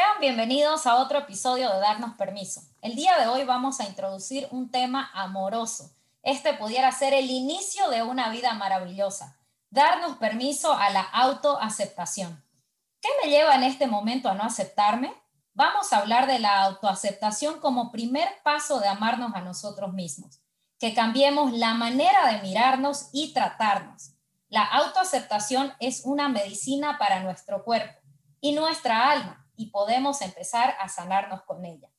Sean 0.00 0.18
bienvenidos 0.18 0.86
a 0.86 0.96
otro 0.96 1.18
episodio 1.18 1.70
de 1.70 1.78
Darnos 1.78 2.14
Permiso. 2.14 2.62
El 2.80 2.96
día 2.96 3.18
de 3.18 3.26
hoy 3.26 3.44
vamos 3.44 3.80
a 3.80 3.84
introducir 3.84 4.48
un 4.50 4.70
tema 4.70 5.10
amoroso. 5.12 5.90
Este 6.22 6.54
pudiera 6.54 6.90
ser 6.90 7.12
el 7.12 7.28
inicio 7.28 7.90
de 7.90 8.02
una 8.02 8.30
vida 8.30 8.54
maravillosa. 8.54 9.36
Darnos 9.68 10.16
permiso 10.16 10.72
a 10.72 10.88
la 10.88 11.02
autoaceptación. 11.02 12.42
¿Qué 13.02 13.10
me 13.22 13.30
lleva 13.30 13.54
en 13.54 13.62
este 13.62 13.88
momento 13.88 14.30
a 14.30 14.34
no 14.34 14.42
aceptarme? 14.42 15.12
Vamos 15.52 15.92
a 15.92 15.98
hablar 15.98 16.26
de 16.26 16.38
la 16.38 16.62
autoaceptación 16.62 17.60
como 17.60 17.92
primer 17.92 18.26
paso 18.42 18.80
de 18.80 18.88
amarnos 18.88 19.34
a 19.34 19.42
nosotros 19.42 19.92
mismos, 19.92 20.40
que 20.78 20.94
cambiemos 20.94 21.52
la 21.52 21.74
manera 21.74 22.26
de 22.32 22.40
mirarnos 22.40 23.10
y 23.12 23.34
tratarnos. 23.34 24.12
La 24.48 24.64
autoaceptación 24.64 25.74
es 25.78 26.06
una 26.06 26.30
medicina 26.30 26.96
para 26.96 27.20
nuestro 27.20 27.64
cuerpo 27.64 28.00
y 28.40 28.52
nuestra 28.52 29.10
alma 29.10 29.39
y 29.60 29.66
podemos 29.66 30.22
empezar 30.22 30.74
a 30.80 30.88
sanarnos 30.88 31.42
con 31.42 31.66
ella. 31.66 31.90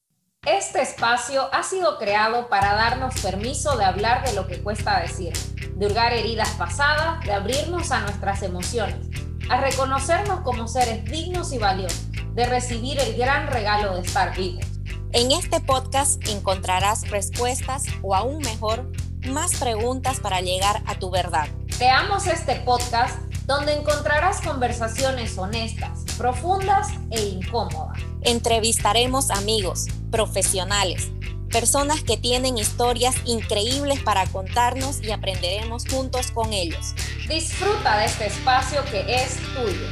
Este 0.47 0.81
espacio 0.81 1.47
ha 1.53 1.61
sido 1.61 1.99
creado 1.99 2.49
para 2.49 2.73
darnos 2.73 3.21
permiso 3.21 3.77
de 3.77 3.85
hablar 3.85 4.25
de 4.25 4.33
lo 4.33 4.47
que 4.47 4.63
cuesta 4.63 4.99
decir, 4.99 5.33
de 5.75 5.85
hurgar 5.85 6.11
heridas 6.11 6.49
pasadas, 6.57 7.23
de 7.23 7.31
abrirnos 7.31 7.91
a 7.91 7.99
nuestras 7.99 8.41
emociones, 8.41 9.07
a 9.51 9.61
reconocernos 9.61 10.39
como 10.39 10.67
seres 10.67 11.05
dignos 11.05 11.53
y 11.53 11.59
valiosos, 11.59 12.07
de 12.33 12.47
recibir 12.47 12.99
el 12.99 13.15
gran 13.15 13.45
regalo 13.45 13.93
de 13.93 14.01
estar 14.01 14.35
vivos. 14.35 14.65
En 15.11 15.31
este 15.31 15.59
podcast 15.59 16.27
encontrarás 16.29 17.11
respuestas 17.11 17.83
o 18.01 18.15
aún 18.15 18.39
mejor, 18.39 18.91
más 19.27 19.53
preguntas 19.57 20.19
para 20.19 20.41
llegar 20.41 20.81
a 20.87 20.95
tu 20.95 21.11
verdad. 21.11 21.47
Creamos 21.77 22.25
este 22.25 22.55
podcast 22.61 23.30
donde 23.51 23.73
encontrarás 23.73 24.39
conversaciones 24.39 25.37
honestas, 25.37 26.05
profundas 26.17 26.87
e 27.09 27.19
incómodas. 27.21 28.01
Entrevistaremos 28.21 29.29
amigos, 29.29 29.87
profesionales, 30.09 31.11
personas 31.51 32.01
que 32.01 32.15
tienen 32.15 32.57
historias 32.57 33.13
increíbles 33.25 34.01
para 34.03 34.25
contarnos 34.27 35.03
y 35.03 35.11
aprenderemos 35.11 35.83
juntos 35.85 36.31
con 36.31 36.53
ellos. 36.53 36.95
Disfruta 37.27 37.97
de 37.97 38.05
este 38.05 38.27
espacio 38.27 38.85
que 38.85 39.15
es 39.15 39.35
tuyo. 39.53 39.85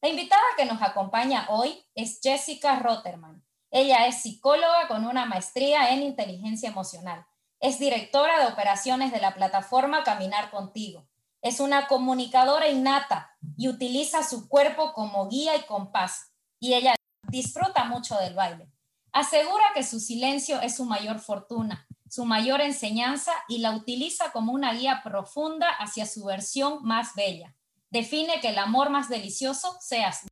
La 0.00 0.08
invitada 0.08 0.40
que 0.56 0.64
nos 0.64 0.80
acompaña 0.80 1.44
hoy 1.50 1.84
es 1.94 2.18
Jessica 2.22 2.78
Rotterman. 2.78 3.44
Ella 3.70 4.06
es 4.06 4.22
psicóloga 4.22 4.88
con 4.88 5.04
una 5.04 5.26
maestría 5.26 5.92
en 5.92 6.02
inteligencia 6.02 6.70
emocional. 6.70 7.26
Es 7.60 7.78
directora 7.78 8.40
de 8.40 8.50
operaciones 8.50 9.12
de 9.12 9.20
la 9.20 9.34
plataforma 9.34 10.02
Caminar 10.02 10.50
Contigo 10.50 11.11
es 11.42 11.58
una 11.58 11.88
comunicadora 11.88 12.68
innata 12.68 13.36
y 13.56 13.68
utiliza 13.68 14.22
su 14.22 14.48
cuerpo 14.48 14.92
como 14.94 15.28
guía 15.28 15.56
y 15.56 15.66
compás. 15.66 16.32
Y 16.60 16.74
ella 16.74 16.94
disfruta 17.28 17.84
mucho 17.84 18.16
del 18.16 18.34
baile. 18.34 18.68
Asegura 19.12 19.64
que 19.74 19.82
su 19.82 20.00
silencio 20.00 20.60
es 20.60 20.76
su 20.76 20.84
mayor 20.84 21.18
fortuna, 21.18 21.86
su 22.08 22.24
mayor 22.24 22.60
enseñanza 22.60 23.32
y 23.48 23.58
la 23.58 23.72
utiliza 23.72 24.32
como 24.32 24.52
una 24.52 24.72
guía 24.72 25.02
profunda 25.04 25.68
hacia 25.68 26.06
su 26.06 26.24
versión 26.24 26.78
más 26.82 27.14
bella. 27.14 27.54
Define 27.90 28.40
que 28.40 28.50
el 28.50 28.58
amor 28.58 28.88
más 28.88 29.08
delicioso 29.08 29.76
seas. 29.80 30.26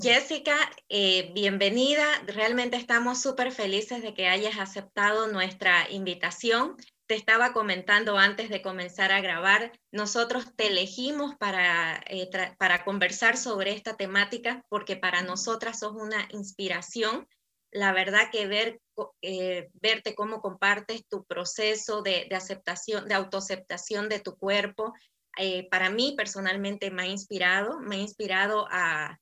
Jessica, 0.00 0.56
eh, 0.88 1.32
bienvenida. 1.32 2.04
Realmente 2.26 2.76
estamos 2.76 3.20
súper 3.20 3.50
felices 3.50 4.02
de 4.02 4.14
que 4.14 4.28
hayas 4.28 4.58
aceptado 4.58 5.28
nuestra 5.28 5.88
invitación 5.90 6.76
te 7.12 7.18
estaba 7.18 7.52
comentando 7.52 8.16
antes 8.16 8.48
de 8.48 8.62
comenzar 8.62 9.12
a 9.12 9.20
grabar, 9.20 9.70
nosotros 9.90 10.46
te 10.56 10.68
elegimos 10.68 11.36
para, 11.36 12.02
eh, 12.06 12.30
para 12.56 12.84
conversar 12.84 13.36
sobre 13.36 13.72
esta 13.72 13.98
temática 13.98 14.64
porque 14.70 14.96
para 14.96 15.20
nosotras 15.20 15.80
sos 15.80 15.92
una 15.92 16.26
inspiración. 16.30 17.28
La 17.70 17.92
verdad 17.92 18.30
que 18.32 18.46
ver, 18.46 18.80
eh, 19.20 19.68
verte 19.74 20.14
cómo 20.14 20.40
compartes 20.40 21.06
tu 21.06 21.26
proceso 21.26 22.00
de, 22.00 22.26
aceptación, 22.34 23.06
de 23.06 23.12
autoaceptación 23.12 24.08
de 24.08 24.20
tu 24.20 24.38
cuerpo, 24.38 24.94
eh, 25.36 25.68
para 25.68 25.90
mí 25.90 26.14
personalmente 26.16 26.90
me 26.90 27.02
ha 27.02 27.06
inspirado, 27.08 27.78
me 27.78 27.96
ha 27.96 28.00
inspirado 28.00 28.66
a 28.70 29.18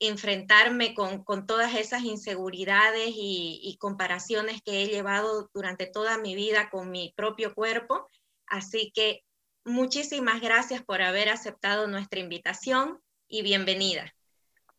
enfrentarme 0.00 0.94
con, 0.94 1.24
todas 1.46 1.74
esas 1.74 2.02
inseguridades 2.02 3.10
y, 3.14 3.76
comparaciones 3.80 4.62
que 4.62 4.82
he 4.82 4.86
llevado 4.86 5.50
durante 5.52 5.86
toda 5.86 6.18
mi 6.18 6.34
vida 6.34 6.70
con 6.70 6.90
mi 6.90 7.12
propio 7.16 7.54
cuerpo. 7.54 8.08
Así 8.46 8.92
que 8.94 9.22
muchísimas 9.64 10.40
gracias 10.40 10.82
por 10.82 11.02
haber 11.02 11.28
aceptado 11.28 11.86
nuestra 11.86 12.20
invitación 12.20 13.00
y 13.28 13.42
bienvenida. 13.42 14.14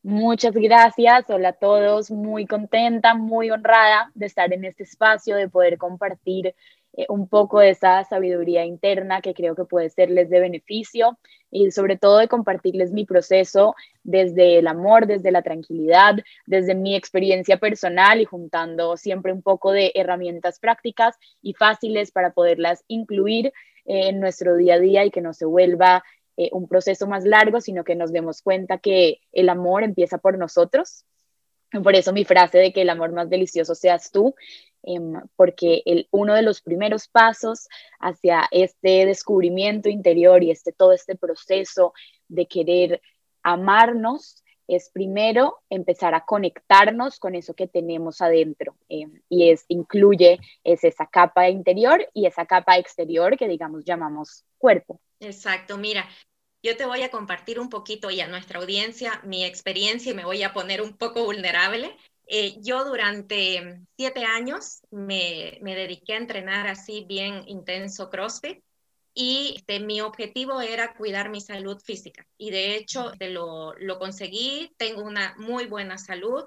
Muchas 0.01 0.53
gracias, 0.53 1.29
hola 1.29 1.49
a 1.49 1.53
todos, 1.53 2.09
muy 2.09 2.45
contenta, 2.45 3.13
muy 3.15 3.51
honrada 3.51 4.11
de 4.15 4.27
estar 4.27 4.51
en 4.53 4.63
este 4.63 4.83
espacio, 4.83 5.35
de 5.35 5.49
poder 5.49 5.77
compartir 5.77 6.55
eh, 6.99 7.05
un 7.07 7.29
poco 7.29 7.59
de 7.59 7.69
esa 7.69 8.03
sabiduría 8.03 8.65
interna 8.65 9.21
que 9.21 9.33
creo 9.33 9.55
que 9.55 9.63
puede 9.63 9.89
serles 9.89 10.29
de 10.29 10.41
beneficio 10.41 11.17
y 11.49 11.71
sobre 11.71 11.97
todo 11.97 12.17
de 12.17 12.27
compartirles 12.27 12.91
mi 12.91 13.05
proceso 13.05 13.73
desde 14.03 14.57
el 14.59 14.67
amor, 14.67 15.07
desde 15.07 15.31
la 15.31 15.41
tranquilidad, 15.41 16.15
desde 16.45 16.75
mi 16.75 16.97
experiencia 16.97 17.55
personal 17.55 18.19
y 18.19 18.25
juntando 18.25 18.97
siempre 18.97 19.31
un 19.31 19.41
poco 19.41 19.71
de 19.71 19.93
herramientas 19.95 20.59
prácticas 20.59 21.15
y 21.41 21.53
fáciles 21.53 22.11
para 22.11 22.33
poderlas 22.33 22.83
incluir 22.89 23.53
eh, 23.85 24.09
en 24.09 24.19
nuestro 24.19 24.57
día 24.57 24.73
a 24.73 24.79
día 24.79 25.05
y 25.05 25.11
que 25.11 25.21
no 25.21 25.31
se 25.31 25.45
vuelva 25.45 26.03
eh, 26.35 26.49
un 26.51 26.67
proceso 26.67 27.07
más 27.07 27.23
largo, 27.23 27.61
sino 27.61 27.85
que 27.85 27.95
nos 27.95 28.11
demos 28.11 28.41
cuenta 28.41 28.77
que 28.77 29.21
el 29.31 29.47
amor 29.47 29.83
empieza 29.83 30.17
por 30.17 30.37
nosotros. 30.37 31.05
Por 31.81 31.95
eso 31.95 32.11
mi 32.11 32.25
frase 32.25 32.57
de 32.57 32.73
que 32.73 32.81
el 32.81 32.89
amor 32.89 33.13
más 33.13 33.29
delicioso 33.29 33.73
seas 33.73 34.11
tú 34.11 34.35
porque 35.35 35.83
el, 35.85 36.07
uno 36.11 36.33
de 36.33 36.41
los 36.41 36.61
primeros 36.61 37.07
pasos 37.07 37.67
hacia 37.99 38.47
este 38.51 39.05
descubrimiento 39.05 39.89
interior 39.89 40.43
y 40.43 40.51
este, 40.51 40.71
todo 40.71 40.93
este 40.93 41.15
proceso 41.15 41.93
de 42.27 42.47
querer 42.47 43.01
amarnos 43.43 44.43
es 44.67 44.91
primero 44.91 45.57
empezar 45.69 46.13
a 46.13 46.25
conectarnos 46.25 47.19
con 47.19 47.33
eso 47.35 47.55
que 47.55 47.67
tenemos 47.67 48.21
adentro 48.21 48.75
em, 48.87 49.21
y 49.27 49.49
es 49.49 49.65
incluye 49.67 50.39
es 50.63 50.83
esa 50.83 51.07
capa 51.07 51.49
interior 51.49 52.07
y 52.13 52.27
esa 52.27 52.45
capa 52.45 52.77
exterior 52.77 53.35
que 53.35 53.47
digamos 53.47 53.83
llamamos 53.83 54.45
cuerpo. 54.59 55.01
Exacto, 55.19 55.77
mira, 55.77 56.07
yo 56.61 56.77
te 56.77 56.85
voy 56.85 57.01
a 57.01 57.09
compartir 57.09 57.59
un 57.59 57.69
poquito 57.69 58.11
y 58.11 58.21
a 58.21 58.27
nuestra 58.27 58.59
audiencia 58.59 59.21
mi 59.23 59.43
experiencia 59.43 60.11
y 60.11 60.15
me 60.15 60.25
voy 60.25 60.43
a 60.43 60.53
poner 60.53 60.81
un 60.81 60.97
poco 60.97 61.25
vulnerable. 61.25 61.95
Eh, 62.31 62.57
yo 62.61 62.85
durante 62.85 63.81
siete 63.97 64.23
años 64.23 64.81
me, 64.91 65.57
dediqué 65.61 66.13
a 66.13 66.17
entrenar 66.17 66.67
así 66.67 67.03
bien 67.07 67.43
intenso 67.47 68.11
CrossFit 68.11 68.63
y 69.15 69.55
este, 69.57 69.79
mi 69.79 69.99
objetivo 70.01 70.61
era 70.61 70.93
cuidar 70.93 71.29
mi 71.29 71.41
salud 71.41 71.81
física. 71.83 72.27
Y 72.37 72.51
de 72.51 72.75
hecho 72.75 73.13
lo, 73.19 73.73
lo 73.73 73.97
conseguí, 73.97 74.71
tengo 74.77 75.01
una 75.01 75.33
muy 75.39 75.65
buena 75.65 75.97
salud 75.97 76.45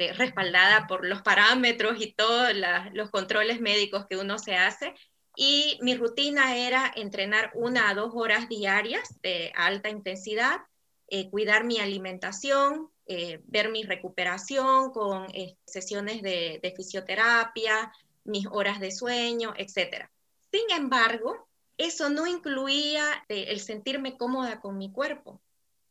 este, 0.00 0.14
respaldada 0.14 0.86
por 0.86 1.06
los 1.06 1.22
parámetros 1.22 2.00
y 2.00 2.12
todos 2.12 2.52
los 2.92 3.10
controles 3.10 3.60
médicos 3.60 4.06
que 4.08 4.16
uno 4.16 4.38
se 4.38 4.56
hace. 4.56 4.94
Y 5.36 5.78
mi 5.82 5.94
rutina 5.94 6.56
era 6.56 6.90
entrenar 6.96 7.52
una 7.54 7.88
a 7.88 7.94
dos 7.94 8.12
horas 8.14 8.48
diarias 8.48 9.20
de 9.22 9.52
alta 9.54 9.90
intensidad, 9.90 10.62
eh, 11.06 11.30
cuidar 11.30 11.64
mi 11.64 11.78
alimentación, 11.78 12.90
eh, 13.12 13.42
ver 13.48 13.70
mi 13.70 13.82
recuperación 13.82 14.92
con 14.92 15.26
eh, 15.34 15.56
sesiones 15.66 16.22
de, 16.22 16.72
fisioterapia, 16.76 17.92
mis 18.22 18.46
horas 18.46 18.78
de 18.78 18.92
sueño, 18.92 19.52
etc. 19.56 20.08
Sin 20.52 20.70
embargo, 20.70 21.48
eso 21.76 22.08
no 22.08 22.28
incluía 22.28 23.02
eh, 23.28 23.46
el 23.48 23.58
sentirme 23.58 24.16
cómoda 24.16 24.60
con 24.60 24.78
mi 24.78 24.92
cuerpo. 24.92 25.42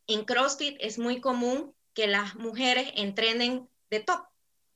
En 0.08 0.24
CrossFit 0.24 0.78
es 0.80 0.98
muy 0.98 1.20
común 1.20 1.76
que 1.94 2.08
las 2.08 2.36
mujeres 2.36 2.90
entrenen 2.96 3.68
de 3.90 4.00
top. 4.00 4.22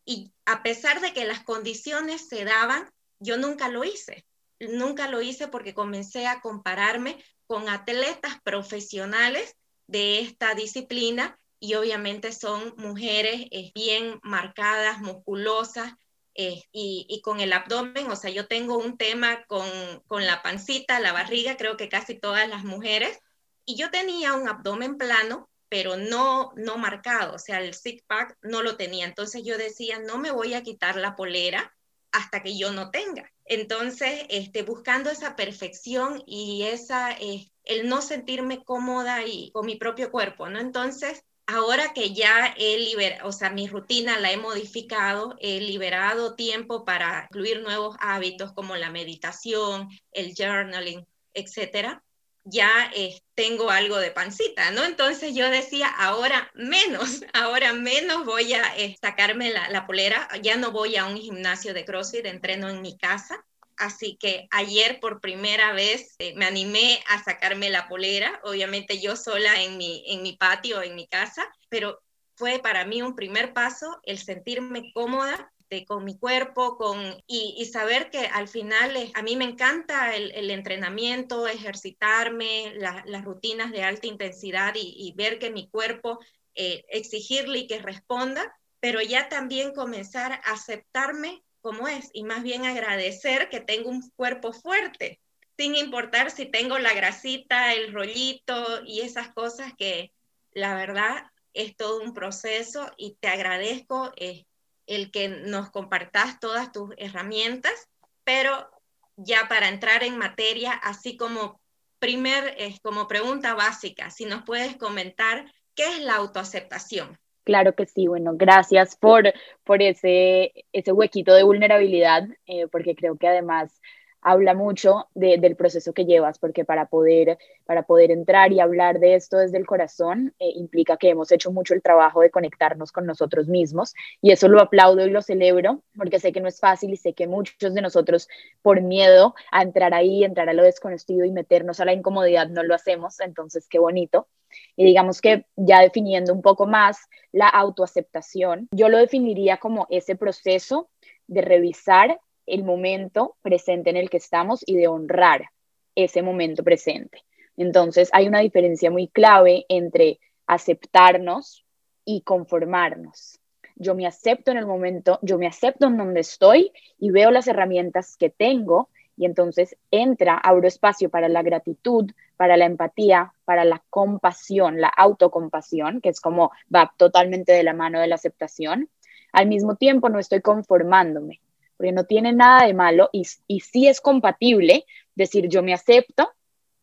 Y 0.03 0.33
a 0.43 0.63
pesar 0.63 0.99
de 0.99 1.13
que 1.13 1.23
las 1.23 1.45
condiciones 1.45 2.27
se 2.27 2.43
daban, 2.43 2.91
yo 3.19 3.37
nunca 3.37 3.69
lo 3.69 3.85
hice. 3.85 4.25
Nunca 4.59 5.07
lo 5.07 5.21
hice 5.21 5.47
porque 5.47 5.73
comencé 5.73 6.27
a 6.27 6.41
compararme 6.41 7.23
con 7.47 7.69
atletas 7.69 8.41
profesionales 8.43 9.55
de 9.87 10.19
esta 10.19 10.55
disciplina 10.55 11.39
y 11.63 11.75
obviamente 11.75 12.33
son 12.33 12.73
mujeres 12.75 13.47
eh, 13.51 13.71
bien 13.73 14.19
marcadas, 14.21 14.99
musculosas 14.99 15.93
eh, 16.35 16.61
y, 16.73 17.21
con 17.23 17.39
el 17.39 17.53
abdomen, 17.53 18.11
o 18.11 18.17
sea, 18.17 18.31
yo 18.31 18.47
tengo 18.47 18.77
un 18.77 18.97
tema 18.97 19.45
con, 19.45 19.65
con 20.07 20.25
la 20.25 20.43
pancita, 20.43 20.99
la 20.99 21.13
barriga, 21.13 21.55
creo 21.55 21.77
que 21.77 21.87
casi 21.87 22.19
todas 22.19 22.49
las 22.49 22.65
mujeres, 22.65 23.17
y 23.63 23.77
yo 23.77 23.89
tenía 23.91 24.33
un 24.33 24.49
abdomen 24.49 24.97
plano, 24.97 25.49
pero 25.69 25.95
no, 25.95 26.51
no 26.57 26.77
marcado, 26.77 27.35
o 27.35 27.39
sea, 27.39 27.61
el 27.61 27.73
six 27.73 28.03
pack 28.07 28.37
no 28.41 28.61
lo 28.61 28.75
tenía. 28.75 29.05
Entonces 29.05 29.43
yo 29.45 29.57
decía, 29.57 29.99
no 29.99 30.17
me 30.17 30.31
voy 30.31 30.55
a 30.55 30.63
quitar 30.63 30.97
la 30.97 31.15
polera 31.15 31.73
hasta 32.11 32.43
que 32.43 32.57
yo 32.57 32.73
no 32.73 32.91
tenga. 32.91 33.31
Entonces, 33.45 34.25
este, 34.27 34.63
buscando 34.63 35.09
esa 35.09 35.37
perfección 35.37 36.23
y 36.25 36.63
esa, 36.63 37.13
eh, 37.13 37.49
el 37.63 37.87
no 37.87 38.01
sentirme 38.01 38.65
cómoda 38.65 39.25
y 39.25 39.49
con 39.51 39.65
mi 39.65 39.77
propio 39.77 40.11
cuerpo, 40.11 40.49
¿no? 40.49 40.59
Entonces, 40.59 41.23
ahora 41.47 41.93
que 41.93 42.13
ya 42.13 42.53
he 42.57 42.77
liberado, 42.77 43.27
o 43.27 43.31
sea, 43.31 43.49
mi 43.49 43.67
rutina 43.67 44.19
la 44.19 44.31
he 44.31 44.37
modificado, 44.37 45.35
he 45.39 45.59
liberado 45.59 46.35
tiempo 46.35 46.85
para 46.85 47.27
incluir 47.29 47.61
nuevos 47.61 47.95
hábitos 47.99 48.53
como 48.53 48.75
la 48.75 48.89
meditación, 48.89 49.89
el 50.11 50.33
journaling, 50.35 51.05
etcétera, 51.33 52.03
ya 52.45 52.91
eh, 52.95 53.21
tengo 53.35 53.69
algo 53.69 53.97
de 53.97 54.11
pancita, 54.11 54.71
¿no? 54.71 54.83
Entonces 54.83 55.33
yo 55.35 55.49
decía, 55.49 55.87
ahora 55.87 56.51
menos, 56.53 57.23
ahora 57.33 57.73
menos 57.73 58.25
voy 58.25 58.53
a 58.53 58.75
eh, 58.77 58.95
sacarme 59.01 59.51
la, 59.51 59.69
la, 59.69 59.85
polera, 59.85 60.27
ya 60.41 60.57
no 60.57 60.71
voy 60.71 60.97
a 60.97 61.05
un 61.05 61.17
gimnasio 61.17 61.73
de 61.73 61.85
CrossFit, 61.85 62.25
entreno 62.25 62.69
en 62.69 62.81
mi 62.81 62.97
casa. 62.97 63.45
Así 63.77 64.17
que 64.19 64.47
ayer 64.51 64.99
por 64.99 65.19
primera 65.19 65.73
vez 65.73 66.15
eh, 66.19 66.33
me 66.35 66.45
animé 66.45 67.03
a 67.07 67.23
sacarme 67.23 67.69
la 67.69 67.87
polera, 67.87 68.39
obviamente 68.43 68.99
yo 68.99 69.15
sola 69.15 69.61
en 69.63 69.77
mi, 69.77 70.03
en 70.07 70.21
mi 70.21 70.33
patio, 70.33 70.81
en 70.81 70.95
mi 70.95 71.07
casa, 71.07 71.45
pero 71.69 72.01
fue 72.35 72.59
para 72.59 72.85
mí 72.85 73.01
un 73.01 73.15
primer 73.15 73.53
paso 73.53 73.99
el 74.03 74.17
sentirme 74.17 74.91
cómoda 74.93 75.53
con 75.87 76.03
mi 76.05 76.17
cuerpo, 76.17 76.77
con, 76.77 76.97
y, 77.27 77.65
saber 77.65 78.09
que 78.09 78.27
al 78.27 78.47
final 78.47 78.95
a 79.13 79.21
mí 79.21 79.35
me 79.35 79.45
encanta 79.45 80.15
el, 80.15 80.51
entrenamiento, 80.51 81.47
ejercitarme, 81.47 82.73
las 82.75 83.23
rutinas 83.23 83.71
de 83.71 83.83
alta 83.83 84.07
intensidad 84.07 84.73
y, 84.75 85.13
ver 85.17 85.39
que 85.39 85.49
mi 85.49 85.69
cuerpo, 85.69 86.19
eh, 86.55 86.85
exigirle 86.89 87.59
y 87.59 87.67
que 87.67 87.79
responda, 87.79 88.55
pero 88.79 89.01
ya 89.01 89.29
también 89.29 89.73
comenzar 89.73 90.33
a 90.33 90.53
aceptarme 90.53 91.42
como 91.63 91.87
es 91.87 92.11
y 92.13 92.23
más 92.23 92.43
bien 92.43 92.65
agradecer 92.65 93.49
que 93.49 93.59
tengo 93.59 93.89
un 93.89 94.07
cuerpo 94.15 94.53
fuerte, 94.53 95.19
sin 95.57 95.75
importar 95.75 96.29
si 96.29 96.45
tengo 96.45 96.77
la 96.77 96.93
grasita, 96.93 97.73
el 97.73 97.91
rollito 97.91 98.83
y 98.85 99.01
esas 99.01 99.33
cosas 99.33 99.73
que 99.75 100.11
la 100.51 100.75
verdad 100.75 101.23
es 101.55 101.75
todo 101.75 102.03
un 102.03 102.13
proceso 102.13 102.91
y 102.97 103.17
te 103.19 103.29
agradezco. 103.29 104.11
Eh, 104.17 104.45
el 104.87 105.11
que 105.11 105.29
nos 105.29 105.71
compartas 105.71 106.39
todas 106.39 106.71
tus 106.71 106.89
herramientas, 106.97 107.89
pero 108.23 108.69
ya 109.15 109.47
para 109.47 109.69
entrar 109.69 110.03
en 110.03 110.17
materia, 110.17 110.73
así 110.73 111.17
como 111.17 111.61
primer, 111.99 112.55
es 112.57 112.79
como 112.81 113.07
pregunta 113.07 113.53
básica, 113.53 114.09
si 114.09 114.25
nos 114.25 114.43
puedes 114.43 114.75
comentar 114.75 115.51
qué 115.75 115.85
es 115.87 115.99
la 115.99 116.15
autoaceptación. 116.15 117.17
Claro 117.43 117.75
que 117.75 117.85
sí, 117.85 118.07
bueno, 118.07 118.33
gracias 118.35 118.95
por, 118.95 119.33
por 119.65 119.81
ese, 119.81 120.53
ese 120.71 120.91
huequito 120.93 121.33
de 121.33 121.43
vulnerabilidad, 121.43 122.23
eh, 122.45 122.67
porque 122.71 122.95
creo 122.95 123.17
que 123.17 123.27
además 123.27 123.81
habla 124.21 124.53
mucho 124.53 125.09
del 125.13 125.57
proceso 125.57 125.91
que 125.93 126.05
llevas, 126.05 126.39
porque 126.39 126.63
para 126.63 126.85
poder, 126.85 127.37
para 127.65 127.83
poder 127.83 128.11
entrar 128.11 128.53
y 128.53 128.61
hablar 128.61 128.99
de 129.01 129.15
esto 129.15 129.37
desde 129.37 129.57
el 129.57 129.65
corazón 129.65 130.33
eh, 130.39 130.51
implica 130.55 130.95
que 130.95 131.09
hemos 131.09 131.33
hecho 131.33 131.51
mucho 131.51 131.73
el 131.73 131.81
trabajo 131.81 132.21
de 132.21 132.31
conectarnos 132.31 132.93
con 132.93 133.05
nosotros 133.05 133.49
mismos 133.49 133.93
y 134.21 134.31
eso 134.31 134.47
lo 134.47 134.61
aplaudo 134.61 135.05
y 135.05 135.09
lo 135.09 135.21
celebro, 135.21 135.83
porque 135.97 136.19
sé 136.19 136.31
que 136.31 136.39
no 136.39 136.47
es 136.47 136.61
fácil 136.61 136.91
y 136.93 136.95
sé 136.97 137.13
que 137.13 137.27
muchos 137.27 137.73
de 137.73 137.81
nosotros 137.81 138.29
por 138.61 138.79
miedo 138.79 139.35
a 139.51 139.61
entrar 139.63 139.93
ahí, 139.93 140.23
entrar 140.23 140.47
a 140.47 140.53
lo 140.53 140.63
desconocido 140.63 141.25
y 141.25 141.31
meternos 141.31 141.81
a 141.81 141.85
la 141.85 141.91
incomodidad 141.91 142.47
no 142.47 142.63
lo 142.63 142.73
hacemos, 142.75 143.19
entonces 143.19 143.67
qué 143.67 143.79
bonito. 143.79 144.27
Y 144.75 144.85
digamos 144.85 145.21
que 145.21 145.45
ya 145.55 145.81
definiendo 145.81 146.33
un 146.33 146.41
poco 146.41 146.65
más 146.65 146.97
la 147.31 147.47
autoaceptación, 147.47 148.67
yo 148.71 148.89
lo 148.89 148.97
definiría 148.97 149.57
como 149.57 149.87
ese 149.89 150.15
proceso 150.15 150.89
de 151.27 151.41
revisar 151.41 152.19
el 152.45 152.63
momento 152.63 153.35
presente 153.41 153.89
en 153.89 153.97
el 153.97 154.09
que 154.09 154.17
estamos 154.17 154.63
y 154.65 154.75
de 154.75 154.87
honrar 154.87 155.49
ese 155.95 156.21
momento 156.21 156.63
presente. 156.63 157.23
Entonces 157.57 158.09
hay 158.13 158.27
una 158.27 158.39
diferencia 158.39 158.89
muy 158.91 159.07
clave 159.07 159.65
entre 159.69 160.19
aceptarnos 160.47 161.65
y 162.05 162.21
conformarnos. 162.21 163.39
Yo 163.75 163.95
me 163.95 164.05
acepto 164.05 164.51
en 164.51 164.57
el 164.57 164.67
momento, 164.67 165.19
yo 165.21 165.37
me 165.37 165.47
acepto 165.47 165.87
en 165.87 165.97
donde 165.97 166.19
estoy 166.19 166.71
y 166.99 167.11
veo 167.11 167.31
las 167.31 167.47
herramientas 167.47 168.17
que 168.17 168.29
tengo 168.29 168.89
y 169.23 169.25
entonces 169.25 169.77
entra, 169.89 170.35
abro 170.35 170.67
espacio 170.67 171.09
para 171.09 171.29
la 171.29 171.43
gratitud, 171.43 172.11
para 172.35 172.57
la 172.57 172.65
empatía, 172.65 173.31
para 173.45 173.63
la 173.63 173.81
compasión, 173.89 174.81
la 174.81 174.89
autocompasión, 174.89 176.01
que 176.01 176.09
es 176.09 176.19
como 176.19 176.51
va 176.73 176.93
totalmente 176.97 177.53
de 177.53 177.63
la 177.63 177.73
mano 177.73 178.01
de 178.01 178.07
la 178.07 178.15
aceptación. 178.15 178.89
Al 179.31 179.47
mismo 179.47 179.77
tiempo 179.77 180.09
no 180.09 180.19
estoy 180.19 180.41
conformándome, 180.41 181.39
porque 181.77 181.93
no 181.93 182.03
tiene 182.03 182.33
nada 182.33 182.67
de 182.67 182.73
malo 182.73 183.09
y, 183.13 183.25
y 183.47 183.61
sí 183.61 183.87
es 183.87 184.01
compatible 184.01 184.83
decir 185.15 185.47
yo 185.47 185.63
me 185.63 185.73
acepto 185.73 186.29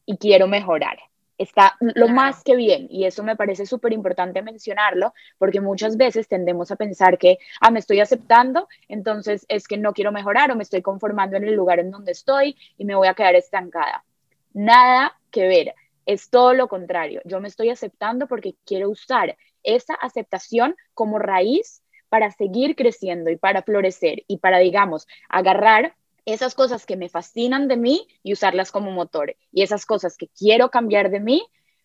y 0.07 0.17
quiero 0.17 0.49
mejorar. 0.49 0.99
Está 1.41 1.79
lo 1.81 2.09
más 2.09 2.45
que 2.45 2.55
bien 2.55 2.87
y 2.91 3.07
eso 3.07 3.23
me 3.23 3.35
parece 3.35 3.65
súper 3.65 3.95
importante 3.95 4.43
mencionarlo 4.43 5.15
porque 5.39 5.63
muchas 5.63 5.97
veces 5.97 6.29
tendemos 6.29 6.71
a 6.71 6.77
pensar 6.77 7.17
que, 7.17 7.39
ah, 7.63 7.71
me 7.71 7.79
estoy 7.79 8.01
aceptando, 8.01 8.69
entonces 8.89 9.47
es 9.49 9.67
que 9.67 9.79
no 9.79 9.95
quiero 9.95 10.13
mejorar 10.13 10.51
o 10.51 10.55
me 10.55 10.65
estoy 10.65 10.83
conformando 10.83 11.39
en 11.39 11.45
el 11.45 11.55
lugar 11.55 11.79
en 11.79 11.91
donde 11.91 12.13
estoy 12.13 12.59
y 12.77 12.85
me 12.85 12.95
voy 12.95 13.09
a 13.09 13.15
quedar 13.15 13.37
estancada. 13.37 14.05
Nada 14.53 15.19
que 15.31 15.49
ver, 15.49 15.75
es 16.05 16.29
todo 16.29 16.53
lo 16.53 16.69
contrario. 16.69 17.23
Yo 17.25 17.41
me 17.41 17.49
estoy 17.49 17.71
aceptando 17.71 18.27
porque 18.27 18.57
quiero 18.67 18.91
usar 18.91 19.39
esa 19.63 19.95
aceptación 19.95 20.77
como 20.93 21.19
raíz 21.19 21.83
para 22.11 22.31
seguir 22.33 22.77
creciendo 22.77 23.31
y 23.31 23.39
para 23.39 23.63
florecer 23.63 24.25
y 24.27 24.37
para, 24.41 24.59
digamos, 24.59 25.09
agarrar 25.31 25.95
esas 26.33 26.55
cosas 26.55 26.87
que 26.87 26.97
me 26.97 27.09
fascinan 27.09 27.69
de 27.69 27.77
mí 27.77 28.07
y 28.23 28.33
usarlas 28.33 28.71
como 28.71 28.91
motor 28.91 29.37
y 29.53 29.63
esas 29.63 29.87
cosas 29.87 30.17
que 30.17 30.29
quiero 30.29 30.71
cambiar 30.71 31.11
de 31.11 31.21
mí 31.21 31.43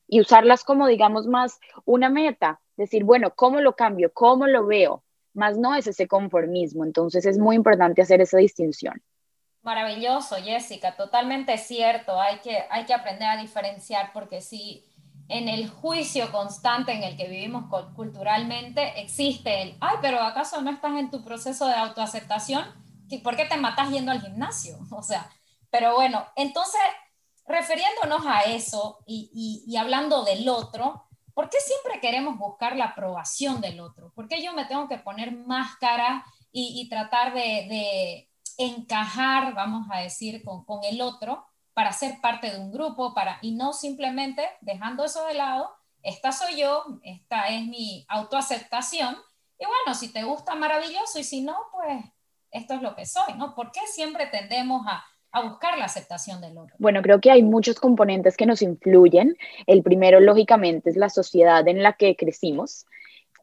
y 0.08 0.22
usarlas 0.22 0.64
como, 0.64 0.88
digamos, 0.88 1.28
más 1.28 1.60
una 1.86 2.10
meta, 2.10 2.60
decir, 2.78 3.04
bueno, 3.04 3.34
¿cómo 3.36 3.62
lo 3.62 3.76
cambio? 3.76 4.12
¿Cómo 4.14 4.48
lo 4.48 4.66
veo? 4.66 5.04
Más 5.34 5.58
no 5.58 5.76
es 5.76 5.88
ese 5.88 6.08
conformismo, 6.08 6.86
entonces 6.86 7.26
es 7.26 7.38
muy 7.38 7.56
importante 7.56 8.02
hacer 8.02 8.22
esa 8.22 8.38
distinción. 8.38 9.02
Maravilloso, 9.64 10.36
Jessica, 10.36 10.96
totalmente 10.96 11.58
cierto, 11.58 12.20
hay 12.22 12.38
que, 12.40 12.64
hay 12.70 12.86
que 12.86 12.94
aprender 12.94 13.28
a 13.28 13.38
diferenciar 13.38 14.12
porque 14.14 14.40
si 14.40 14.86
en 15.28 15.50
el 15.50 15.68
juicio 15.68 16.32
constante 16.32 16.92
en 16.92 17.04
el 17.04 17.18
que 17.18 17.28
vivimos 17.28 17.66
culturalmente 17.96 19.02
existe 19.02 19.64
el, 19.64 19.76
ay, 19.82 19.98
pero 20.02 20.22
¿acaso 20.22 20.62
no 20.62 20.70
estás 20.70 20.96
en 20.98 21.10
tu 21.10 21.24
proceso 21.24 21.66
de 21.68 21.74
autoaceptación? 21.74 22.85
¿Por 23.24 23.36
qué 23.36 23.46
te 23.46 23.58
matas 23.58 23.90
yendo 23.90 24.12
al 24.12 24.22
gimnasio? 24.22 24.78
O 24.92 25.04
sea, 25.04 25.30
pero 25.70 25.96
bueno, 25.96 26.26
entonces, 26.36 26.82
refiriéndonos 27.46 28.26
a 28.26 28.42
eso 28.42 29.00
y, 29.06 29.76
hablando 29.78 30.24
del 30.24 30.48
otro, 30.48 31.06
¿por 31.34 31.50
qué 31.50 31.58
siempre 31.60 32.00
queremos 32.00 32.38
buscar 32.38 32.76
la 32.76 32.86
aprobación 32.86 33.62
del 33.62 33.80
otro? 33.80 34.12
¿Por 34.14 34.28
qué 34.28 34.42
yo 34.42 34.54
me 34.54 34.66
tengo 34.66 34.88
que 34.88 34.98
poner 34.98 35.32
máscara 35.32 36.26
y, 36.52 36.88
tratar 36.90 37.34
de, 37.34 38.30
encajar, 38.58 39.54
vamos 39.54 39.88
a 39.92 40.00
decir, 40.00 40.44
con, 40.44 40.64
con 40.64 40.84
el 40.86 41.02
otro? 41.02 41.46
para 41.76 41.92
ser 41.92 42.22
parte 42.22 42.50
de 42.50 42.58
un 42.58 42.72
grupo, 42.72 43.14
para, 43.14 43.38
y 43.42 43.52
no 43.52 43.74
simplemente 43.74 44.50
dejando 44.62 45.04
eso 45.04 45.26
de 45.26 45.34
lado, 45.34 45.76
esta 46.02 46.32
soy 46.32 46.56
yo, 46.62 46.86
esta 47.04 47.50
es 47.50 47.66
mi 47.66 48.06
autoaceptación, 48.08 49.18
y 49.60 49.66
bueno, 49.66 49.94
si 49.94 50.12
te 50.12 50.24
gusta, 50.24 50.56
maravilloso, 50.56 51.20
y 51.20 51.26
si 51.26 51.42
no, 51.42 51.58
pues 51.74 52.06
esto 52.56 52.74
es 52.76 52.82
lo 52.82 52.96
que 52.96 53.06
soy, 53.06 53.34
¿no? 53.38 53.54
¿Por 53.54 53.72
qué 53.72 53.82
siempre 53.88 54.28
tendemos 54.28 54.86
a, 54.88 55.04
a 55.32 55.42
buscar 55.42 55.78
la 55.78 55.86
aceptación 55.86 56.42
del 56.42 56.58
otro? 56.58 56.76
Bueno, 56.80 57.02
creo 57.02 57.20
que 57.20 57.32
hay 57.32 57.44
muchos 57.44 57.80
componentes 57.80 58.38
que 58.38 58.46
nos 58.46 58.62
influyen. 58.62 59.36
El 59.68 59.84
primero, 59.84 60.20
lógicamente, 60.20 60.90
es 60.90 60.98
la 60.98 61.10
sociedad 61.10 61.68
en 61.68 61.84
la 61.84 61.94
que 61.94 62.16
crecimos 62.16 62.86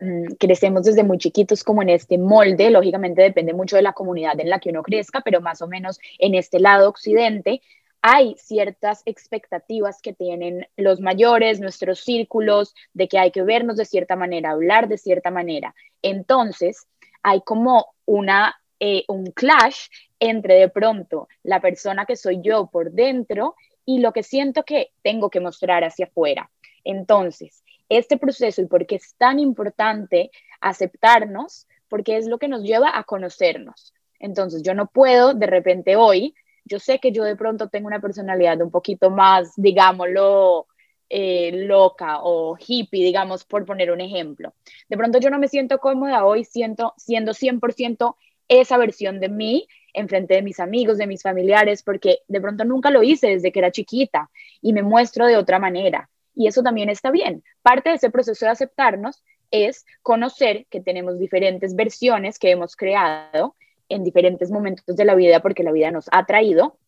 mm, 0.00 0.34
crecemos 0.38 0.84
desde 0.84 1.04
muy 1.04 1.18
chiquitos 1.18 1.62
como 1.62 1.82
en 1.82 1.90
este 1.90 2.18
molde, 2.18 2.70
lógicamente 2.70 3.22
depende 3.22 3.52
mucho 3.52 3.76
de 3.76 3.82
la 3.82 3.92
comunidad 3.92 4.40
en 4.40 4.50
la 4.50 4.58
que 4.58 4.70
uno 4.70 4.82
crezca, 4.82 5.20
pero 5.20 5.40
más 5.40 5.62
o 5.62 5.68
menos 5.68 6.00
en 6.18 6.34
este 6.34 6.58
lado 6.58 6.88
occidente 6.88 7.60
hay 8.02 8.34
ciertas 8.36 9.02
expectativas 9.06 10.02
que 10.02 10.12
tienen 10.12 10.66
los 10.76 11.00
mayores, 11.00 11.60
nuestros 11.60 12.00
círculos, 12.00 12.74
de 12.92 13.06
que 13.06 13.18
hay 13.18 13.30
que 13.30 13.42
vernos 13.42 13.76
de 13.76 13.84
cierta 13.84 14.16
manera, 14.16 14.50
hablar 14.50 14.88
de 14.88 14.98
cierta 14.98 15.30
manera. 15.30 15.72
Entonces, 16.02 16.88
hay 17.22 17.42
como 17.42 17.94
una, 18.04 18.60
eh, 18.84 19.04
un 19.06 19.26
clash 19.26 19.86
entre 20.18 20.56
de 20.56 20.68
pronto 20.68 21.28
la 21.44 21.60
persona 21.60 22.04
que 22.04 22.16
soy 22.16 22.40
yo 22.42 22.66
por 22.66 22.90
dentro 22.90 23.54
y 23.84 24.00
lo 24.00 24.12
que 24.12 24.24
siento 24.24 24.64
que 24.64 24.90
tengo 25.02 25.30
que 25.30 25.38
mostrar 25.38 25.84
hacia 25.84 26.06
afuera. 26.06 26.50
Entonces, 26.82 27.62
este 27.88 28.16
proceso 28.16 28.60
y 28.60 28.66
por 28.66 28.84
qué 28.86 28.96
es 28.96 29.14
tan 29.16 29.38
importante 29.38 30.32
aceptarnos, 30.60 31.68
porque 31.86 32.16
es 32.16 32.26
lo 32.26 32.38
que 32.38 32.48
nos 32.48 32.64
lleva 32.64 32.98
a 32.98 33.04
conocernos. 33.04 33.94
Entonces, 34.18 34.64
yo 34.64 34.74
no 34.74 34.88
puedo 34.88 35.32
de 35.32 35.46
repente 35.46 35.94
hoy 35.94 36.34
yo 36.64 36.80
sé 36.80 36.98
que 36.98 37.12
yo 37.12 37.22
de 37.22 37.36
pronto 37.36 37.68
tengo 37.68 37.86
una 37.86 38.00
personalidad 38.00 38.60
un 38.62 38.72
poquito 38.72 39.10
más, 39.10 39.52
digámoslo, 39.56 40.66
eh, 41.08 41.66
loca 41.66 42.18
o 42.22 42.56
hippie, 42.58 43.04
digamos, 43.04 43.44
por 43.44 43.64
poner 43.64 43.92
un 43.92 44.00
ejemplo. 44.00 44.54
De 44.88 44.96
pronto 44.96 45.20
yo 45.20 45.30
no 45.30 45.38
me 45.38 45.46
siento 45.46 45.78
cómoda 45.78 46.24
hoy 46.24 46.42
siento, 46.42 46.94
siendo 46.96 47.32
100% 47.32 48.16
esa 48.60 48.76
versión 48.76 49.20
de 49.20 49.28
mí 49.28 49.66
en 49.94 50.08
frente 50.08 50.34
de 50.34 50.42
mis 50.42 50.60
amigos, 50.60 50.98
de 50.98 51.06
mis 51.06 51.22
familiares, 51.22 51.82
porque 51.82 52.20
de 52.28 52.40
pronto 52.40 52.64
nunca 52.64 52.90
lo 52.90 53.02
hice 53.02 53.28
desde 53.28 53.52
que 53.52 53.58
era 53.58 53.70
chiquita 53.70 54.30
y 54.60 54.72
me 54.72 54.82
muestro 54.82 55.26
de 55.26 55.36
otra 55.36 55.58
manera. 55.58 56.08
Y 56.34 56.46
eso 56.46 56.62
también 56.62 56.88
está 56.88 57.10
bien. 57.10 57.42
Parte 57.62 57.90
de 57.90 57.96
ese 57.96 58.10
proceso 58.10 58.44
de 58.46 58.52
aceptarnos 58.52 59.22
es 59.50 59.84
conocer 60.00 60.66
que 60.70 60.80
tenemos 60.80 61.18
diferentes 61.18 61.76
versiones 61.76 62.38
que 62.38 62.50
hemos 62.50 62.74
creado 62.74 63.54
en 63.88 64.02
diferentes 64.02 64.50
momentos 64.50 64.96
de 64.96 65.04
la 65.04 65.14
vida 65.14 65.40
porque 65.40 65.62
la 65.62 65.72
vida 65.72 65.90
nos 65.90 66.06
ha 66.10 66.24
traído 66.24 66.78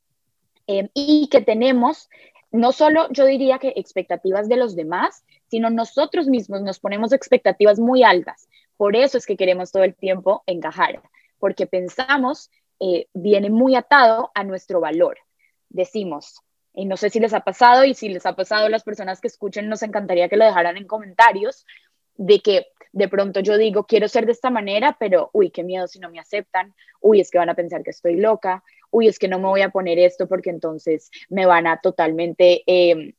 em, 0.66 0.88
y 0.94 1.28
que 1.30 1.42
tenemos 1.42 2.08
no 2.50 2.70
solo 2.70 3.08
yo 3.10 3.26
diría 3.26 3.58
que 3.58 3.74
expectativas 3.76 4.48
de 4.48 4.56
los 4.56 4.76
demás, 4.76 5.24
sino 5.48 5.70
nosotros 5.70 6.28
mismos 6.28 6.62
nos 6.62 6.78
ponemos 6.78 7.12
expectativas 7.12 7.80
muy 7.80 8.04
altas. 8.04 8.48
Por 8.76 8.94
eso 8.94 9.18
es 9.18 9.26
que 9.26 9.36
queremos 9.36 9.72
todo 9.72 9.82
el 9.82 9.94
tiempo 9.94 10.44
encajar, 10.46 11.02
porque 11.38 11.66
pensamos, 11.66 12.50
eh, 12.80 13.06
viene 13.14 13.50
muy 13.50 13.76
atado 13.76 14.30
a 14.34 14.44
nuestro 14.44 14.80
valor. 14.80 15.18
Decimos, 15.68 16.40
y 16.72 16.86
no 16.86 16.96
sé 16.96 17.10
si 17.10 17.20
les 17.20 17.32
ha 17.32 17.40
pasado 17.40 17.84
y 17.84 17.94
si 17.94 18.08
les 18.08 18.26
ha 18.26 18.34
pasado 18.34 18.66
a 18.66 18.70
las 18.70 18.82
personas 18.82 19.20
que 19.20 19.28
escuchen, 19.28 19.68
nos 19.68 19.82
encantaría 19.82 20.28
que 20.28 20.36
lo 20.36 20.44
dejaran 20.44 20.76
en 20.76 20.86
comentarios, 20.86 21.66
de 22.16 22.40
que 22.40 22.66
de 22.92 23.08
pronto 23.08 23.40
yo 23.40 23.58
digo, 23.58 23.84
quiero 23.84 24.06
ser 24.08 24.24
de 24.26 24.32
esta 24.32 24.50
manera, 24.50 24.96
pero, 24.98 25.30
uy, 25.32 25.50
qué 25.50 25.64
miedo 25.64 25.88
si 25.88 25.98
no 25.98 26.10
me 26.10 26.20
aceptan, 26.20 26.74
uy, 27.00 27.20
es 27.20 27.30
que 27.30 27.38
van 27.38 27.48
a 27.48 27.54
pensar 27.54 27.82
que 27.82 27.90
estoy 27.90 28.16
loca, 28.16 28.62
uy, 28.90 29.08
es 29.08 29.18
que 29.18 29.26
no 29.26 29.38
me 29.38 29.46
voy 29.46 29.62
a 29.62 29.70
poner 29.70 29.98
esto 29.98 30.28
porque 30.28 30.50
entonces 30.50 31.10
me 31.28 31.44
van 31.46 31.66
a 31.66 31.80
totalmente 31.80 32.62
em, 32.66 33.12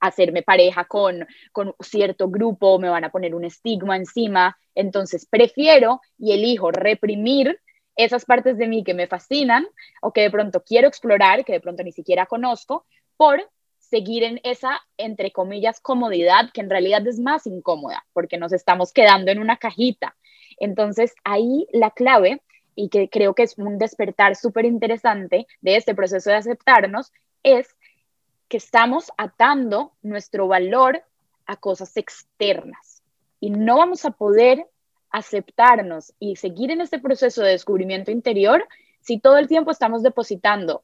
hacerme 0.00 0.42
pareja 0.42 0.84
con, 0.84 1.26
con 1.52 1.74
cierto 1.80 2.28
grupo, 2.28 2.78
me 2.78 2.88
van 2.88 3.04
a 3.04 3.10
poner 3.10 3.34
un 3.34 3.44
estigma 3.44 3.96
encima, 3.96 4.58
entonces 4.74 5.26
prefiero 5.26 6.00
y 6.18 6.32
elijo 6.32 6.70
reprimir 6.70 7.60
esas 7.96 8.24
partes 8.24 8.56
de 8.58 8.68
mí 8.68 8.84
que 8.84 8.94
me 8.94 9.08
fascinan 9.08 9.66
o 10.00 10.12
que 10.12 10.22
de 10.22 10.30
pronto 10.30 10.62
quiero 10.62 10.86
explorar, 10.86 11.44
que 11.44 11.52
de 11.52 11.60
pronto 11.60 11.82
ni 11.82 11.92
siquiera 11.92 12.26
conozco, 12.26 12.86
por 13.16 13.50
seguir 13.78 14.22
en 14.22 14.40
esa, 14.44 14.80
entre 14.96 15.32
comillas, 15.32 15.80
comodidad, 15.80 16.50
que 16.52 16.60
en 16.60 16.70
realidad 16.70 17.06
es 17.06 17.18
más 17.18 17.46
incómoda, 17.46 18.04
porque 18.12 18.38
nos 18.38 18.52
estamos 18.52 18.92
quedando 18.92 19.30
en 19.30 19.40
una 19.40 19.56
cajita. 19.56 20.16
Entonces, 20.58 21.14
ahí 21.24 21.66
la 21.72 21.90
clave, 21.90 22.42
y 22.74 22.88
que 22.90 23.08
creo 23.08 23.34
que 23.34 23.42
es 23.42 23.58
un 23.58 23.78
despertar 23.78 24.36
súper 24.36 24.64
interesante 24.64 25.46
de 25.60 25.76
este 25.76 25.94
proceso 25.94 26.30
de 26.30 26.36
aceptarnos, 26.36 27.12
es 27.42 27.74
que 28.48 28.56
estamos 28.56 29.10
atando 29.16 29.92
nuestro 30.02 30.48
valor 30.48 31.02
a 31.46 31.56
cosas 31.56 31.96
externas. 31.96 33.02
Y 33.40 33.50
no 33.50 33.78
vamos 33.78 34.04
a 34.04 34.10
poder 34.10 34.66
aceptarnos 35.10 36.12
y 36.18 36.36
seguir 36.36 36.70
en 36.70 36.80
este 36.80 36.98
proceso 36.98 37.42
de 37.42 37.52
descubrimiento 37.52 38.10
interior 38.10 38.66
si 39.00 39.18
todo 39.18 39.38
el 39.38 39.48
tiempo 39.48 39.70
estamos 39.70 40.02
depositando 40.02 40.82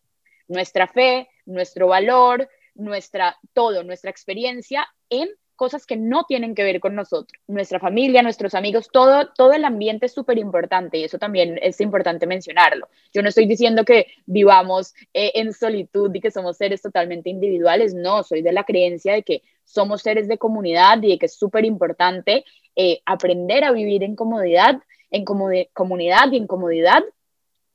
nuestra 0.48 0.86
fe, 0.86 1.28
nuestro 1.46 1.88
valor, 1.88 2.48
nuestra 2.74 3.38
todo, 3.52 3.82
nuestra 3.82 4.10
experiencia 4.10 4.86
en 5.10 5.28
cosas 5.56 5.86
que 5.86 5.96
no 5.96 6.24
tienen 6.24 6.54
que 6.54 6.64
ver 6.64 6.80
con 6.80 6.94
nosotros, 6.94 7.40
nuestra 7.46 7.78
familia, 7.78 8.22
nuestros 8.22 8.54
amigos, 8.54 8.88
todo, 8.92 9.28
todo 9.36 9.52
el 9.52 9.64
ambiente 9.64 10.06
es 10.06 10.12
súper 10.12 10.38
importante 10.38 10.98
y 10.98 11.04
eso 11.04 11.18
también 11.18 11.58
es 11.62 11.80
importante 11.80 12.26
mencionarlo. 12.26 12.88
Yo 13.12 13.22
no 13.22 13.28
estoy 13.28 13.46
diciendo 13.46 13.84
que 13.84 14.08
vivamos 14.26 14.94
eh, 15.12 15.32
en 15.34 15.52
solitud 15.52 16.14
y 16.14 16.20
que 16.20 16.30
somos 16.30 16.56
seres 16.56 16.82
totalmente 16.82 17.30
individuales, 17.30 17.94
no, 17.94 18.22
soy 18.22 18.42
de 18.42 18.52
la 18.52 18.64
creencia 18.64 19.14
de 19.14 19.22
que 19.22 19.42
somos 19.64 20.02
seres 20.02 20.28
de 20.28 20.38
comunidad 20.38 21.02
y 21.02 21.10
de 21.10 21.18
que 21.18 21.26
es 21.26 21.34
súper 21.34 21.64
importante 21.64 22.44
eh, 22.76 23.00
aprender 23.06 23.64
a 23.64 23.72
vivir 23.72 24.02
en 24.02 24.16
comodidad, 24.16 24.80
en 25.10 25.24
comunidad 25.24 26.32
y 26.32 26.36
en 26.36 26.46
comodidad, 26.46 27.02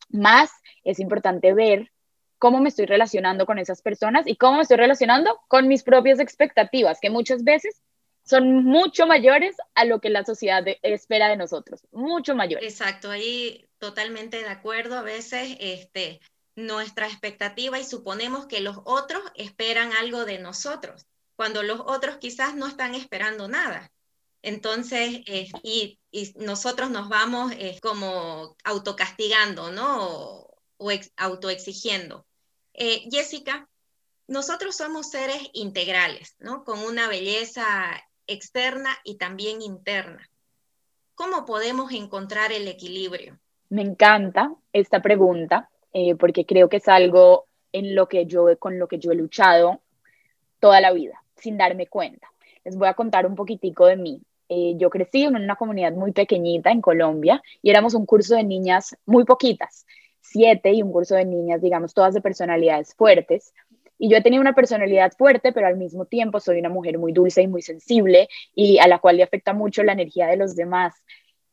más 0.10 0.52
es 0.84 1.00
importante 1.00 1.54
ver 1.54 1.92
cómo 2.39 2.60
me 2.60 2.69
estoy 2.69 2.86
relacionando 2.86 3.46
con 3.46 3.60
esas 3.60 3.81
personas 3.81 4.25
y 4.25 4.38
cómo 4.38 4.58
me 4.58 4.63
estoy 4.63 4.77
relacionando 4.77 5.39
con 5.48 5.67
mis 5.67 5.84
propias 5.84 6.19
expectativas, 6.19 7.00
que 7.00 7.10
muchas 7.10 7.43
veces 7.43 7.81
son 8.24 8.63
mucho 8.63 9.08
mayores 9.08 9.55
a 9.75 9.86
lo 9.86 10.00
que 10.00 10.10
la 10.10 10.24
sociedad 10.24 10.63
espera 10.84 11.29
de 11.29 11.38
nosotros, 11.38 11.81
mucho 11.91 12.36
mayores. 12.36 12.72
Exacto, 12.72 13.10
ahí 13.12 13.67
totalmente 13.79 14.38
de 14.38 14.50
acuerdo. 14.50 14.98
A 14.98 15.01
veces 15.01 15.58
este, 15.60 16.19
nuestra 16.55 17.08
expectativa 17.08 17.79
y 17.79 17.84
suponemos 17.84 18.46
que 18.46 18.62
los 18.62 18.77
otros 18.86 19.24
esperan 19.36 19.91
algo 19.93 20.25
de 20.25 20.39
nosotros, 20.39 21.08
cuando 21.36 21.63
los 21.63 21.79
otros 21.79 22.17
quizás 22.17 22.55
no 22.55 22.67
están 22.67 22.96
esperando 22.96 23.48
nada. 23.48 23.91
Entonces, 24.41 25.22
eh, 25.25 25.50
y, 25.63 26.00
nosotros 26.36 26.89
nos 26.89 27.10
vamos 27.10 27.51
eh, 27.53 27.77
como 27.81 28.55
autocastigando, 28.63 29.72
¿no? 29.72 30.08
O, 30.08 30.58
o 30.77 30.91
autoexigiendo. 31.17 32.25
Eh, 32.74 33.08
Jessica, 33.12 33.68
nosotros 34.28 34.76
somos 34.76 35.10
seres 35.10 35.50
integrales, 35.54 36.36
¿no? 36.40 36.64
Con 36.64 36.80
una 36.80 37.08
belleza 37.08 37.66
externa 38.28 38.96
y 39.04 39.18
también 39.18 39.62
interna. 39.62 40.30
¿Cómo 41.16 41.46
podemos 41.46 41.92
encontrar 41.92 42.52
el 42.52 42.68
equilibrio? 42.68 43.40
Me 43.70 43.82
encanta 43.82 44.54
esta 44.72 45.02
pregunta 45.02 45.70
eh, 45.94 46.16
porque 46.16 46.46
creo 46.46 46.70
que 46.70 46.78
es 46.78 46.88
algo 46.88 47.46
en 47.72 47.96
lo 47.96 48.08
que 48.08 48.26
yo, 48.26 48.58
con 48.58 48.80
lo 48.80 48.88
que 48.88 49.00
yo 49.00 49.12
he 49.12 49.16
luchado 49.16 49.82
toda 50.60 50.80
la 50.80 50.92
vida, 50.92 51.24
sin 51.36 51.58
darme 51.58 51.88
cuenta. 51.88 52.32
Les 52.64 52.78
voy 52.78 52.88
a 52.88 52.94
contar 52.94 53.26
un 53.26 53.36
poquitico 53.36 53.88
de 53.88 53.98
mí. 53.98 54.22
Eh, 54.48 54.74
yo 54.78 54.90
crecí 54.90 55.24
en 55.24 55.36
una 55.36 55.56
comunidad 55.56 55.94
muy 55.94 56.12
pequeñita 56.12 56.72
en 56.72 56.82
Colombia 56.82 57.42
y 57.62 57.70
éramos 57.70 57.94
un 57.94 58.06
curso 58.06 58.36
de 58.36 58.44
niñas 58.44 58.96
muy 59.06 59.24
poquitas 59.24 59.86
siete 60.30 60.72
y 60.72 60.82
un 60.82 60.92
curso 60.92 61.16
de 61.16 61.26
niñas, 61.26 61.62
digamos, 61.62 61.94
todas 61.94 62.14
de 62.14 62.22
personalidades 62.22 62.94
fuertes. 62.96 63.54
Y 63.98 64.10
yo 64.10 64.18
he 64.18 64.22
tenido 64.22 64.42
una 64.42 64.56
personalidad 64.56 65.12
fuerte, 65.18 65.52
pero 65.52 65.68
al 65.68 65.78
mismo 65.78 66.06
tiempo 66.06 66.40
soy 66.40 66.60
una 66.60 66.70
mujer 66.70 66.98
muy 66.98 67.12
dulce 67.12 67.42
y 67.42 67.48
muy 67.48 67.62
sensible 67.62 68.30
y 68.56 68.80
a 68.80 68.88
la 68.88 69.00
cual 69.00 69.18
le 69.18 69.24
afecta 69.24 69.54
mucho 69.54 69.84
la 69.84 69.92
energía 69.92 70.28
de 70.28 70.38
los 70.38 70.56
demás. 70.56 70.96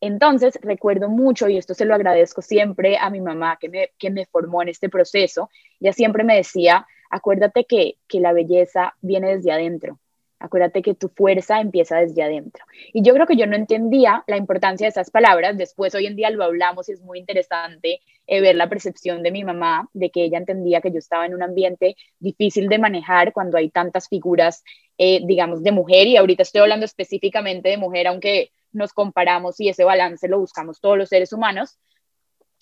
Entonces, 0.00 0.58
recuerdo 0.62 1.08
mucho, 1.08 1.48
y 1.48 1.56
esto 1.56 1.74
se 1.74 1.86
lo 1.86 1.94
agradezco 1.94 2.42
siempre 2.42 2.98
a 2.98 3.10
mi 3.10 3.20
mamá 3.20 3.56
que 3.60 3.68
me, 3.68 3.90
que 3.98 4.10
me 4.10 4.26
formó 4.26 4.62
en 4.62 4.68
este 4.68 4.88
proceso, 4.88 5.50
ella 5.80 5.92
siempre 5.92 6.22
me 6.22 6.36
decía, 6.36 6.86
acuérdate 7.10 7.64
que, 7.64 7.96
que 8.06 8.20
la 8.20 8.32
belleza 8.32 8.94
viene 9.00 9.34
desde 9.36 9.52
adentro, 9.52 9.98
Acuérdate 10.38 10.82
que 10.82 10.94
tu 10.94 11.08
fuerza 11.08 11.60
empieza 11.60 11.96
desde 11.96 12.22
adentro. 12.22 12.64
Y 12.92 13.02
yo 13.02 13.14
creo 13.14 13.26
que 13.26 13.36
yo 13.36 13.46
no 13.46 13.56
entendía 13.56 14.22
la 14.26 14.36
importancia 14.36 14.84
de 14.84 14.90
esas 14.90 15.10
palabras. 15.10 15.56
Después, 15.56 15.94
hoy 15.94 16.06
en 16.06 16.16
día 16.16 16.28
lo 16.30 16.44
hablamos 16.44 16.88
y 16.88 16.92
es 16.92 17.00
muy 17.00 17.18
interesante 17.18 18.00
eh, 18.26 18.40
ver 18.42 18.54
la 18.54 18.68
percepción 18.68 19.22
de 19.22 19.30
mi 19.30 19.44
mamá, 19.44 19.88
de 19.94 20.10
que 20.10 20.24
ella 20.24 20.38
entendía 20.38 20.82
que 20.82 20.92
yo 20.92 20.98
estaba 20.98 21.24
en 21.24 21.34
un 21.34 21.42
ambiente 21.42 21.96
difícil 22.18 22.68
de 22.68 22.78
manejar 22.78 23.32
cuando 23.32 23.56
hay 23.56 23.70
tantas 23.70 24.08
figuras, 24.08 24.62
eh, 24.98 25.20
digamos, 25.24 25.62
de 25.62 25.72
mujer. 25.72 26.06
Y 26.06 26.18
ahorita 26.18 26.42
estoy 26.42 26.60
hablando 26.60 26.84
específicamente 26.84 27.70
de 27.70 27.78
mujer, 27.78 28.06
aunque 28.06 28.50
nos 28.72 28.92
comparamos 28.92 29.58
y 29.60 29.70
ese 29.70 29.84
balance 29.84 30.28
lo 30.28 30.38
buscamos 30.38 30.80
todos 30.80 30.98
los 30.98 31.08
seres 31.08 31.32
humanos. 31.32 31.78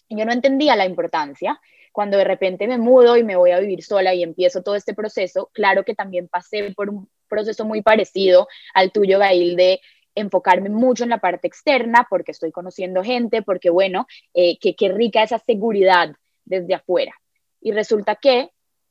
Yo 0.09 0.25
no 0.25 0.33
entendía 0.33 0.77
la 0.77 0.87
importancia 0.87 1.61
cuando 1.95 2.17
de 2.19 2.25
repente 2.25 2.67
me 2.67 2.77
mudo 2.77 3.17
y 3.17 3.23
me 3.23 3.37
voy 3.37 3.53
a 3.53 3.61
vivir 3.61 3.85
sola 3.85 4.15
y 4.15 4.23
empiezo 4.25 4.63
todo 4.63 4.75
este 4.75 4.95
proceso, 4.95 5.51
claro 5.53 5.85
que 5.85 5.95
también 5.95 6.27
pasé 6.27 6.73
por 6.75 6.91
proceso 7.35 7.65
muy 7.65 7.83
parecido 7.83 8.47
al 8.75 8.93
tuyo, 8.93 9.19
Gail, 9.19 9.57
de 9.57 9.81
enfocarme 10.15 10.69
mucho 10.69 11.03
en 11.03 11.11
la 11.11 11.19
parte 11.19 11.49
externa 11.49 12.07
porque 12.09 12.31
estoy 12.33 12.53
conociendo 12.53 13.03
gente, 13.03 13.43
porque 13.43 13.71
bueno, 13.71 14.07
eh, 14.33 14.59
que 14.59 14.89
rica 14.89 15.23
esa 15.23 15.39
seguridad 15.39 16.15
desde 16.45 16.75
afuera. 16.75 17.13
Y 17.61 17.73
resulta 17.73 18.17
que, 18.17 18.51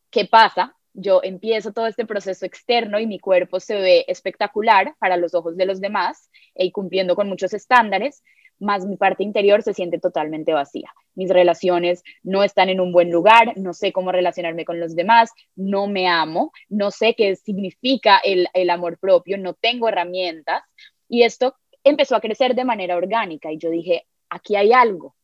¿qué 0.10 0.26
pasa? 0.26 0.76
Yo 0.94 1.22
empiezo 1.24 1.72
todo 1.72 1.88
este 1.88 2.06
proceso 2.06 2.46
externo 2.46 3.00
y 3.00 3.08
mi 3.08 3.20
cuerpo 3.20 3.60
se 3.60 3.76
ve 3.76 4.06
espectacular 4.08 4.96
para 5.00 5.18
los 5.18 5.34
ojos 5.34 5.56
de 5.56 5.66
los 5.66 5.80
demás 5.80 6.30
y 6.56 6.72
cumpliendo 6.72 7.16
con 7.16 7.30
muchos 7.30 7.54
estándares, 7.54 8.24
más 8.64 8.86
mi 8.86 8.98
parte 8.98 9.24
interior 9.24 9.62
se 9.62 9.74
siente 9.74 10.00
totalmente 10.00 10.54
vacía. 10.54 10.92
Mis 11.14 11.30
relaciones 11.30 12.04
no 12.24 12.44
están 12.44 12.70
en 12.70 12.80
un 12.80 12.92
buen 12.92 13.12
lugar, 13.12 13.54
no 13.58 13.74
sé 13.74 13.92
cómo 13.92 14.12
relacionarme 14.12 14.66
con 14.66 14.80
los 14.80 14.96
demás, 14.96 15.32
no 15.56 15.88
me 15.88 16.08
amo, 16.08 16.52
no 16.70 16.90
sé 16.90 17.14
qué 17.14 17.36
significa 17.36 18.18
el, 18.24 18.48
el 18.54 18.70
amor 18.72 18.98
propio, 18.98 19.38
no 19.38 19.54
tengo 19.54 19.88
herramientas. 19.88 20.64
Y 21.08 21.24
esto 21.24 21.56
empezó 21.84 22.16
a 22.16 22.22
crecer 22.22 22.56
de 22.56 22.66
manera 22.66 22.96
orgánica 22.96 23.52
y 23.52 23.58
yo 23.58 23.70
dije, 23.70 24.08
aquí 24.30 24.56
hay 24.56 24.74
algo, 24.74 25.16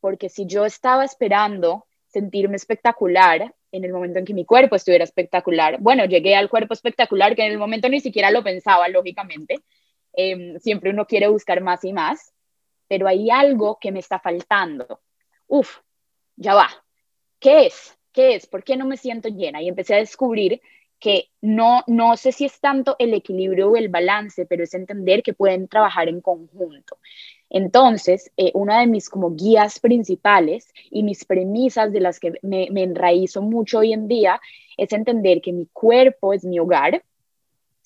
porque 0.00 0.28
si 0.28 0.46
yo 0.46 0.64
estaba 0.64 1.04
esperando 1.04 1.86
sentirme 2.06 2.56
espectacular 2.56 3.54
en 3.70 3.84
el 3.84 3.92
momento 3.92 4.18
en 4.18 4.24
que 4.24 4.34
mi 4.34 4.44
cuerpo 4.44 4.76
estuviera 4.76 5.04
espectacular, 5.04 5.78
bueno, 5.80 6.04
llegué 6.06 6.34
al 6.34 6.48
cuerpo 6.48 6.72
espectacular 6.72 7.36
que 7.36 7.44
en 7.44 7.52
el 7.52 7.58
momento 7.58 7.88
ni 7.88 8.00
siquiera 8.00 8.30
lo 8.30 8.42
pensaba, 8.42 8.88
lógicamente, 8.88 9.60
em, 10.14 10.58
siempre 10.58 10.90
uno 10.90 11.06
quiere 11.06 11.28
buscar 11.28 11.60
más 11.60 11.84
y 11.84 11.92
más, 11.92 12.32
pero 12.88 13.06
hay 13.06 13.30
algo 13.30 13.78
que 13.80 13.92
me 13.92 14.00
está 14.00 14.18
faltando. 14.18 15.00
Uf, 15.46 15.78
ya 16.36 16.54
va. 16.54 16.68
¿Qué 17.38 17.66
es? 17.66 17.96
¿Qué 18.12 18.34
es? 18.34 18.46
¿Por 18.46 18.64
qué 18.64 18.76
no 18.76 18.86
me 18.86 18.96
siento 18.96 19.28
llena? 19.28 19.62
Y 19.62 19.68
empecé 19.68 19.94
a 19.94 19.98
descubrir 19.98 20.60
que 20.98 21.28
no, 21.40 21.84
no 21.86 22.16
sé 22.16 22.32
si 22.32 22.44
es 22.44 22.58
tanto 22.58 22.96
el 22.98 23.14
equilibrio 23.14 23.70
o 23.70 23.76
el 23.76 23.88
balance, 23.88 24.46
pero 24.46 24.64
es 24.64 24.74
entender 24.74 25.22
que 25.22 25.32
pueden 25.32 25.68
trabajar 25.68 26.08
en 26.08 26.20
conjunto. 26.20 26.98
Entonces, 27.50 28.32
eh, 28.36 28.50
una 28.54 28.80
de 28.80 28.88
mis 28.88 29.08
como 29.08 29.36
guías 29.36 29.78
principales 29.78 30.72
y 30.90 31.04
mis 31.04 31.24
premisas 31.24 31.92
de 31.92 32.00
las 32.00 32.18
que 32.18 32.32
me, 32.42 32.68
me 32.72 32.82
enraizo 32.82 33.42
mucho 33.42 33.78
hoy 33.78 33.92
en 33.92 34.08
día 34.08 34.40
es 34.76 34.92
entender 34.92 35.40
que 35.40 35.52
mi 35.52 35.66
cuerpo 35.66 36.32
es 36.32 36.44
mi 36.44 36.58
hogar, 36.58 37.02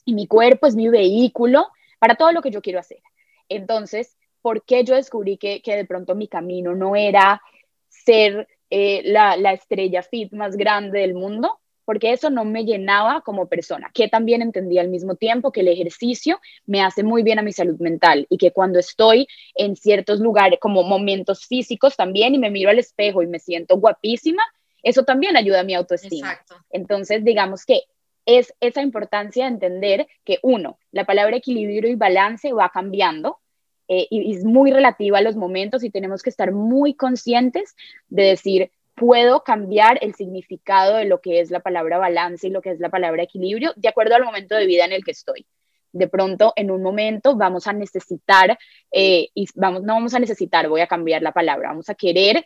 y 0.05 0.15
mi 0.15 0.27
cuerpo 0.27 0.67
es 0.67 0.75
mi 0.75 0.89
vehículo 0.89 1.69
para 1.99 2.17
todo 2.17 2.33
lo 2.33 2.43
que 2.43 2.51
yo 2.51 2.63
quiero 2.63 2.81
hacer. 2.81 2.99
Entonces, 3.49 4.17
¿por 4.43 4.65
qué 4.65 4.85
yo 4.85 4.95
descubrí 4.95 5.39
que, 5.39 5.63
que 5.63 5.77
de 5.77 5.85
pronto 5.87 6.15
mi 6.15 6.29
camino 6.29 6.75
no 6.75 6.97
era 6.97 7.41
ser 7.89 8.49
eh, 8.69 9.03
la, 9.05 9.37
la 9.37 9.53
estrella 9.53 10.03
fit 10.03 10.33
más 10.33 10.57
grande 10.57 11.01
del 11.01 11.15
mundo? 11.15 11.59
porque 11.85 12.13
eso 12.13 12.31
no 12.31 12.45
me 12.45 12.65
llenaba 12.65 13.23
como 13.23 13.49
persona, 13.49 13.91
que 13.93 14.09
también 14.09 14.43
entendía 14.43 14.81
al 14.81 14.89
mismo 14.89 15.17
tiempo 15.17 15.53
que 15.53 15.61
el 15.61 15.69
ejercicio 15.69 16.41
me 16.67 16.81
hace 16.81 17.03
muy 17.03 17.23
bien 17.23 17.39
a 17.39 17.43
mi 17.43 17.53
salud 17.53 17.79
mental 17.81 18.27
y 18.31 18.39
que 18.39 18.53
cuando 18.53 18.79
estoy 18.79 19.27
en 19.55 19.77
ciertos 19.77 20.21
lugares, 20.21 20.59
como 20.61 20.85
momentos 20.85 21.47
físicos 21.47 21.97
también, 21.97 22.35
y 22.35 22.39
me 22.39 22.51
miro 22.51 22.71
al 22.71 22.79
espejo 22.79 23.23
y 23.23 23.27
me 23.27 23.39
siento 23.39 23.77
guapísima, 23.77 24.43
eso 24.83 25.05
también 25.05 25.37
ayuda 25.37 25.61
a 25.61 25.65
mi 25.65 25.75
autoestima. 25.75 26.41
Entonces, 26.71 27.25
digamos 27.25 27.65
que 27.65 27.83
es 28.25 28.55
esa 28.61 28.83
importancia 28.83 29.45
de 29.45 29.51
entender 29.51 30.07
que 30.25 30.39
uno, 30.43 30.79
la 30.93 31.05
palabra 31.05 31.37
equilibrio 31.37 31.91
y 31.91 31.97
balance 31.97 32.53
va 32.53 32.71
cambiando 32.71 33.39
eh, 33.89 34.07
y 34.11 34.35
es 34.35 34.45
muy 34.45 34.71
relativa 34.71 35.19
a 35.19 35.23
los 35.23 35.37
momentos 35.37 35.85
y 35.85 35.91
tenemos 35.91 36.23
que 36.23 36.31
estar 36.31 36.53
muy 36.53 36.95
conscientes 36.95 37.75
de 38.09 38.25
decir, 38.25 38.71
puedo 38.95 39.43
cambiar 39.43 39.99
el 40.03 40.15
significado 40.15 40.97
de 40.97 41.07
lo 41.07 41.21
que 41.21 41.41
es 41.41 41.51
la 41.51 41.61
palabra 41.61 41.99
balance 41.99 42.47
y 42.47 42.51
lo 42.51 42.63
que 42.63 42.71
es 42.71 42.81
la 42.81 42.91
palabra 42.91 43.23
equilibrio 43.23 43.73
de 43.77 43.89
acuerdo 43.89 44.15
al 44.15 44.25
momento 44.25 44.55
de 44.55 44.67
vida 44.67 44.85
en 44.85 44.93
el 44.93 45.05
que 45.05 45.13
estoy. 45.13 45.47
De 45.93 46.09
pronto, 46.09 46.53
en 46.57 46.71
un 46.71 46.83
momento 46.83 47.37
vamos 47.37 47.67
a 47.67 47.73
necesitar, 47.75 48.59
eh, 48.91 49.29
y 49.35 49.47
vamos, 49.55 49.83
no 49.83 49.95
vamos 49.95 50.15
a 50.15 50.19
necesitar, 50.19 50.69
voy 50.69 50.81
a 50.81 50.87
cambiar 50.87 51.21
la 51.21 51.33
palabra, 51.33 51.69
vamos 51.69 51.91
a 51.91 51.95
querer 51.95 52.45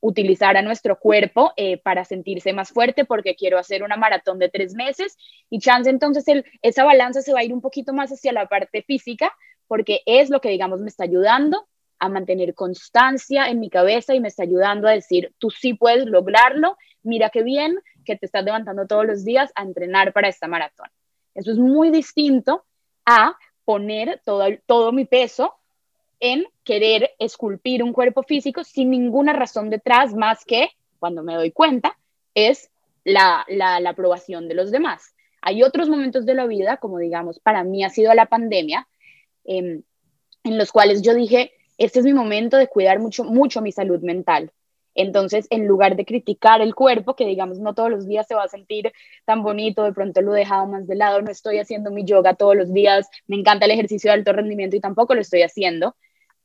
utilizar 0.00 0.56
a 0.56 0.62
nuestro 0.62 0.98
cuerpo 0.98 1.52
eh, 1.56 1.78
para 1.78 2.04
sentirse 2.04 2.52
más 2.52 2.70
fuerte 2.70 3.04
porque 3.04 3.34
quiero 3.34 3.58
hacer 3.58 3.82
una 3.82 3.96
maratón 3.96 4.38
de 4.38 4.48
tres 4.48 4.74
meses 4.74 5.16
y 5.50 5.58
chance 5.58 5.90
entonces 5.90 6.44
esa 6.62 6.84
balanza 6.84 7.22
se 7.22 7.32
va 7.32 7.40
a 7.40 7.44
ir 7.44 7.52
un 7.52 7.60
poquito 7.60 7.92
más 7.92 8.10
hacia 8.12 8.32
la 8.32 8.46
parte 8.46 8.82
física 8.82 9.32
porque 9.66 10.02
es 10.06 10.30
lo 10.30 10.40
que 10.40 10.50
digamos 10.50 10.80
me 10.80 10.88
está 10.88 11.04
ayudando 11.04 11.66
a 11.98 12.08
mantener 12.08 12.54
constancia 12.54 13.48
en 13.48 13.60
mi 13.60 13.70
cabeza 13.70 14.14
y 14.14 14.20
me 14.20 14.28
está 14.28 14.42
ayudando 14.42 14.88
a 14.88 14.92
decir, 14.92 15.32
tú 15.38 15.50
sí 15.50 15.74
puedes 15.74 16.06
lograrlo, 16.06 16.76
mira 17.02 17.30
qué 17.30 17.42
bien 17.42 17.78
que 18.04 18.16
te 18.16 18.26
estás 18.26 18.44
levantando 18.44 18.86
todos 18.86 19.06
los 19.06 19.24
días 19.24 19.50
a 19.54 19.62
entrenar 19.62 20.12
para 20.12 20.28
esta 20.28 20.46
maratón. 20.46 20.88
Eso 21.34 21.52
es 21.52 21.58
muy 21.58 21.90
distinto 21.90 22.64
a 23.04 23.36
poner 23.64 24.20
todo, 24.24 24.44
todo 24.66 24.92
mi 24.92 25.04
peso 25.04 25.54
en 26.20 26.46
querer 26.64 27.10
esculpir 27.18 27.82
un 27.82 27.92
cuerpo 27.92 28.22
físico 28.22 28.64
sin 28.64 28.90
ninguna 28.90 29.32
razón 29.32 29.70
detrás 29.70 30.14
más 30.14 30.44
que, 30.44 30.70
cuando 30.98 31.22
me 31.22 31.34
doy 31.34 31.52
cuenta, 31.52 31.98
es 32.34 32.70
la, 33.04 33.44
la, 33.48 33.76
aprobación 33.88 34.48
de 34.48 34.54
los 34.54 34.70
demás. 34.70 35.14
Hay 35.42 35.62
otros 35.62 35.88
momentos 35.88 36.26
de 36.26 36.34
la 36.34 36.46
vida, 36.46 36.78
como 36.78 36.98
digamos, 36.98 37.38
para 37.40 37.64
mí 37.64 37.84
ha 37.84 37.90
sido 37.90 38.12
la 38.14 38.26
pandemia, 38.26 38.88
em, 39.46 39.82
en 40.44 40.58
los 40.58 40.72
cuales 40.72 41.02
yo 41.02 41.14
dije, 41.14 41.52
este 41.78 42.00
es 42.00 42.04
mi 42.04 42.14
momento 42.14 42.56
de 42.56 42.68
cuidar 42.68 42.98
mucho, 43.00 43.24
mucho 43.24 43.60
mi 43.60 43.72
salud 43.72 44.00
mental. 44.00 44.52
Entonces, 44.94 45.46
en 45.50 45.66
lugar 45.66 45.94
de 45.94 46.06
criticar 46.06 46.62
el 46.62 46.74
cuerpo, 46.74 47.14
que 47.14 47.26
digamos 47.26 47.58
no 47.58 47.74
todos 47.74 47.90
los 47.90 48.06
días 48.06 48.26
se 48.26 48.34
va 48.34 48.44
a 48.44 48.48
sentir 48.48 48.92
tan 49.26 49.42
bonito, 49.42 49.84
de 49.84 49.92
pronto 49.92 50.22
lo 50.22 50.34
he 50.34 50.38
dejado 50.38 50.66
más 50.66 50.86
de 50.86 50.94
lado, 50.94 51.20
no 51.20 51.30
estoy 51.30 51.58
haciendo 51.58 51.90
mi 51.90 52.04
yoga 52.04 52.34
todos 52.34 52.56
los 52.56 52.72
días, 52.72 53.06
me 53.26 53.36
encanta 53.36 53.66
el 53.66 53.72
ejercicio 53.72 54.10
de 54.10 54.14
alto 54.14 54.32
rendimiento 54.32 54.74
y 54.74 54.80
tampoco 54.80 55.14
lo 55.14 55.20
estoy 55.20 55.42
haciendo, 55.42 55.96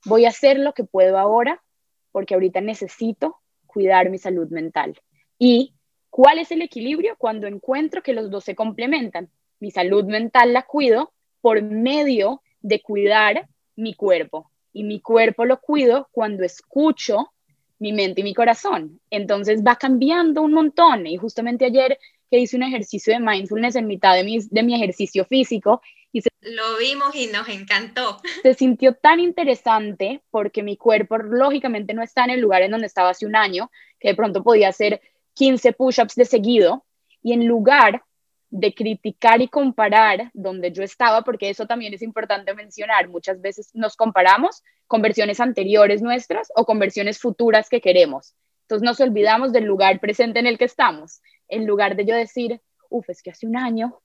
voy 0.05 0.25
a 0.25 0.29
hacer 0.29 0.59
lo 0.59 0.73
que 0.73 0.83
puedo 0.83 1.17
ahora 1.17 1.63
porque 2.11 2.33
ahorita 2.33 2.59
necesito 2.59 3.37
cuidar 3.65 4.09
mi 4.09 4.17
salud 4.17 4.49
mental. 4.49 4.99
¿Y 5.39 5.73
cuál 6.09 6.39
es 6.39 6.51
el 6.51 6.61
equilibrio? 6.61 7.15
Cuando 7.17 7.47
encuentro 7.47 8.03
que 8.03 8.13
los 8.13 8.29
dos 8.29 8.43
se 8.43 8.55
complementan. 8.55 9.29
Mi 9.59 9.71
salud 9.71 10.03
mental 10.05 10.51
la 10.51 10.63
cuido 10.63 11.13
por 11.39 11.61
medio 11.61 12.41
de 12.61 12.81
cuidar 12.81 13.47
mi 13.75 13.93
cuerpo 13.93 14.51
y 14.73 14.83
mi 14.83 15.01
cuerpo 15.01 15.45
lo 15.45 15.59
cuido 15.59 16.09
cuando 16.11 16.43
escucho 16.43 17.31
mi 17.79 17.93
mente 17.93 18.21
y 18.21 18.23
mi 18.23 18.33
corazón. 18.33 18.99
Entonces 19.09 19.63
va 19.65 19.75
cambiando 19.75 20.41
un 20.41 20.53
montón. 20.53 21.07
Y 21.07 21.17
justamente 21.17 21.65
ayer 21.65 21.97
que 22.29 22.39
hice 22.39 22.55
un 22.55 22.63
ejercicio 22.63 23.13
de 23.13 23.19
mindfulness 23.19 23.75
en 23.75 23.87
mitad 23.87 24.15
de 24.15 24.23
mi, 24.23 24.39
de 24.39 24.63
mi 24.63 24.75
ejercicio 24.75 25.25
físico. 25.25 25.81
Y 26.13 26.21
Lo 26.41 26.77
vimos 26.77 27.15
y 27.15 27.27
nos 27.27 27.49
encantó. 27.49 28.21
Se 28.43 28.53
sintió 28.53 28.93
tan 28.93 29.19
interesante 29.19 30.21
porque 30.29 30.61
mi 30.61 30.77
cuerpo 30.77 31.17
lógicamente 31.17 31.93
no 31.93 32.03
está 32.03 32.23
en 32.23 32.31
el 32.31 32.39
lugar 32.39 32.61
en 32.61 32.71
donde 32.71 32.87
estaba 32.87 33.09
hace 33.09 33.25
un 33.25 33.35
año, 33.35 33.71
que 33.99 34.09
de 34.09 34.15
pronto 34.15 34.43
podía 34.43 34.69
hacer 34.69 35.01
15 35.33 35.73
push-ups 35.73 36.15
de 36.15 36.25
seguido. 36.25 36.85
Y 37.23 37.33
en 37.33 37.47
lugar 37.47 38.03
de 38.51 38.73
criticar 38.73 39.41
y 39.41 39.47
comparar 39.47 40.29
donde 40.33 40.71
yo 40.73 40.83
estaba, 40.83 41.23
porque 41.23 41.49
eso 41.49 41.65
también 41.65 41.93
es 41.93 42.01
importante 42.01 42.53
mencionar. 42.53 43.07
Muchas 43.07 43.41
veces 43.41 43.71
nos 43.73 43.95
comparamos 43.95 44.61
con 44.87 45.01
versiones 45.01 45.39
anteriores 45.39 46.01
nuestras 46.01 46.51
o 46.55 46.65
con 46.65 46.77
versiones 46.77 47.17
futuras 47.17 47.69
que 47.69 47.79
queremos. 47.79 48.35
Entonces 48.63 48.85
nos 48.85 48.99
olvidamos 48.99 49.53
del 49.53 49.63
lugar 49.63 49.99
presente 50.01 50.39
en 50.39 50.47
el 50.47 50.57
que 50.57 50.65
estamos. 50.65 51.21
En 51.47 51.65
lugar 51.65 51.95
de 51.95 52.05
yo 52.05 52.15
decir, 52.15 52.61
uff, 52.89 53.09
es 53.09 53.23
que 53.23 53.31
hace 53.31 53.47
un 53.47 53.57
año 53.57 54.01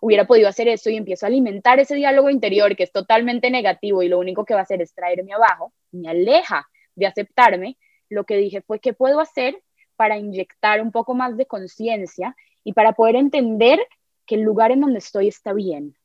hubiera 0.00 0.26
podido 0.26 0.48
hacer 0.48 0.66
eso 0.66 0.88
y 0.88 0.96
empiezo 0.96 1.26
a 1.26 1.28
alimentar 1.28 1.78
ese 1.78 1.94
diálogo 1.94 2.30
interior 2.30 2.74
que 2.74 2.84
es 2.84 2.92
totalmente 2.92 3.50
negativo 3.50 4.02
y 4.02 4.08
lo 4.08 4.18
único 4.18 4.46
que 4.46 4.54
va 4.54 4.60
a 4.60 4.62
hacer 4.62 4.80
es 4.80 4.94
traerme 4.94 5.34
abajo, 5.34 5.74
me 5.92 6.08
aleja 6.08 6.66
de 6.94 7.06
aceptarme, 7.06 7.76
lo 8.08 8.24
que 8.24 8.38
dije 8.38 8.62
fue, 8.62 8.80
¿qué 8.80 8.94
puedo 8.94 9.20
hacer 9.20 9.62
para 9.96 10.16
inyectar 10.16 10.80
un 10.80 10.90
poco 10.90 11.14
más 11.14 11.36
de 11.36 11.44
conciencia 11.44 12.34
y 12.64 12.72
para 12.72 12.92
poder 12.92 13.16
entender 13.16 13.80
que 14.26 14.36
el 14.36 14.42
lugar 14.42 14.70
en 14.70 14.80
donde 14.80 14.98
estoy 14.98 15.28
está 15.28 15.52
bien 15.52 15.96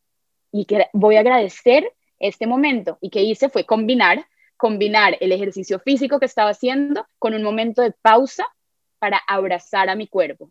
y 0.52 0.66
que 0.66 0.88
voy 0.94 1.18
a 1.18 1.20
agradecer 1.20 1.92
este 2.20 2.48
momento. 2.48 2.98
Y 3.02 3.10
que 3.10 3.24
hice 3.24 3.50
fue 3.50 3.66
combinar, 3.66 4.26
combinar 4.58 5.18
el 5.20 5.32
ejercicio 5.32 5.80
físico 5.80 6.20
que 6.20 6.26
estaba 6.26 6.52
haciendo 6.52 7.06
con 7.20 7.34
un 7.34 7.44
momento 7.44 7.82
de 7.82 7.92
pausa 7.92 8.48
para 9.00 9.20
abrazar 9.28 9.90
a 9.90 9.96
mi 9.96 10.08
cuerpo. 10.08 10.50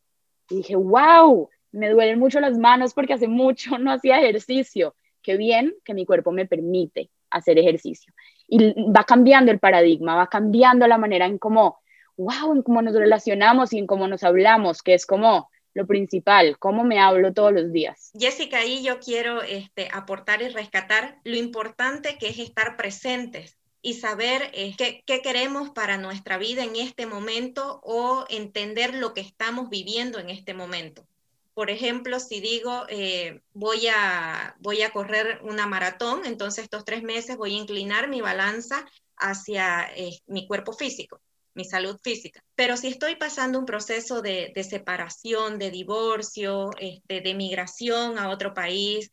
Y 0.51 0.57
dije, 0.57 0.77
wow, 0.77 1.49
me 1.73 1.89
duelen 1.89 2.19
mucho 2.19 2.39
las 2.41 2.59
manos 2.59 2.95
porque 2.95 3.15
hace 3.15 3.29
mucho 3.29 3.79
no 3.79 3.93
hacía 3.93 4.21
ejercicio. 4.21 4.95
Qué 5.23 5.37
bien 5.37 5.75
que 5.85 5.95
mi 5.95 6.05
cuerpo 6.05 6.33
me 6.33 6.47
permite 6.47 7.11
hacer 7.31 7.59
ejercicio. 7.59 8.13
Y 8.47 8.75
va 8.91 9.05
cambiando 9.05 9.51
el 9.51 9.59
paradigma, 9.59 10.15
va 10.17 10.29
cambiando 10.29 10.87
la 10.87 10.99
manera 10.99 11.27
en 11.27 11.39
cómo, 11.39 11.81
wow, 12.17 12.53
en 12.53 12.63
cómo 12.63 12.83
nos 12.83 12.95
relacionamos 12.95 13.73
y 13.73 13.79
en 13.79 13.87
cómo 13.87 14.07
nos 14.07 14.23
hablamos, 14.23 14.83
que 14.83 14.95
es 14.95 15.07
como 15.07 15.51
lo 15.75 15.87
principal, 15.87 16.57
cómo 16.59 16.85
me 16.85 17.01
hablo 17.01 17.33
todos 17.33 17.53
los 17.53 17.73
días. 17.73 18.13
Jessica, 18.19 18.59
ahí 18.59 18.83
yo 18.83 19.01
quiero 19.01 19.43
este, 19.43 19.89
aportar 19.93 20.41
y 20.41 20.49
rescatar 20.49 21.19
lo 21.25 21.37
importante 21.37 22.17
que 22.19 22.29
es 22.29 22.39
estar 22.39 22.77
presentes 22.77 23.59
y 23.83 23.95
saber 23.95 24.51
eh, 24.55 24.75
qué, 24.79 25.21
queremos 25.21 25.71
para 25.71 25.99
nuestra 25.99 26.39
vida 26.39 26.65
en 26.65 26.77
este 26.77 27.07
momento 27.07 27.81
o 27.83 28.25
entender 28.31 28.95
lo 28.95 29.13
que 29.13 29.21
estamos 29.21 29.69
viviendo 29.69 30.19
en 30.19 30.31
este 30.31 30.55
momento. 30.55 31.07
Por 31.53 31.71
ejemplo, 31.71 32.19
si 32.19 32.41
digo, 32.41 32.87
eh, 32.89 33.43
voy, 33.53 33.89
a, 33.89 34.57
voy 34.61 34.83
a 34.83 34.91
correr 34.91 35.41
una 35.43 35.67
maratón, 35.67 36.25
entonces 36.25 36.65
estos 36.65 36.85
tres 36.85 37.03
meses 37.03 37.37
voy 37.37 37.55
a 37.55 37.61
inclinar 37.61 38.09
mi 38.09 38.21
balanza 38.21 38.87
hacia 39.17 39.89
eh, 39.97 40.19
mi 40.27 40.47
cuerpo 40.47 40.73
físico 40.73 41.21
mi 41.55 41.65
salud 41.65 41.99
física. 42.03 42.43
Pero 42.55 42.77
si 42.77 42.89
estoy 42.89 43.17
pasando 43.17 43.59
un 43.59 43.67
proceso 43.67 44.23
de, 44.23 44.53
separación, 44.69 45.59
de 45.59 45.71
divorcio, 45.71 46.71
este, 46.79 47.21
de 47.21 47.35
migración 47.35 48.19
a 48.19 48.29
otro 48.31 48.55
país, 48.55 49.13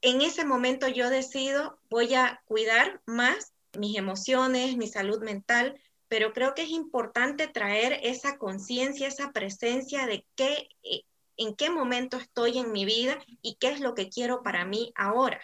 en 0.00 0.20
ese 0.20 0.44
momento 0.44 0.88
yo 0.88 1.10
decido, 1.10 1.78
voy 1.90 2.14
a 2.14 2.42
cuidar 2.46 3.00
más 3.06 3.52
mis 3.78 3.96
emociones, 3.96 4.76
mi 4.76 4.86
salud 4.86 5.22
mental, 5.22 5.80
pero 6.08 6.32
creo 6.32 6.54
que 6.54 6.62
es 6.62 6.70
importante 6.70 7.48
traer 7.48 7.98
esa 8.02 8.38
conciencia, 8.38 9.08
esa 9.08 9.32
presencia 9.32 10.06
de 10.06 10.24
qué, 10.36 10.68
eh, 10.82 11.02
en 11.36 11.54
qué 11.54 11.70
momento 11.70 12.18
estoy 12.18 12.58
en 12.58 12.70
mi 12.70 12.84
vida 12.84 13.18
y 13.42 13.56
qué 13.56 13.68
es 13.68 13.80
lo 13.80 13.94
que 13.94 14.08
quiero 14.08 14.42
para 14.42 14.64
mí 14.64 14.92
ahora. 14.94 15.40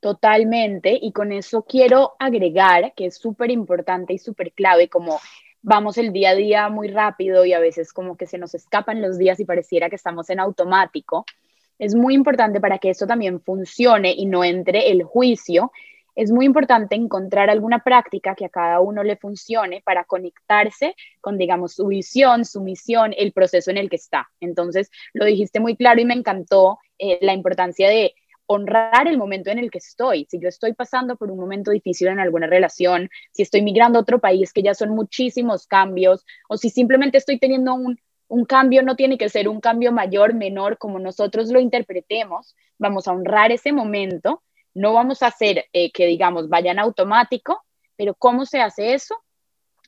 Totalmente, 0.00 0.98
y 1.00 1.12
con 1.12 1.30
eso 1.30 1.62
quiero 1.62 2.14
agregar 2.18 2.94
que 2.94 3.06
es 3.06 3.16
súper 3.16 3.50
importante 3.50 4.14
y 4.14 4.18
súper 4.18 4.52
clave 4.52 4.88
como 4.88 5.20
vamos 5.62 5.98
el 5.98 6.12
día 6.12 6.30
a 6.30 6.34
día 6.34 6.68
muy 6.68 6.88
rápido 6.88 7.44
y 7.44 7.52
a 7.52 7.60
veces 7.60 7.92
como 7.92 8.16
que 8.16 8.26
se 8.26 8.38
nos 8.38 8.54
escapan 8.54 9.02
los 9.02 9.18
días 9.18 9.40
y 9.40 9.44
pareciera 9.44 9.88
que 9.88 9.96
estamos 9.96 10.30
en 10.30 10.40
automático. 10.40 11.24
Es 11.78 11.94
muy 11.94 12.14
importante 12.14 12.60
para 12.60 12.78
que 12.78 12.90
esto 12.90 13.06
también 13.06 13.40
funcione 13.40 14.12
y 14.12 14.26
no 14.26 14.44
entre 14.44 14.90
el 14.90 15.02
juicio. 15.02 15.72
Es 16.14 16.30
muy 16.30 16.44
importante 16.44 16.96
encontrar 16.96 17.48
alguna 17.48 17.78
práctica 17.82 18.34
que 18.34 18.44
a 18.44 18.50
cada 18.50 18.80
uno 18.80 19.02
le 19.02 19.16
funcione 19.16 19.80
para 19.82 20.04
conectarse 20.04 20.94
con, 21.20 21.38
digamos, 21.38 21.74
su 21.74 21.86
visión, 21.86 22.44
su 22.44 22.60
misión, 22.60 23.14
el 23.16 23.32
proceso 23.32 23.70
en 23.70 23.78
el 23.78 23.88
que 23.88 23.96
está. 23.96 24.28
Entonces, 24.40 24.90
lo 25.14 25.24
dijiste 25.24 25.60
muy 25.60 25.76
claro 25.76 26.00
y 26.00 26.04
me 26.04 26.14
encantó 26.14 26.78
eh, 26.98 27.18
la 27.22 27.32
importancia 27.32 27.88
de 27.88 28.14
honrar 28.52 29.06
el 29.06 29.16
momento 29.16 29.50
en 29.50 29.58
el 29.58 29.70
que 29.70 29.78
estoy. 29.78 30.26
Si 30.28 30.40
yo 30.40 30.48
estoy 30.48 30.72
pasando 30.72 31.16
por 31.16 31.30
un 31.30 31.38
momento 31.38 31.70
difícil 31.70 32.08
en 32.08 32.18
alguna 32.18 32.48
relación, 32.48 33.08
si 33.32 33.42
estoy 33.42 33.62
migrando 33.62 33.98
a 33.98 34.02
otro 34.02 34.18
país 34.18 34.52
que 34.52 34.62
ya 34.62 34.74
son 34.74 34.90
muchísimos 34.90 35.66
cambios, 35.66 36.24
o 36.48 36.56
si 36.56 36.68
simplemente 36.70 37.18
estoy 37.18 37.38
teniendo 37.38 37.74
un 37.74 37.98
un 38.30 38.44
cambio 38.44 38.82
no 38.84 38.94
tiene 38.94 39.18
que 39.18 39.28
ser 39.28 39.48
un 39.48 39.60
cambio 39.60 39.90
mayor, 39.90 40.34
menor, 40.34 40.78
como 40.78 41.00
nosotros 41.00 41.50
lo 41.50 41.58
interpretemos. 41.58 42.54
Vamos 42.78 43.08
a 43.08 43.12
honrar 43.12 43.50
ese 43.50 43.72
momento. 43.72 44.44
No 44.72 44.92
vamos 44.92 45.22
a 45.22 45.26
hacer 45.26 45.66
eh, 45.72 45.90
que, 45.90 46.06
digamos, 46.06 46.48
vayan 46.48 46.78
automático, 46.78 47.60
pero 47.96 48.14
¿cómo 48.14 48.46
se 48.46 48.60
hace 48.60 48.94
eso? 48.94 49.16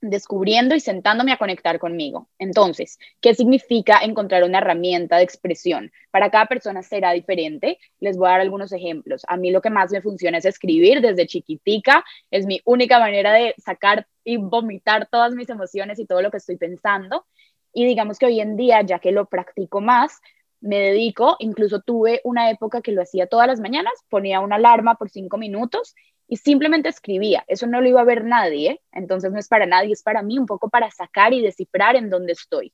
Descubriendo 0.02 0.74
y 0.74 0.80
sentándome 0.80 1.32
a 1.32 1.38
conectar 1.38 1.78
conmigo. 1.78 2.28
Entonces, 2.38 2.98
¿qué 3.20 3.34
significa 3.34 4.00
encontrar 4.02 4.42
una 4.42 4.58
herramienta 4.58 5.16
de 5.16 5.22
expresión? 5.22 5.92
Para 6.10 6.30
cada 6.30 6.46
persona 6.46 6.82
será 6.82 7.12
diferente. 7.12 7.78
Les 8.00 8.18
voy 8.18 8.26
a 8.26 8.32
dar 8.32 8.40
algunos 8.40 8.72
ejemplos. 8.72 9.22
A 9.28 9.36
mí 9.36 9.50
lo 9.50 9.62
que 9.62 9.70
más 9.70 9.92
me 9.92 10.02
funciona 10.02 10.38
es 10.38 10.44
escribir 10.44 11.00
desde 11.00 11.26
chiquitica. 11.26 12.04
Es 12.30 12.44
mi 12.46 12.60
única 12.64 12.98
manera 12.98 13.32
de 13.32 13.54
sacar 13.58 14.06
y 14.24 14.36
vomitar 14.36 15.08
todas 15.08 15.34
mis 15.34 15.48
emociones 15.48 15.98
y 16.00 16.04
todo 16.04 16.20
lo 16.20 16.30
que 16.30 16.38
estoy 16.38 16.56
pensando. 16.56 17.24
Y 17.72 17.86
digamos 17.86 18.18
que 18.18 18.26
hoy 18.26 18.40
en 18.40 18.56
día, 18.56 18.82
ya 18.82 18.98
que 18.98 19.12
lo 19.12 19.26
practico 19.26 19.80
más, 19.80 20.20
me 20.60 20.78
dedico, 20.78 21.36
incluso 21.38 21.80
tuve 21.80 22.20
una 22.24 22.50
época 22.50 22.82
que 22.82 22.92
lo 22.92 23.02
hacía 23.02 23.26
todas 23.26 23.46
las 23.46 23.60
mañanas, 23.60 23.92
ponía 24.08 24.40
una 24.40 24.56
alarma 24.56 24.96
por 24.96 25.10
cinco 25.10 25.36
minutos 25.36 25.94
y 26.32 26.38
simplemente 26.38 26.88
escribía. 26.88 27.44
Eso 27.46 27.66
no 27.66 27.82
lo 27.82 27.88
iba 27.90 28.00
a 28.00 28.04
ver 28.04 28.24
nadie, 28.24 28.80
entonces 28.90 29.30
no 29.30 29.38
es 29.38 29.48
para 29.48 29.66
nadie, 29.66 29.92
es 29.92 30.02
para 30.02 30.22
mí 30.22 30.38
un 30.38 30.46
poco 30.46 30.70
para 30.70 30.90
sacar 30.90 31.34
y 31.34 31.42
descifrar 31.42 31.94
en 31.94 32.08
dónde 32.08 32.32
estoy. 32.32 32.72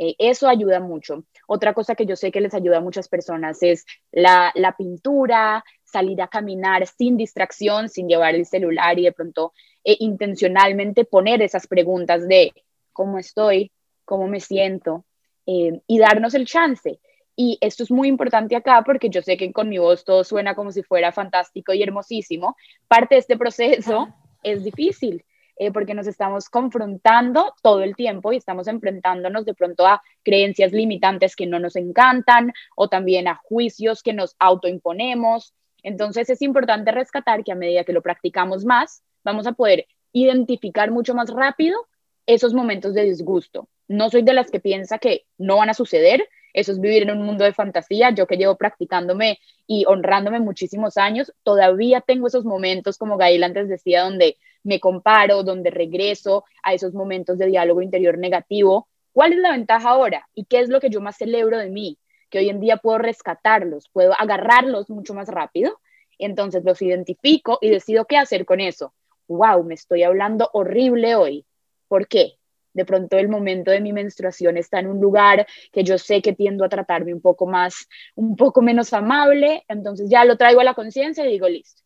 Eh, 0.00 0.16
eso 0.18 0.48
ayuda 0.48 0.80
mucho. 0.80 1.22
Otra 1.46 1.74
cosa 1.74 1.94
que 1.94 2.06
yo 2.06 2.16
sé 2.16 2.32
que 2.32 2.40
les 2.40 2.54
ayuda 2.54 2.78
a 2.78 2.80
muchas 2.80 3.08
personas 3.08 3.62
es 3.62 3.86
la, 4.10 4.52
pintura, 4.76 5.62
salir 5.84 6.20
a 6.20 6.26
caminar 6.26 6.88
sin 6.88 7.16
distracción, 7.16 7.88
sin 7.88 8.08
llevar 8.08 8.34
el 8.34 8.46
celular 8.46 8.98
y 8.98 9.04
de 9.04 9.12
pronto 9.12 9.52
eh, 9.84 9.96
intencionalmente 10.00 11.04
poner 11.04 11.40
esas 11.40 11.68
preguntas 11.68 12.26
de 12.26 12.52
cómo 12.92 13.20
estoy, 13.20 13.70
cómo 14.04 14.26
me 14.26 14.40
siento 14.40 15.04
eh, 15.46 15.82
y 15.86 16.00
darnos 16.00 16.34
el 16.34 16.46
chance. 16.46 16.98
Y 17.40 17.56
esto 17.60 17.84
es 17.84 17.92
muy 17.92 18.08
importante 18.08 18.56
acá 18.56 18.82
porque 18.84 19.10
yo 19.10 19.22
sé 19.22 19.36
que 19.36 19.52
con 19.52 19.68
mi 19.68 19.78
voz 19.78 20.04
todo 20.04 20.24
suena 20.24 20.56
como 20.56 20.72
si 20.72 20.82
fuera 20.82 21.12
fantástico 21.12 21.72
y 21.72 21.80
hermosísimo. 21.84 22.56
Parte 22.88 23.14
de 23.14 23.20
este 23.20 23.36
proceso 23.36 24.08
es 24.42 24.64
difícil 24.64 25.24
eh, 25.56 25.70
porque 25.70 25.94
nos 25.94 26.08
estamos 26.08 26.48
confrontando 26.48 27.54
todo 27.62 27.84
el 27.84 27.94
tiempo 27.94 28.32
y 28.32 28.38
estamos 28.38 28.66
enfrentándonos 28.66 29.44
de 29.44 29.54
pronto 29.54 29.86
a 29.86 30.02
creencias 30.24 30.72
limitantes 30.72 31.36
que 31.36 31.46
no 31.46 31.60
nos 31.60 31.76
encantan 31.76 32.52
o 32.74 32.88
también 32.88 33.28
a 33.28 33.36
juicios 33.36 34.02
que 34.02 34.14
nos 34.14 34.34
autoimponemos. 34.40 35.54
Entonces 35.84 36.28
es 36.30 36.42
importante 36.42 36.90
rescatar 36.90 37.44
que 37.44 37.52
a 37.52 37.54
medida 37.54 37.84
que 37.84 37.92
lo 37.92 38.02
practicamos 38.02 38.64
más, 38.64 39.04
vamos 39.22 39.46
a 39.46 39.52
poder 39.52 39.86
identificar 40.12 40.90
mucho 40.90 41.14
más 41.14 41.30
rápido 41.30 41.86
esos 42.26 42.52
momentos 42.52 42.94
de 42.94 43.04
disgusto. 43.04 43.68
No 43.86 44.10
soy 44.10 44.22
de 44.22 44.32
las 44.32 44.50
que 44.50 44.58
piensa 44.58 44.98
que 44.98 45.24
no 45.38 45.58
van 45.58 45.70
a 45.70 45.74
suceder, 45.74 46.28
eso 46.52 46.72
es 46.72 46.80
vivir 46.80 47.02
en 47.02 47.10
un 47.10 47.22
mundo 47.22 47.44
de 47.44 47.52
fantasía. 47.52 48.10
Yo 48.10 48.26
que 48.26 48.36
llevo 48.36 48.56
practicándome 48.56 49.38
y 49.66 49.84
honrándome 49.86 50.40
muchísimos 50.40 50.96
años, 50.96 51.32
todavía 51.42 52.00
tengo 52.00 52.26
esos 52.26 52.44
momentos, 52.44 52.98
como 52.98 53.16
Gail 53.16 53.44
antes 53.44 53.68
decía, 53.68 54.02
donde 54.02 54.36
me 54.62 54.80
comparo, 54.80 55.42
donde 55.42 55.70
regreso 55.70 56.44
a 56.62 56.74
esos 56.74 56.94
momentos 56.94 57.38
de 57.38 57.46
diálogo 57.46 57.82
interior 57.82 58.18
negativo. 58.18 58.88
¿Cuál 59.12 59.32
es 59.32 59.38
la 59.38 59.52
ventaja 59.52 59.90
ahora? 59.90 60.28
¿Y 60.34 60.44
qué 60.44 60.60
es 60.60 60.68
lo 60.68 60.80
que 60.80 60.90
yo 60.90 61.00
más 61.00 61.16
celebro 61.16 61.58
de 61.58 61.70
mí? 61.70 61.98
Que 62.30 62.38
hoy 62.38 62.48
en 62.48 62.60
día 62.60 62.76
puedo 62.76 62.98
rescatarlos, 62.98 63.88
puedo 63.88 64.12
agarrarlos 64.18 64.90
mucho 64.90 65.14
más 65.14 65.28
rápido. 65.28 65.80
Entonces 66.18 66.64
los 66.64 66.82
identifico 66.82 67.58
y 67.60 67.70
decido 67.70 68.04
qué 68.04 68.16
hacer 68.16 68.44
con 68.44 68.60
eso. 68.60 68.92
Wow, 69.28 69.64
me 69.64 69.74
estoy 69.74 70.02
hablando 70.02 70.50
horrible 70.52 71.14
hoy. 71.14 71.46
¿Por 71.86 72.08
qué? 72.08 72.37
De 72.72 72.84
pronto 72.84 73.18
el 73.18 73.28
momento 73.28 73.70
de 73.70 73.80
mi 73.80 73.92
menstruación 73.92 74.56
está 74.56 74.78
en 74.80 74.88
un 74.88 75.00
lugar 75.00 75.46
que 75.72 75.84
yo 75.84 75.98
sé 75.98 76.22
que 76.22 76.32
tiendo 76.32 76.64
a 76.64 76.68
tratarme 76.68 77.14
un 77.14 77.20
poco 77.20 77.46
más, 77.46 77.88
un 78.14 78.36
poco 78.36 78.62
menos 78.62 78.92
amable, 78.92 79.64
entonces 79.68 80.08
ya 80.08 80.24
lo 80.24 80.36
traigo 80.36 80.60
a 80.60 80.64
la 80.64 80.74
conciencia 80.74 81.26
y 81.26 81.32
digo, 81.32 81.48
listo, 81.48 81.82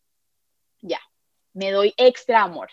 ya, 0.81 0.99
me 1.53 1.71
doy 1.71 1.93
extra 1.97 2.43
amor. 2.43 2.69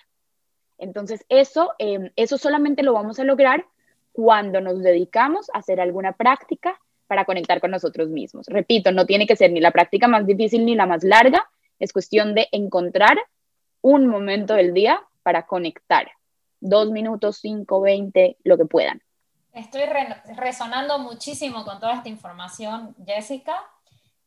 Entonces 0.78 1.24
eso, 1.28 1.72
em, 1.78 2.10
eso 2.16 2.38
solamente 2.38 2.82
lo 2.82 2.92
vamos 2.92 3.18
a 3.18 3.24
lograr 3.24 3.66
cuando 4.12 4.60
nos 4.60 4.82
dedicamos 4.82 5.50
a 5.54 5.58
hacer 5.58 5.80
alguna 5.80 6.12
práctica 6.12 6.80
para 7.06 7.24
conectar 7.24 7.60
con 7.60 7.70
nosotros 7.70 8.08
mismos. 8.08 8.46
Repito, 8.46 8.92
no 8.92 9.06
tiene 9.06 9.26
que 9.26 9.36
ser 9.36 9.52
ni 9.52 9.60
la 9.60 9.72
práctica 9.72 10.08
más 10.08 10.26
difícil 10.26 10.64
ni 10.64 10.74
la 10.74 10.86
más 10.86 11.04
larga, 11.04 11.48
es 11.78 11.92
cuestión 11.92 12.34
de 12.34 12.48
encontrar 12.52 13.18
un 13.80 14.06
momento 14.06 14.54
del 14.54 14.74
día 14.74 15.00
para 15.22 15.46
conectar 15.46 16.10
dos 16.60 16.90
minutos, 16.90 17.38
cinco, 17.40 17.80
veinte, 17.80 18.36
lo 18.44 18.56
que 18.56 18.66
puedan. 18.66 19.02
Estoy 19.52 19.82
resonando 20.36 20.98
muchísimo 20.98 21.64
con 21.64 21.80
toda 21.80 21.94
esta 21.94 22.08
información, 22.08 22.94
Jessica. 23.04 23.56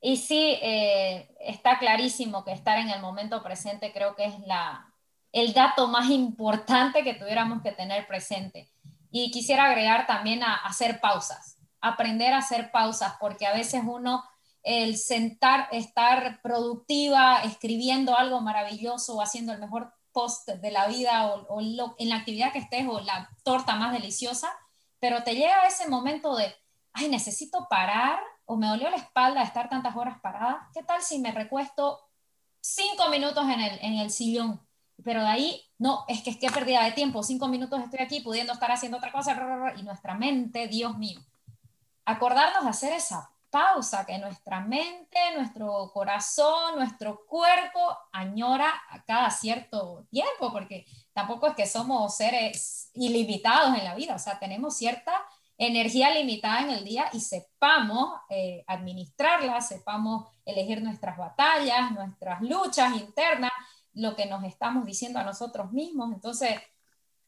Y 0.02 0.18
sí, 0.18 0.58
eh, 0.62 1.34
está 1.40 1.80
clarísimo 1.80 2.44
que 2.44 2.52
estar 2.52 2.78
en 2.78 2.90
el 2.90 3.00
momento 3.00 3.42
presente 3.42 3.94
creo 3.94 4.16
que 4.16 4.26
es 4.26 4.38
la, 4.42 4.94
el 5.32 5.54
dato 5.54 5.88
más 5.88 6.10
importante 6.10 7.04
que 7.04 7.14
tuviéramos 7.14 7.62
que 7.62 7.72
tener 7.72 8.06
presente. 8.06 8.70
Y 9.12 9.32
quisiera 9.32 9.66
agregar 9.66 10.06
también 10.06 10.44
a, 10.44 10.56
hacer 10.56 11.00
pausas, 11.00 11.58
aprender 11.80 12.34
a 12.34 12.40
hacer 12.40 12.72
pausas, 12.72 13.14
porque 13.20 13.48
a 13.48 13.54
veces 13.54 13.82
uno, 13.86 14.24
el 14.62 14.98
sentar, 14.98 15.68
estar 15.72 16.42
productiva, 16.42 17.42
escribiendo 17.44 18.18
algo 18.18 18.42
maravilloso 18.42 19.16
o 19.16 19.22
haciendo 19.22 19.54
el 19.54 19.60
mejor 19.60 19.94
post 20.14 20.48
de 20.48 20.72
la 20.72 20.88
vida 20.88 21.28
o, 21.50 21.60
en 21.60 22.10
la 22.10 22.16
actividad 22.16 22.54
que 22.54 22.60
estés 22.60 22.88
o 22.88 23.00
la 23.02 23.30
torta 23.44 23.76
más 23.76 23.92
deliciosa, 23.92 24.50
pero 25.00 25.24
te 25.24 25.36
llega 25.36 25.68
ese 25.68 25.90
momento 25.90 26.36
de, 26.36 26.56
ay, 26.94 27.10
necesito 27.10 27.68
parar 27.70 28.20
o 28.46 28.56
me 28.56 28.68
dolió 28.68 28.90
la 28.90 28.98
espalda 28.98 29.42
de 29.42 29.48
estar 29.48 29.70
tantas 29.70 29.96
horas 29.96 30.20
parada, 30.22 30.70
¿qué 30.74 30.84
tal 30.84 31.02
si 31.02 31.20
me 31.20 31.32
recuesto 31.32 32.00
cinco 32.62 33.10
minutos 33.10 33.44
en 33.46 33.60
el, 33.60 33.80
en 33.82 33.94
el 33.96 34.12
sillón? 34.12 34.66
Pero 35.04 35.22
de 35.22 35.28
ahí, 35.28 35.64
no, 35.78 36.06
es 36.08 36.22
que 36.22 36.30
es 36.30 36.38
que 36.38 36.50
pérdida 36.50 36.84
de 36.84 36.92
tiempo, 36.92 37.24
cinco 37.24 37.48
minutos 37.48 37.82
estoy 37.82 38.00
aquí 38.00 38.22
pudiendo 38.22 38.54
estar 38.54 38.72
haciendo 38.72 38.98
otra 38.98 39.12
cosa, 39.12 39.74
y 39.76 39.84
nuestra 39.84 40.14
mente, 40.14 40.68
Dios 40.68 40.98
mío, 40.98 41.20
acordarnos 42.06 42.64
de 42.64 42.70
hacer 42.70 42.94
esa 42.94 43.33
pausa 43.54 44.04
que 44.04 44.18
nuestra 44.18 44.62
mente, 44.62 45.20
nuestro 45.38 45.92
corazón, 45.94 46.76
nuestro 46.76 47.24
cuerpo 47.28 47.80
añora 48.12 48.74
a 48.90 49.04
cada 49.06 49.30
cierto 49.30 50.08
tiempo, 50.10 50.52
porque 50.52 50.88
tampoco 51.14 51.46
es 51.46 51.54
que 51.54 51.68
somos 51.68 52.18
seres 52.18 52.90
ilimitados 52.96 53.78
en 53.78 53.84
la 53.84 53.94
vida, 53.94 54.16
o 54.16 54.20
sea, 54.20 54.40
tenemos 54.40 54.76
cierta 54.76 55.14
energía 55.56 56.10
limitada 56.10 56.62
en 56.62 56.72
el 56.72 56.84
día 56.84 57.06
y 57.14 57.20
sepamos 57.20 58.22
eh, 58.28 58.64
administrarla, 58.66 59.62
sepamos 59.62 60.26
elegir 60.46 60.82
nuestras 60.82 61.16
batallas, 61.16 61.92
nuestras 61.92 62.42
luchas 62.42 62.96
internas, 62.96 63.52
lo 63.94 64.16
que 64.16 64.26
nos 64.26 64.44
estamos 64.46 64.84
diciendo 64.84 65.20
a 65.20 65.24
nosotros 65.24 65.72
mismos. 65.72 66.12
Entonces, 66.12 66.60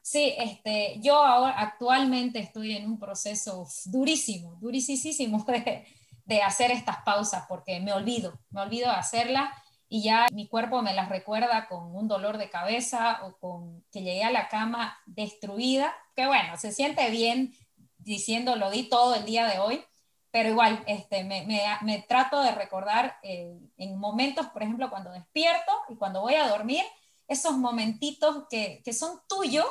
sí, 0.01 0.33
este, 0.39 0.99
yo 1.01 1.23
ahora 1.23 1.59
actualmente 1.59 2.39
estoy 2.39 2.75
en 2.75 2.87
un 2.87 2.97
proceso 2.97 3.67
durísimo, 3.85 4.55
durísimo 4.55 5.43
de, 5.47 5.85
de 6.25 6.41
hacer 6.41 6.71
estas 6.71 6.97
pausas 7.03 7.45
porque 7.47 7.79
me 7.79 7.93
olvido, 7.93 8.39
me 8.49 8.61
olvido 8.61 8.89
de 8.89 8.95
hacerlas 8.95 9.49
y 9.87 10.03
ya 10.03 10.27
mi 10.31 10.47
cuerpo 10.47 10.81
me 10.81 10.93
las 10.93 11.09
recuerda 11.09 11.67
con 11.67 11.95
un 11.95 12.07
dolor 12.07 12.37
de 12.37 12.49
cabeza 12.49 13.21
o 13.23 13.37
con 13.37 13.83
que 13.91 14.01
llegué 14.01 14.23
a 14.23 14.31
la 14.31 14.47
cama 14.49 14.97
destruida, 15.05 15.93
que 16.15 16.25
bueno, 16.25 16.57
se 16.57 16.71
siente 16.71 17.09
bien 17.11 17.53
diciendo 17.99 18.55
lo 18.55 18.71
di 18.71 18.89
todo 18.89 19.15
el 19.15 19.25
día 19.25 19.47
de 19.47 19.59
hoy, 19.59 19.83
pero 20.31 20.49
igual 20.49 20.83
este, 20.87 21.23
me, 21.23 21.45
me, 21.81 22.05
trato 22.09 22.41
de 22.41 22.51
recordar 22.51 23.17
eh, 23.23 23.57
en 23.77 23.97
momentos, 23.97 24.47
por 24.47 24.63
ejemplo, 24.63 24.89
cuando 24.89 25.11
despierto 25.11 25.71
y 25.87 25.95
cuando 25.95 26.21
voy 26.21 26.33
a 26.33 26.49
dormir, 26.49 26.83
esos 27.27 27.57
momentitos 27.57 28.43
que, 28.49 28.81
que 28.83 28.91
son 28.91 29.19
tuyos 29.29 29.65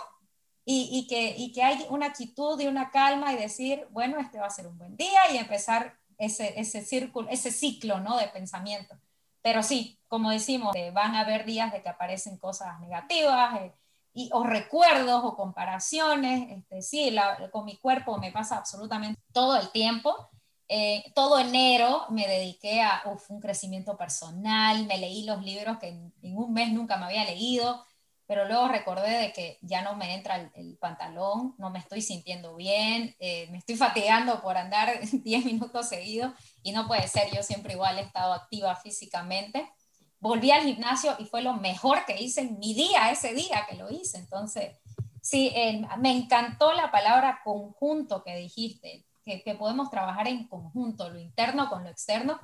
y, 0.64 0.88
y, 0.90 1.06
que, 1.06 1.34
y 1.36 1.52
que 1.52 1.62
hay 1.62 1.84
una 1.90 2.06
actitud 2.06 2.58
y 2.58 2.66
una 2.66 2.90
calma 2.90 3.32
y 3.32 3.36
decir, 3.36 3.86
bueno, 3.90 4.18
este 4.18 4.38
va 4.38 4.46
a 4.46 4.50
ser 4.50 4.66
un 4.66 4.78
buen 4.78 4.96
día 4.96 5.20
y 5.32 5.36
empezar 5.36 5.98
ese, 6.18 6.58
ese 6.60 6.82
círculo, 6.84 7.28
ese 7.30 7.50
ciclo, 7.50 8.00
¿no? 8.00 8.16
De 8.18 8.28
pensamiento. 8.28 8.96
Pero 9.42 9.62
sí, 9.62 9.98
como 10.08 10.30
decimos, 10.30 10.74
eh, 10.76 10.90
van 10.90 11.14
a 11.14 11.20
haber 11.20 11.44
días 11.44 11.72
de 11.72 11.82
que 11.82 11.88
aparecen 11.88 12.38
cosas 12.38 12.80
negativas, 12.80 13.60
eh, 13.60 13.74
y, 14.14 14.30
o 14.32 14.44
recuerdos 14.44 15.22
o 15.24 15.36
comparaciones. 15.36 16.50
Este, 16.50 16.82
sí, 16.82 17.14
con 17.52 17.64
mi 17.64 17.76
cuerpo 17.76 18.16
me 18.18 18.32
pasa 18.32 18.56
absolutamente 18.56 19.20
todo 19.32 19.56
el 19.56 19.70
tiempo. 19.70 20.30
Eh, 20.68 21.12
todo 21.14 21.38
enero 21.38 22.06
me 22.08 22.26
dediqué 22.26 22.80
a 22.80 23.02
un 23.28 23.40
crecimiento 23.40 23.98
personal, 23.98 24.86
me 24.86 24.96
leí 24.96 25.24
los 25.24 25.42
libros 25.42 25.78
que 25.78 25.88
en, 25.88 26.14
en, 26.22 26.38
un 26.38 26.54
mes 26.54 26.72
nunca 26.72 26.96
me 26.96 27.04
había 27.04 27.24
leído, 27.24 27.84
pero 28.26 28.46
luego 28.46 28.68
recordé 28.68 29.18
de 29.18 29.32
que 29.32 29.58
ya 29.60 29.82
no 29.82 29.96
me 29.96 30.14
entra 30.14 30.50
el, 30.54 30.76
pantalón, 30.78 31.54
no 31.58 31.70
me 31.70 31.78
estoy 31.78 32.00
sintiendo 32.00 32.56
bien, 32.56 33.14
eh, 33.18 33.48
me 33.50 33.58
estoy 33.58 33.76
fatigando 33.76 34.40
por 34.40 34.56
andar 34.56 34.98
10 35.12 35.44
minutos 35.44 35.88
seguidos 35.88 36.32
y 36.62 36.72
no 36.72 36.86
puede 36.86 37.06
ser, 37.08 37.30
yo 37.34 37.42
siempre 37.42 37.74
igual 37.74 37.98
he 37.98 38.02
estado 38.02 38.32
activa 38.32 38.74
físicamente. 38.76 39.70
Volví 40.20 40.50
al 40.50 40.64
gimnasio 40.64 41.14
y 41.18 41.26
fue 41.26 41.42
lo 41.42 41.54
mejor 41.54 42.06
que 42.06 42.20
hice 42.20 42.40
en 42.40 42.58
mi 42.58 42.72
día, 42.72 43.10
ese 43.10 43.34
día 43.34 43.66
que 43.68 43.76
lo 43.76 43.90
hice. 43.90 44.16
Entonces, 44.16 44.78
sí, 45.20 45.54
me 45.98 46.16
encantó 46.16 46.72
la 46.72 46.90
palabra 46.90 47.40
conjunto 47.44 48.24
que 48.24 48.34
dijiste, 48.36 49.04
que, 49.22 49.42
que 49.42 49.54
podemos 49.54 49.90
trabajar 49.90 50.28
en 50.28 50.48
conjunto, 50.48 51.10
lo 51.10 51.18
interno 51.18 51.68
con 51.68 51.84
lo 51.84 51.90
externo, 51.90 52.40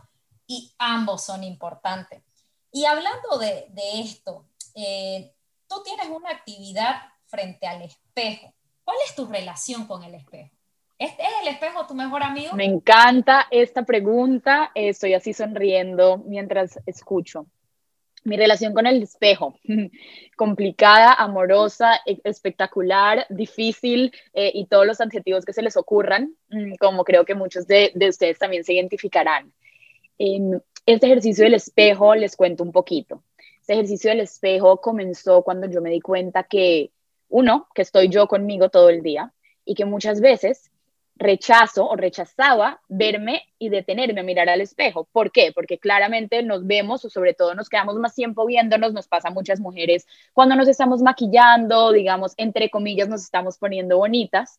y 0.47 0.75
ambos 0.79 1.25
son 1.25 1.43
importantes. 1.43 2.23
Y 2.71 2.85
hablando 2.85 3.39
de, 3.39 3.67
de 3.71 4.01
esto, 4.01 4.47
eh, 4.75 5.33
tú 5.71 5.83
tienes 5.85 6.09
una 6.09 6.31
actividad 6.31 6.97
frente 7.27 7.67
al 7.67 7.83
espejo. 7.83 8.53
¿Cuál 8.85 8.97
es 9.07 9.15
tu 9.15 9.27
relación 9.27 9.87
con 9.87 10.03
el 10.03 10.15
espejo? 10.15 10.51
¿Este 10.99 11.23
es 11.23 11.29
el 11.43 11.49
espejo 11.49 11.87
tu 11.87 11.95
mejor 11.95 12.23
amigo? 12.23 12.53
Me 12.55 12.65
encanta 12.65 13.47
esta 13.51 13.85
pregunta. 13.85 14.73
Estoy 14.75 15.15
así 15.15 15.33
sonriendo 15.33 16.19
mientras 16.19 16.79
escucho. 16.85 17.47
Mi 18.23 18.37
relación 18.37 18.75
con 18.75 18.87
el 18.87 19.03
espejo, 19.03 19.55
complicada, 20.37 21.15
amorosa, 21.15 22.01
e-, 22.05 22.21
espectacular, 22.25 23.25
difícil 23.31 24.13
eh, 24.35 24.51
y 24.53 24.67
todos 24.67 24.87
los 24.87 25.01
adjetivos 25.01 25.47
que 25.47 25.55
se 25.55 25.63
les 25.63 25.79
ocurran, 25.79 26.35
mm, 26.51 26.75
como 26.75 27.05
creo 27.05 27.25
que 27.25 27.35
muchos 27.35 27.67
de, 27.67 27.93
de 27.95 28.09
ustedes 28.11 28.39
también 28.39 28.65
se 28.65 28.75
identificarán. 28.75 29.55
En 30.19 30.63
este 30.85 31.07
ejercicio 31.07 31.45
del 31.45 31.55
espejo 31.55 32.15
les 32.15 32.37
cuento 32.37 32.63
un 32.63 32.73
poquito. 32.73 33.23
Este 33.71 33.79
ejercicio 33.79 34.11
del 34.11 34.19
espejo 34.23 34.81
comenzó 34.81 35.45
cuando 35.45 35.69
yo 35.71 35.81
me 35.81 35.91
di 35.91 36.01
cuenta 36.01 36.43
que, 36.43 36.91
uno, 37.29 37.69
que 37.73 37.83
estoy 37.83 38.09
yo 38.09 38.27
conmigo 38.27 38.69
todo 38.69 38.89
el 38.89 39.01
día 39.01 39.33
y 39.65 39.77
que 39.77 39.85
muchas 39.85 40.21
veces 40.21 40.73
rechazo 41.15 41.87
o 41.87 41.95
rechazaba 41.95 42.81
verme 42.89 43.45
y 43.61 43.69
detenerme 43.69 44.23
a 44.23 44.25
mirar 44.25 44.49
al 44.49 44.61
espejo. 44.61 45.07
¿Por 45.13 45.31
qué? 45.31 45.53
Porque 45.55 45.79
claramente 45.79 46.43
nos 46.43 46.67
vemos 46.67 47.05
o 47.05 47.11
sobre 47.11 47.33
todo 47.33 47.55
nos 47.55 47.69
quedamos 47.69 47.95
más 47.95 48.17
tiempo 48.17 48.45
viéndonos, 48.45 48.93
nos 48.93 49.07
pasa 49.07 49.29
a 49.29 49.31
muchas 49.31 49.61
mujeres 49.61 50.05
cuando 50.33 50.57
nos 50.57 50.67
estamos 50.67 51.01
maquillando, 51.01 51.93
digamos, 51.93 52.35
entre 52.39 52.71
comillas, 52.71 53.09
nos 53.09 53.23
estamos 53.23 53.57
poniendo 53.57 53.99
bonitas, 53.99 54.59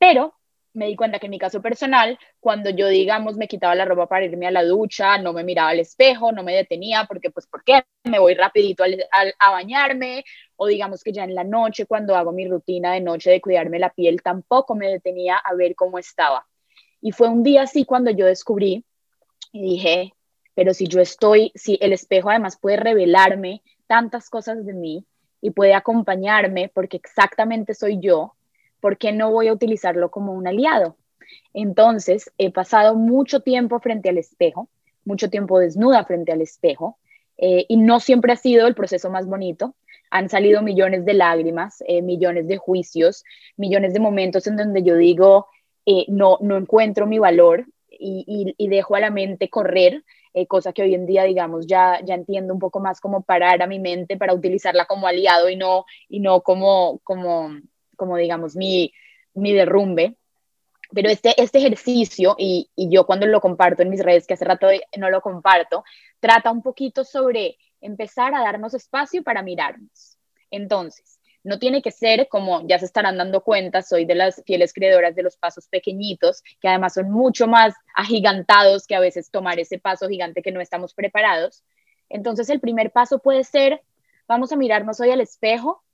pero 0.00 0.34
me 0.74 0.86
di 0.86 0.96
cuenta 0.96 1.18
que 1.18 1.26
en 1.26 1.30
mi 1.30 1.38
caso 1.38 1.60
personal, 1.60 2.18
cuando 2.40 2.70
yo, 2.70 2.88
digamos, 2.88 3.36
me 3.36 3.48
quitaba 3.48 3.74
la 3.74 3.84
ropa 3.84 4.06
para 4.06 4.24
irme 4.24 4.46
a 4.46 4.50
la 4.50 4.64
ducha, 4.64 5.18
no 5.18 5.32
me 5.32 5.44
miraba 5.44 5.70
al 5.70 5.80
espejo, 5.80 6.32
no 6.32 6.42
me 6.42 6.54
detenía, 6.54 7.04
porque 7.06 7.30
pues, 7.30 7.46
¿por 7.46 7.62
qué? 7.62 7.82
Me 8.04 8.18
voy 8.18 8.34
rapidito 8.34 8.84
a 9.38 9.50
bañarme, 9.50 10.24
o 10.56 10.66
digamos 10.66 11.02
que 11.02 11.12
ya 11.12 11.24
en 11.24 11.34
la 11.34 11.44
noche, 11.44 11.86
cuando 11.86 12.16
hago 12.16 12.32
mi 12.32 12.48
rutina 12.48 12.92
de 12.94 13.00
noche 13.00 13.30
de 13.30 13.40
cuidarme 13.40 13.78
la 13.78 13.90
piel, 13.90 14.22
tampoco 14.22 14.74
me 14.74 14.88
detenía 14.88 15.36
a 15.36 15.54
ver 15.54 15.74
cómo 15.74 15.98
estaba. 15.98 16.46
Y 17.00 17.12
fue 17.12 17.28
un 17.28 17.42
día 17.42 17.62
así 17.62 17.84
cuando 17.84 18.10
yo 18.10 18.26
descubrí 18.26 18.84
y 19.52 19.62
dije, 19.62 20.14
pero 20.54 20.72
si 20.72 20.86
yo 20.86 21.00
estoy, 21.00 21.52
si 21.54 21.78
el 21.80 21.92
espejo 21.92 22.30
además 22.30 22.58
puede 22.58 22.76
revelarme 22.76 23.62
tantas 23.86 24.30
cosas 24.30 24.64
de 24.64 24.72
mí 24.72 25.04
y 25.40 25.50
puede 25.50 25.74
acompañarme 25.74 26.70
porque 26.72 26.96
exactamente 26.96 27.74
soy 27.74 27.98
yo, 28.00 28.34
¿por 28.82 28.98
qué 28.98 29.12
no 29.12 29.30
voy 29.30 29.46
a 29.46 29.52
utilizarlo 29.52 30.10
como 30.10 30.32
un 30.32 30.48
aliado? 30.48 30.96
Entonces, 31.54 32.32
he 32.36 32.50
pasado 32.50 32.96
mucho 32.96 33.40
tiempo 33.40 33.78
frente 33.78 34.08
al 34.08 34.18
espejo, 34.18 34.68
mucho 35.04 35.30
tiempo 35.30 35.60
desnuda 35.60 36.04
frente 36.04 36.32
al 36.32 36.42
espejo, 36.42 36.98
eh, 37.38 37.64
y 37.68 37.76
no 37.76 38.00
siempre 38.00 38.32
ha 38.32 38.36
sido 38.36 38.66
el 38.66 38.74
proceso 38.74 39.08
más 39.08 39.26
bonito. 39.26 39.76
Han 40.10 40.28
salido 40.28 40.62
millones 40.62 41.04
de 41.04 41.14
lágrimas, 41.14 41.82
eh, 41.86 42.02
millones 42.02 42.48
de 42.48 42.56
juicios, 42.56 43.24
millones 43.56 43.94
de 43.94 44.00
momentos 44.00 44.48
en 44.48 44.56
donde 44.56 44.82
yo 44.82 44.96
digo, 44.96 45.46
eh, 45.86 46.04
no, 46.08 46.38
no 46.40 46.56
encuentro 46.56 47.06
mi 47.06 47.20
valor 47.20 47.66
y, 47.88 48.56
dejo 48.68 48.96
a 48.96 49.00
la 49.00 49.10
mente 49.10 49.48
correr, 49.48 50.02
cosa 50.48 50.72
que 50.72 50.82
hoy 50.82 50.94
en 50.94 51.06
día, 51.06 51.22
digamos, 51.22 51.68
ya, 51.68 52.00
ya 52.02 52.14
entiendo 52.14 52.52
un 52.52 52.58
poco 52.58 52.80
más 52.80 53.00
cómo 53.00 53.22
parar 53.22 53.62
a 53.62 53.68
mi 53.68 53.78
mente 53.78 54.16
para 54.16 54.34
utilizarla 54.34 54.86
como 54.86 55.06
aliado 55.06 55.48
y 55.48 55.56
no, 55.56 55.84
y 56.08 56.18
no 56.18 56.40
como, 56.40 56.98
como 57.04 57.50
como 58.02 58.16
digamos 58.16 58.56
mi, 58.56 58.92
mi 59.34 59.52
derrumbe. 59.52 60.16
Pero 60.92 61.08
este, 61.08 61.40
este 61.40 61.58
ejercicio, 61.58 62.34
y, 62.36 62.68
yo 62.76 63.06
cuando 63.06 63.26
lo 63.26 63.40
comparto 63.40 63.82
en 63.82 63.90
mis 63.90 64.02
redes, 64.02 64.26
que 64.26 64.34
hace 64.34 64.44
rato 64.44 64.66
no 64.98 65.08
lo 65.08 65.20
comparto, 65.20 65.84
trata 66.18 66.50
un 66.50 66.62
poquito 66.62 67.04
sobre 67.04 67.58
empezar 67.80 68.34
a 68.34 68.42
darnos 68.42 68.74
espacio 68.74 69.22
para 69.22 69.44
mirarnos. 69.44 70.18
Entonces, 70.50 71.20
no 71.44 71.60
tiene 71.60 71.80
que 71.80 71.92
ser 71.92 72.26
como 72.28 72.66
ya 72.66 72.80
se 72.80 72.86
estarán 72.86 73.18
dando 73.18 73.42
cuenta, 73.44 73.82
soy 73.82 74.04
de 74.04 74.16
las 74.16 74.42
fieles 74.44 74.72
creedoras 74.72 75.14
de 75.14 75.22
los 75.22 75.36
pasos 75.36 75.68
pequeñitos, 75.68 76.42
que 76.60 76.68
además 76.68 76.94
son 76.94 77.08
mucho 77.08 77.46
más 77.46 77.72
agigantados 77.94 78.88
que 78.88 78.96
a 78.96 79.00
veces 79.00 79.30
tomar 79.30 79.60
ese 79.60 79.78
paso 79.78 80.08
gigante 80.08 80.42
que 80.42 80.50
no 80.50 80.60
estamos 80.60 80.92
preparados. 80.92 81.62
Entonces, 82.08 82.50
el 82.50 82.58
primer 82.58 82.90
paso 82.90 83.20
puede 83.20 83.44
ser, 83.44 83.80
vamos 84.26 84.50
a 84.50 84.56
mirarnos 84.56 84.98
hoy 84.98 85.12
al 85.12 85.20
espejo 85.20 85.84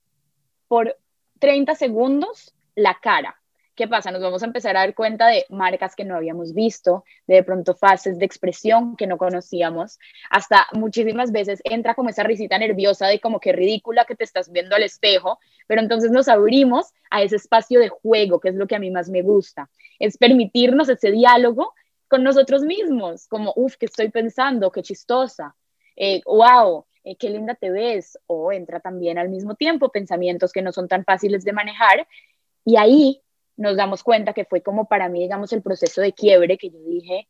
por 0.68 0.96
30 1.38 1.74
segundos 1.74 2.54
la 2.74 2.98
cara. 3.00 3.38
¿Qué 3.78 3.86
pasa? 3.86 4.10
Nos 4.10 4.20
vamos 4.20 4.42
a 4.42 4.46
empezar 4.46 4.76
a 4.76 4.80
dar 4.80 4.92
cuenta 4.92 5.28
de 5.28 5.46
marcas 5.50 5.94
que 5.94 6.04
no 6.04 6.16
habíamos 6.16 6.52
visto, 6.52 7.04
de, 7.28 7.44
pronto 7.44 7.76
fases 7.76 8.18
de 8.18 8.24
expresión 8.24 8.96
que 8.96 9.06
no 9.06 9.18
conocíamos. 9.18 10.00
Hasta 10.30 10.66
muchísimas 10.72 11.30
veces 11.30 11.60
entra 11.62 11.94
como 11.94 12.08
esa 12.08 12.24
risita 12.24 12.58
nerviosa 12.58 13.06
de 13.06 13.20
como 13.20 13.38
que 13.38 13.52
ridícula 13.52 14.04
que 14.04 14.16
te 14.16 14.24
estás 14.24 14.50
viendo 14.50 14.74
al 14.74 14.82
espejo, 14.82 15.38
pero 15.68 15.80
entonces 15.80 16.10
nos 16.10 16.26
abrimos 16.26 16.92
a 17.08 17.22
ese 17.22 17.36
espacio 17.36 17.78
de 17.78 17.88
juego, 17.88 18.40
que 18.40 18.48
es 18.48 18.56
lo 18.56 18.66
que 18.66 18.74
a 18.74 18.80
mí 18.80 18.90
más 18.90 19.08
me 19.10 19.22
gusta. 19.22 19.70
Es 20.00 20.18
permitirnos 20.18 20.88
ese 20.88 21.12
diálogo 21.12 21.72
con 22.08 22.24
nosotros 22.24 22.62
mismos, 22.62 23.28
como, 23.28 23.52
uff, 23.54 23.76
¿qué 23.76 23.86
estoy 23.86 24.10
pensando? 24.10 24.72
Qué 24.72 24.82
chistosa. 24.82 25.54
Eh, 25.94 26.20
wow, 26.26 26.84
eh, 27.08 27.16
qué 27.16 27.30
linda 27.30 27.54
te 27.54 27.70
ves, 27.70 28.18
o 28.26 28.52
entra 28.52 28.80
también 28.80 29.18
al 29.18 29.28
mismo 29.28 29.54
tiempo 29.54 29.90
pensamientos 29.90 30.52
que 30.52 30.62
no 30.62 30.72
son 30.72 30.88
tan 30.88 31.04
fáciles 31.04 31.44
de 31.44 31.52
manejar, 31.52 32.06
y 32.64 32.76
ahí 32.76 33.22
nos 33.56 33.76
damos 33.76 34.02
cuenta 34.02 34.32
que 34.32 34.44
fue 34.44 34.62
como 34.62 34.86
para 34.86 35.08
mí, 35.08 35.20
digamos, 35.20 35.52
el 35.52 35.62
proceso 35.62 36.00
de 36.00 36.12
quiebre 36.12 36.58
que 36.58 36.70
yo 36.70 36.78
dije, 36.80 37.28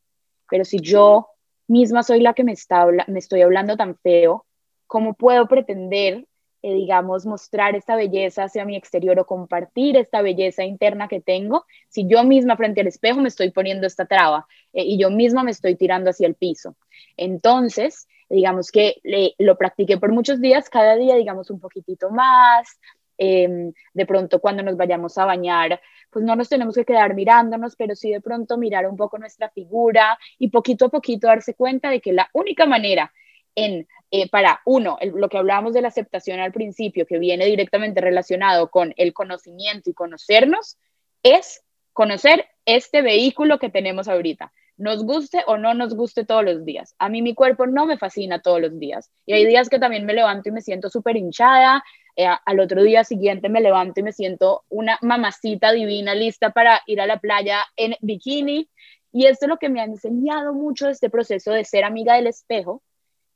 pero 0.51 0.64
si 0.64 0.79
yo 0.81 1.29
misma 1.69 2.03
soy 2.03 2.21
la 2.21 2.35
que 2.35 2.45
me, 2.45 2.53
está, 2.53 2.87
me 3.07 3.19
estoy 3.19 3.43
hablando 3.43 3.77
tan 3.77 3.97
feo, 3.97 4.47
¿cómo 4.87 5.14
puedo 5.14 5.47
pretender, 5.47 6.27
eh, 6.62 6.75
digamos, 6.75 7.25
mostrar 7.25 7.77
esta 7.77 7.95
belleza 7.95 8.45
hacia 8.45 8.64
mi 8.64 8.77
exterior 8.77 9.19
o 9.21 9.27
compartir 9.27 9.97
esta 9.97 10.23
belleza 10.23 10.64
interna 10.64 11.09
que 11.09 11.21
tengo 11.21 11.64
si 11.88 12.07
yo 12.07 12.25
misma 12.25 12.57
frente 12.57 12.81
al 12.81 12.88
espejo 12.88 13.21
me 13.21 13.29
estoy 13.29 13.51
poniendo 13.51 13.87
esta 13.87 14.07
traba 14.07 14.47
eh, 14.73 14.83
y 14.83 14.99
yo 14.99 15.11
misma 15.11 15.45
me 15.45 15.51
estoy 15.51 15.77
tirando 15.77 16.11
hacia 16.11 16.27
el 16.27 16.35
piso? 16.35 16.75
Entonces, 17.17 18.09
digamos 18.29 18.71
que 18.71 19.01
lo 19.38 19.57
practiqué 19.57 19.99
por 19.99 20.12
muchos 20.12 20.41
días, 20.41 20.69
cada 20.69 20.97
día, 20.97 21.17
digamos, 21.17 21.51
un 21.51 21.61
poquitito 21.61 22.11
más. 22.11 22.79
Em, 23.21 23.73
de 23.95 24.07
pronto 24.07 24.41
cuando 24.41 24.62
nos 24.62 24.77
vayamos 24.77 25.19
a 25.19 25.25
bañar, 25.25 25.81
pues 26.11 26.25
no 26.25 26.37
nos 26.37 26.49
tenemos 26.49 26.77
que 26.77 26.85
quedar 26.85 27.14
mirándonos, 27.14 27.75
pero 27.75 27.97
sí 27.97 28.12
de 28.12 28.21
pronto 28.21 28.57
mirar 28.57 28.88
un 28.88 28.97
poco 28.97 29.19
nuestra 29.19 29.51
figura 29.51 30.17
y 30.38 30.51
poquito 30.51 30.87
a 30.87 30.88
poquito 30.88 31.27
darse 31.27 31.55
cuenta 31.55 31.91
de 31.91 32.01
que 32.01 32.12
la 32.12 32.31
única 32.33 32.64
manera 32.64 33.12
en, 33.57 33.88
eh, 34.12 34.31
para 34.31 34.61
uno, 34.64 34.99
lo 35.03 35.29
que 35.29 35.37
hablábamos 35.37 35.75
de 35.75 35.83
la 35.83 35.88
aceptación 35.88 36.38
al 36.38 36.53
principio, 36.53 37.07
que 37.07 37.19
viene 37.19 37.45
directamente 37.47 38.01
relacionado 38.01 38.71
con 38.71 38.95
el 38.97 39.12
conocimiento 39.12 39.91
y 39.91 39.95
conocernos, 39.95 40.79
es 41.25 41.64
conocer 41.93 42.47
este 42.64 43.03
vehículo 43.03 43.59
que 43.59 43.69
tenemos 43.69 44.07
ahorita 44.07 44.53
nos 44.79 45.05
guste 45.05 45.43
o 45.47 45.59
no 45.59 45.75
nos 45.75 45.95
guste 45.95 46.25
todos 46.25 46.45
los 46.45 46.64
días. 46.64 46.95
A 46.99 47.09
mí 47.09 47.21
mi 47.21 47.35
cuerpo 47.35 47.67
no 47.67 47.85
me 47.85 47.99
fascina 47.99 48.41
todos 48.41 48.61
los 48.61 48.79
días. 48.79 49.11
Y 49.27 49.33
hay 49.33 49.45
días 49.45 49.69
que 49.69 49.81
también 49.81 50.07
me 50.07 50.14
levanto 50.14 50.49
y 50.49 50.53
me 50.53 50.62
siento 50.62 50.88
súper 50.88 51.17
hinchada. 51.17 51.85
Eh, 52.17 52.29
al 52.47 52.61
otro 52.61 52.83
día 52.83 53.03
siguiente 53.03 53.49
me 53.49 53.61
levanto 53.61 54.01
y 54.01 54.05
me 54.05 54.12
siento 54.12 54.64
una 54.69 54.99
mamacita 55.03 55.73
divina 55.73 56.14
lista 56.14 56.51
para 56.51 56.81
ir 56.87 57.01
a 57.01 57.07
la 57.07 57.19
playa 57.19 57.64
en 57.77 57.97
bikini. 58.01 58.71
Y 59.12 59.27
esto 59.27 59.47
es 59.47 59.49
lo 59.49 59.59
que 59.59 59.69
me 59.69 59.81
ha 59.81 59.85
enseñado 59.85 60.55
mucho 60.55 60.88
este 60.88 61.11
proceso 61.11 61.51
de 61.51 61.64
ser 61.64 61.83
amiga 61.85 62.14
del 62.14 62.29
espejo, 62.29 62.83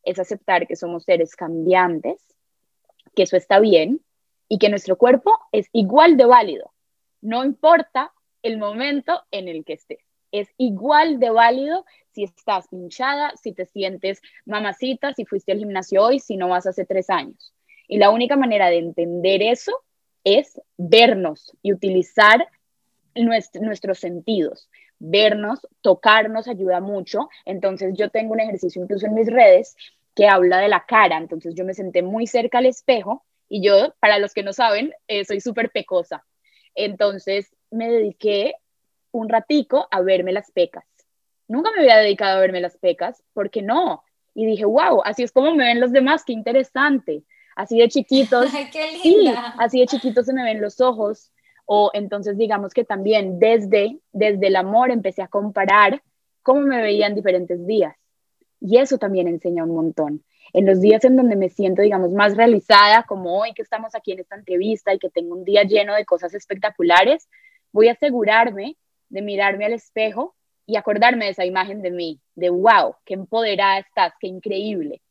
es 0.04 0.18
aceptar 0.18 0.66
que 0.66 0.76
somos 0.76 1.04
seres 1.04 1.34
cambiantes, 1.34 2.20
que 3.16 3.24
eso 3.24 3.36
está 3.36 3.58
bien 3.58 4.00
y 4.48 4.58
que 4.58 4.68
nuestro 4.68 4.96
cuerpo 4.96 5.38
es 5.50 5.68
igual 5.72 6.16
de 6.16 6.26
válido. 6.26 6.72
No 7.20 7.44
importa 7.44 8.12
el 8.42 8.58
momento 8.58 9.22
en 9.30 9.48
el 9.48 9.64
que 9.64 9.72
estés 9.74 10.11
es 10.32 10.48
igual 10.56 11.20
de 11.20 11.30
válido 11.30 11.84
si 12.10 12.24
estás 12.24 12.66
hinchada, 12.72 13.32
si 13.40 13.52
te 13.52 13.66
sientes 13.66 14.20
mamacita, 14.44 15.12
si 15.14 15.24
fuiste 15.24 15.52
al 15.52 15.58
gimnasio 15.58 16.02
hoy, 16.02 16.18
si 16.18 16.36
no 16.36 16.48
vas 16.48 16.66
hace 16.66 16.84
tres 16.84 17.08
años. 17.10 17.54
Y 17.88 17.98
la 17.98 18.10
única 18.10 18.36
manera 18.36 18.68
de 18.68 18.78
entender 18.78 19.42
eso 19.42 19.72
es 20.24 20.60
vernos 20.76 21.56
y 21.62 21.72
utilizar 21.72 22.48
nuestros 23.14 23.98
sentidos. 23.98 24.68
Vernos, 24.98 25.66
tocarnos 25.80 26.48
ayuda 26.48 26.80
mucho. 26.80 27.28
Entonces 27.44 27.94
yo 27.96 28.10
tengo 28.10 28.32
un 28.32 28.40
ejercicio 28.40 28.82
incluso 28.82 29.06
en 29.06 29.14
mis 29.14 29.26
redes 29.26 29.76
que 30.14 30.28
habla 30.28 30.58
de 30.58 30.68
la 30.68 30.84
cara. 30.86 31.16
Entonces 31.16 31.54
yo 31.54 31.64
me 31.64 31.74
senté 31.74 32.02
muy 32.02 32.26
cerca 32.26 32.58
al 32.58 32.66
espejo 32.66 33.24
y 33.48 33.62
yo, 33.62 33.94
para 34.00 34.18
los 34.18 34.32
que 34.32 34.42
no 34.42 34.52
saben, 34.52 34.92
eh, 35.08 35.24
soy 35.24 35.40
súper 35.40 35.70
pecosa. 35.70 36.24
Entonces 36.74 37.54
me 37.70 37.90
dediqué 37.90 38.54
un 39.12 39.28
ratico 39.28 39.86
a 39.90 40.00
verme 40.00 40.32
las 40.32 40.50
pecas. 40.50 40.84
Nunca 41.48 41.70
me 41.74 41.82
había 41.82 41.98
dedicado 41.98 42.38
a 42.38 42.40
verme 42.40 42.60
las 42.60 42.76
pecas, 42.78 43.22
porque 43.34 43.62
no. 43.62 44.02
Y 44.34 44.46
dije, 44.46 44.64
wow, 44.64 45.02
así 45.04 45.22
es 45.22 45.32
como 45.32 45.54
me 45.54 45.64
ven 45.64 45.80
los 45.80 45.92
demás, 45.92 46.24
qué 46.24 46.32
interesante. 46.32 47.22
Así 47.54 47.78
de 47.78 47.88
chiquitos, 47.88 48.48
Ay, 48.54 48.70
qué 48.72 48.98
linda. 49.04 49.52
sí, 49.52 49.58
así 49.58 49.80
de 49.80 49.86
chiquitos 49.86 50.26
se 50.26 50.32
me 50.32 50.42
ven 50.42 50.60
los 50.60 50.80
ojos, 50.80 51.30
O 51.66 51.90
entonces 51.94 52.36
digamos 52.38 52.72
que 52.72 52.84
también 52.84 53.38
desde, 53.38 54.00
desde 54.12 54.46
el 54.48 54.56
amor 54.56 54.90
empecé 54.90 55.22
a 55.22 55.28
comparar 55.28 56.02
cómo 56.42 56.62
me 56.62 56.80
veía 56.82 57.06
en 57.06 57.14
diferentes 57.14 57.66
días. 57.66 57.94
Y 58.60 58.78
eso 58.78 58.98
también 58.98 59.28
enseña 59.28 59.64
un 59.64 59.74
montón. 59.74 60.24
En 60.54 60.66
los 60.66 60.80
días 60.80 61.04
en 61.04 61.16
donde 61.16 61.36
me 61.36 61.48
siento, 61.48 61.82
digamos, 61.82 62.10
más 62.12 62.36
realizada, 62.36 63.04
como 63.04 63.38
hoy 63.38 63.52
que 63.54 63.62
estamos 63.62 63.94
aquí 63.94 64.12
en 64.12 64.20
esta 64.20 64.36
entrevista 64.36 64.92
y 64.92 64.98
que 64.98 65.08
tengo 65.10 65.34
un 65.34 65.44
día 65.44 65.62
lleno 65.64 65.94
de 65.94 66.04
cosas 66.04 66.34
espectaculares, 66.34 67.28
voy 67.72 67.88
a 67.88 67.92
asegurarme 67.92 68.76
de 69.12 69.22
mirarme 69.22 69.66
al 69.66 69.74
espejo 69.74 70.34
y 70.66 70.76
acordarme 70.76 71.26
de 71.26 71.32
esa 71.32 71.44
imagen 71.44 71.82
de 71.82 71.90
mí, 71.90 72.20
de 72.34 72.48
wow, 72.48 72.96
qué 73.04 73.14
empoderada 73.14 73.78
estás, 73.78 74.14
qué 74.18 74.26
increíble. 74.26 75.02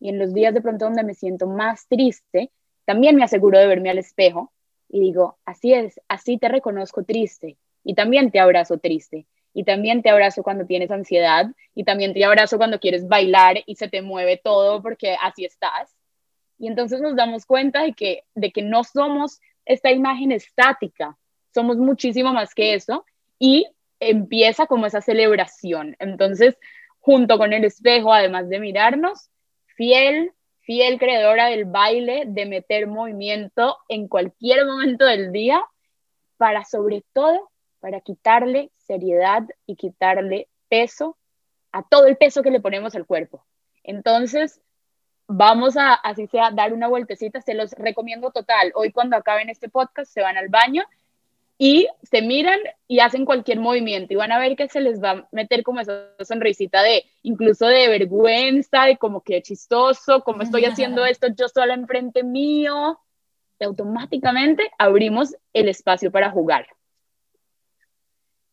Y 0.00 0.08
en 0.08 0.18
los 0.18 0.34
días 0.34 0.52
de 0.52 0.60
pronto 0.60 0.86
donde 0.86 1.04
me 1.04 1.14
siento 1.14 1.46
más 1.46 1.86
triste, 1.86 2.50
también 2.84 3.14
me 3.14 3.22
aseguro 3.22 3.58
de 3.58 3.68
verme 3.68 3.90
al 3.90 3.98
espejo 3.98 4.52
y 4.88 5.00
digo, 5.00 5.38
así 5.44 5.72
es, 5.72 6.00
así 6.08 6.36
te 6.36 6.48
reconozco 6.48 7.04
triste 7.04 7.56
y 7.84 7.94
también 7.94 8.32
te 8.32 8.40
abrazo 8.40 8.78
triste 8.78 9.26
y 9.54 9.62
también 9.62 10.02
te 10.02 10.10
abrazo 10.10 10.42
cuando 10.42 10.66
tienes 10.66 10.90
ansiedad 10.90 11.46
y 11.76 11.84
también 11.84 12.12
te 12.12 12.24
abrazo 12.24 12.56
cuando 12.58 12.80
quieres 12.80 13.06
bailar 13.06 13.58
y 13.66 13.76
se 13.76 13.88
te 13.88 14.02
mueve 14.02 14.40
todo 14.42 14.82
porque 14.82 15.16
así 15.22 15.44
estás. 15.44 15.94
Y 16.58 16.66
entonces 16.66 17.00
nos 17.00 17.14
damos 17.14 17.46
cuenta 17.46 17.82
de 17.82 17.92
que, 17.92 18.24
de 18.34 18.50
que 18.50 18.62
no 18.62 18.82
somos 18.82 19.40
esta 19.64 19.92
imagen 19.92 20.32
estática, 20.32 21.16
somos 21.54 21.76
muchísimo 21.76 22.32
más 22.32 22.52
que 22.52 22.74
eso 22.74 23.04
y 23.38 23.66
empieza 24.00 24.66
como 24.66 24.86
esa 24.86 25.00
celebración. 25.00 25.96
Entonces, 25.98 26.56
junto 27.00 27.38
con 27.38 27.52
el 27.52 27.64
espejo, 27.64 28.12
además 28.12 28.48
de 28.48 28.60
mirarnos, 28.60 29.30
fiel, 29.76 30.32
fiel 30.60 30.98
creadora 30.98 31.46
del 31.46 31.64
baile, 31.64 32.24
de 32.26 32.46
meter 32.46 32.86
movimiento 32.86 33.78
en 33.88 34.08
cualquier 34.08 34.64
momento 34.66 35.04
del 35.04 35.32
día, 35.32 35.62
para 36.36 36.64
sobre 36.64 37.04
todo, 37.12 37.50
para 37.80 38.00
quitarle 38.00 38.70
seriedad 38.76 39.42
y 39.66 39.76
quitarle 39.76 40.48
peso 40.68 41.16
a 41.72 41.82
todo 41.82 42.06
el 42.06 42.16
peso 42.16 42.42
que 42.42 42.50
le 42.50 42.60
ponemos 42.60 42.94
al 42.94 43.06
cuerpo. 43.06 43.44
Entonces, 43.82 44.60
vamos 45.26 45.76
a, 45.76 45.94
así 45.94 46.26
sea, 46.26 46.50
dar 46.50 46.72
una 46.72 46.88
vueltecita, 46.88 47.40
se 47.40 47.54
los 47.54 47.72
recomiendo 47.72 48.30
total. 48.30 48.72
Hoy 48.74 48.92
cuando 48.92 49.16
acaben 49.16 49.50
este 49.50 49.68
podcast, 49.68 50.12
se 50.12 50.22
van 50.22 50.36
al 50.36 50.48
baño 50.48 50.84
y 51.56 51.88
se 52.02 52.22
miran 52.22 52.58
y 52.88 53.00
hacen 53.00 53.24
cualquier 53.24 53.60
movimiento 53.60 54.12
y 54.12 54.16
van 54.16 54.32
a 54.32 54.38
ver 54.38 54.56
que 54.56 54.68
se 54.68 54.80
les 54.80 55.02
va 55.02 55.10
a 55.12 55.28
meter 55.30 55.62
como 55.62 55.80
esa 55.80 56.10
sonrisita 56.24 56.82
de 56.82 57.04
incluso 57.22 57.66
de 57.66 57.88
vergüenza, 57.88 58.84
de 58.84 58.96
como 58.96 59.22
que 59.22 59.42
chistoso, 59.42 60.22
como 60.22 60.42
estoy 60.42 60.64
haciendo 60.64 61.06
esto 61.06 61.28
yo 61.36 61.48
sola 61.48 61.74
enfrente 61.74 62.22
mío. 62.22 62.98
Y 63.60 63.64
automáticamente 63.64 64.68
abrimos 64.78 65.36
el 65.52 65.68
espacio 65.68 66.10
para 66.10 66.30
jugar. 66.30 66.66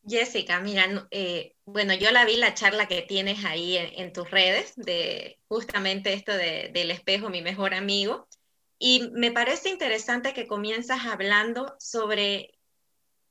Jessica, 0.07 0.59
mira, 0.59 1.07
eh, 1.11 1.55
bueno, 1.65 1.93
yo 1.93 2.11
la 2.11 2.25
vi 2.25 2.37
la 2.37 2.53
charla 2.53 2.87
que 2.87 3.01
tienes 3.01 3.45
ahí 3.45 3.77
en, 3.77 4.13
tus 4.13 4.29
redes 4.29 4.73
de 4.75 5.39
justamente 5.47 6.13
esto 6.13 6.33
del 6.33 6.91
espejo, 6.91 7.29
mi 7.29 7.41
mejor 7.41 7.73
amigo, 7.73 8.27
y 8.79 9.09
me 9.11 9.31
parece 9.31 9.69
interesante 9.69 10.33
que 10.33 10.47
comienzas 10.47 11.05
hablando 11.05 11.75
sobre 11.77 12.60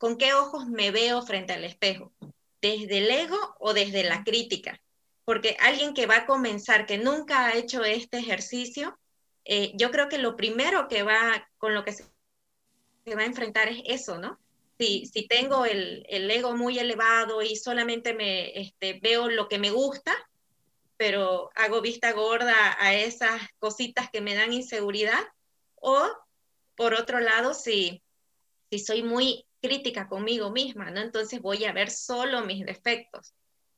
con 0.00 0.16
qué 0.16 0.32
ojos 0.32 0.66
me 0.66 0.90
veo 0.90 1.20
frente 1.20 1.52
al 1.52 1.62
espejo, 1.62 2.10
desde 2.62 2.98
el 2.98 3.10
ego 3.10 3.36
o 3.58 3.74
desde 3.74 4.02
la 4.02 4.24
crítica, 4.24 4.80
porque 5.26 5.58
alguien 5.60 5.92
que 5.92 6.06
va 6.06 6.16
a 6.16 6.26
comenzar, 6.26 6.86
que 6.86 6.96
nunca 6.96 7.44
ha 7.44 7.54
hecho 7.54 7.84
este 7.84 8.16
ejercicio, 8.16 8.98
eh, 9.44 9.72
yo 9.74 9.90
creo 9.90 10.08
que 10.08 10.16
lo 10.16 10.36
primero 10.36 10.88
que 10.88 11.02
va, 11.02 11.46
con 11.58 11.74
lo 11.74 11.84
que 11.84 11.92
se, 11.92 12.04
va 13.14 13.20
a 13.20 13.26
enfrentar 13.26 13.68
es 13.68 13.82
eso, 13.84 14.16
¿no? 14.16 14.40
Si, 14.78 15.10
tengo 15.28 15.66
el, 15.66 16.06
el, 16.08 16.30
ego 16.30 16.56
muy 16.56 16.78
elevado 16.78 17.42
y 17.42 17.56
solamente 17.56 18.14
me 18.14 18.58
este, 18.58 18.98
veo 19.02 19.28
lo 19.28 19.48
que 19.48 19.58
me 19.58 19.70
gusta, 19.70 20.16
pero 20.96 21.50
hago 21.54 21.82
vista 21.82 22.12
gorda 22.12 22.74
a 22.80 22.94
esas 22.94 23.42
cositas 23.58 24.08
que 24.10 24.22
me 24.22 24.34
dan 24.34 24.54
inseguridad, 24.54 25.22
o 25.74 26.08
por 26.74 26.94
otro 26.94 27.20
lado, 27.20 27.52
si 27.52 28.02
soy 28.78 29.02
muy 29.02 29.44
crítica 29.60 30.08
conmigo 30.08 30.50
misma, 30.50 30.90
¿no? 30.90 31.00
Entonces 31.00 31.40
voy 31.40 31.64
a 31.64 31.72
ver 31.72 31.90
solo 31.90 32.42
mis 32.44 32.64
defectos. 32.64 33.34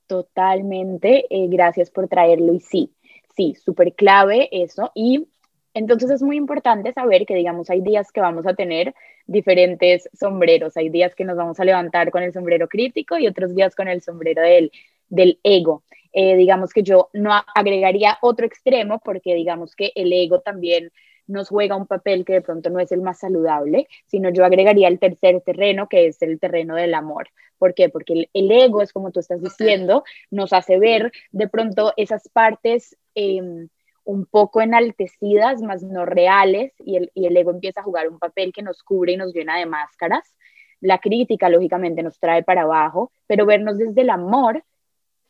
Totalmente, 0.06 1.26
eh, 1.30 1.48
gracias 1.48 1.90
por 1.90 2.08
traerlo 2.08 2.52
y 2.52 2.60
sí, 2.60 2.92
sí, 3.34 3.54
súper 3.54 3.94
clave 3.94 4.48
eso. 4.52 4.90
Y 4.94 5.28
entonces 5.74 6.10
es 6.10 6.22
muy 6.22 6.36
importante 6.36 6.92
saber 6.92 7.24
que, 7.24 7.34
digamos, 7.34 7.70
hay 7.70 7.80
días 7.80 8.12
que 8.12 8.20
vamos 8.20 8.46
a 8.46 8.54
tener 8.54 8.94
diferentes 9.26 10.08
sombreros, 10.12 10.76
hay 10.76 10.90
días 10.90 11.14
que 11.14 11.24
nos 11.24 11.36
vamos 11.36 11.58
a 11.60 11.64
levantar 11.64 12.10
con 12.10 12.22
el 12.22 12.32
sombrero 12.32 12.68
crítico 12.68 13.16
y 13.18 13.26
otros 13.26 13.54
días 13.54 13.74
con 13.74 13.88
el 13.88 14.02
sombrero 14.02 14.42
del, 14.42 14.70
del 15.08 15.38
ego. 15.42 15.82
Eh, 16.12 16.36
digamos 16.36 16.74
que 16.74 16.82
yo 16.82 17.08
no 17.14 17.32
agregaría 17.54 18.18
otro 18.20 18.44
extremo 18.44 19.00
porque 19.02 19.34
digamos 19.34 19.74
que 19.74 19.92
el 19.94 20.12
ego 20.12 20.40
también 20.40 20.92
nos 21.32 21.48
juega 21.48 21.76
un 21.76 21.86
papel 21.86 22.24
que 22.24 22.34
de 22.34 22.42
pronto 22.42 22.70
no 22.70 22.78
es 22.78 22.92
el 22.92 23.00
más 23.00 23.18
saludable, 23.18 23.88
sino 24.06 24.30
yo 24.30 24.44
agregaría 24.44 24.88
el 24.88 24.98
tercer 24.98 25.40
terreno, 25.40 25.88
que 25.88 26.06
es 26.06 26.20
el 26.22 26.38
terreno 26.38 26.76
del 26.76 26.94
amor. 26.94 27.28
¿Por 27.58 27.74
qué? 27.74 27.88
Porque 27.88 28.28
el, 28.32 28.50
ego 28.50 28.82
es 28.82 28.92
como 28.92 29.10
tú 29.10 29.20
estás 29.20 29.40
diciendo, 29.42 30.04
nos 30.30 30.52
hace 30.52 30.78
ver 30.78 31.12
de 31.30 31.48
pronto 31.48 31.92
esas 31.96 32.28
partes 32.28 32.96
em, 33.14 33.68
un 34.04 34.26
poco 34.26 34.60
enaltecidas, 34.60 35.62
más 35.62 35.82
no 35.82 36.04
reales, 36.04 36.72
y 36.78 36.96
el, 36.96 37.10
y 37.14 37.26
el 37.26 37.36
ego 37.36 37.50
empieza 37.50 37.80
a 37.80 37.84
jugar 37.84 38.08
un 38.08 38.18
papel 38.18 38.52
que 38.52 38.62
nos 38.62 38.82
cubre 38.82 39.12
y 39.12 39.16
nos 39.16 39.32
llena 39.32 39.58
de 39.58 39.66
máscaras. 39.66 40.36
La 40.80 40.98
crítica, 40.98 41.48
lógicamente, 41.48 42.02
nos 42.02 42.18
trae 42.18 42.42
para 42.42 42.62
abajo, 42.62 43.12
pero 43.26 43.46
vernos 43.46 43.78
desde 43.78 44.02
el 44.02 44.10
amor 44.10 44.64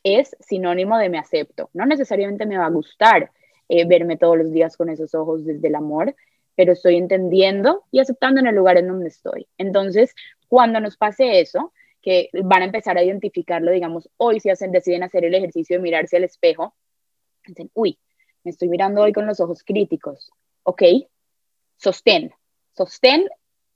es 0.03 0.35
sinónimo 0.39 0.97
de 0.97 1.09
me 1.09 1.19
acepto. 1.19 1.69
No 1.73 1.85
necesariamente 1.85 2.45
me 2.45 2.57
va 2.57 2.65
a 2.65 2.71
gustar, 2.71 3.31
eh, 3.75 3.85
verme 3.85 4.17
todos 4.17 4.37
los 4.37 4.51
días 4.51 4.77
con 4.77 4.89
esos 4.89 5.15
ojos 5.15 5.43
desde 5.45 5.67
el 5.67 5.73
amor, 5.73 6.15
pero 6.55 6.73
estoy 6.73 6.95
entendiendo 6.95 7.85
y 7.89 7.99
aceptando 7.99 8.39
en 8.39 8.45
el 8.45 8.53
lugar 8.55 8.77
en 8.77 8.87
donde 8.87 9.07
estoy. 9.07 9.47
Entonces, 9.57 10.13
cuando 10.47 10.79
nos 10.79 10.95
pase 10.95 11.39
eso, 11.39 11.73
que 11.99 12.29
van 12.43 12.61
a 12.61 12.65
empezar 12.65 12.99
a 12.99 13.03
identificarlo, 13.03 13.71
digamos, 13.71 14.11
hoy 14.17 14.39
si 14.39 14.51
hacen, 14.51 14.71
deciden 14.71 15.01
hacer 15.01 15.25
el 15.25 15.33
ejercicio 15.33 15.77
de 15.77 15.81
mirarse 15.81 16.17
al 16.17 16.23
espejo, 16.23 16.75
dicen, 17.47 17.71
uy, 17.73 17.97
me 18.43 18.51
estoy 18.51 18.69
mirando 18.69 19.01
hoy 19.01 19.11
con 19.11 19.25
los 19.25 19.39
ojos 19.39 19.63
críticos, 19.63 20.31
¿ok? 20.61 20.83
Sostén, 21.77 22.31
sostén 22.77 23.27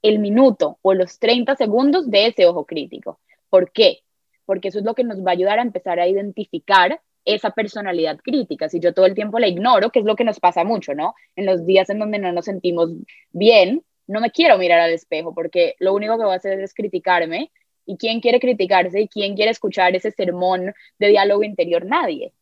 el 0.02 0.20
minuto 0.20 0.78
o 0.82 0.94
los 0.94 1.18
30 1.18 1.56
segundos 1.56 2.08
de 2.08 2.28
ese 2.28 2.46
ojo 2.46 2.66
crítico. 2.66 3.18
¿Por 3.50 3.72
qué? 3.72 4.04
Porque 4.46 4.68
eso 4.68 4.78
es 4.78 4.84
lo 4.84 4.94
que 4.94 5.02
nos 5.02 5.26
va 5.26 5.30
a 5.30 5.32
ayudar 5.32 5.58
a 5.58 5.62
empezar 5.62 5.98
a 5.98 6.06
identificar 6.06 7.00
esa 7.28 7.50
personalidad 7.50 8.18
crítica. 8.18 8.68
Si 8.68 8.80
yo 8.80 8.94
todo 8.94 9.04
el 9.06 9.14
tiempo 9.14 9.38
la 9.38 9.48
ignoro, 9.48 9.90
que 9.90 9.98
es 9.98 10.04
lo 10.06 10.16
que 10.16 10.24
nos 10.24 10.40
pasa 10.40 10.64
mucho, 10.64 10.94
¿no? 10.94 11.14
En 11.36 11.44
los 11.44 11.66
días 11.66 11.90
en 11.90 11.98
donde 11.98 12.18
no 12.18 12.32
nos 12.32 12.46
sentimos 12.46 12.90
bien, 13.32 13.84
no 14.06 14.20
me 14.20 14.30
quiero 14.30 14.56
mirar 14.56 14.80
al 14.80 14.92
espejo 14.92 15.34
porque 15.34 15.74
lo 15.78 15.92
único 15.92 16.16
que 16.16 16.24
voy 16.24 16.32
a 16.32 16.36
hacer 16.36 16.58
es 16.60 16.72
criticarme. 16.72 17.52
¿Y 17.84 17.96
quién 17.98 18.20
quiere 18.20 18.40
criticarse? 18.40 19.00
¿Y 19.00 19.08
quién 19.08 19.34
quiere 19.34 19.50
escuchar 19.50 19.94
ese 19.94 20.10
sermón 20.10 20.74
de 20.98 21.08
diálogo 21.08 21.42
interior? 21.42 21.84
Nadie. 21.84 22.32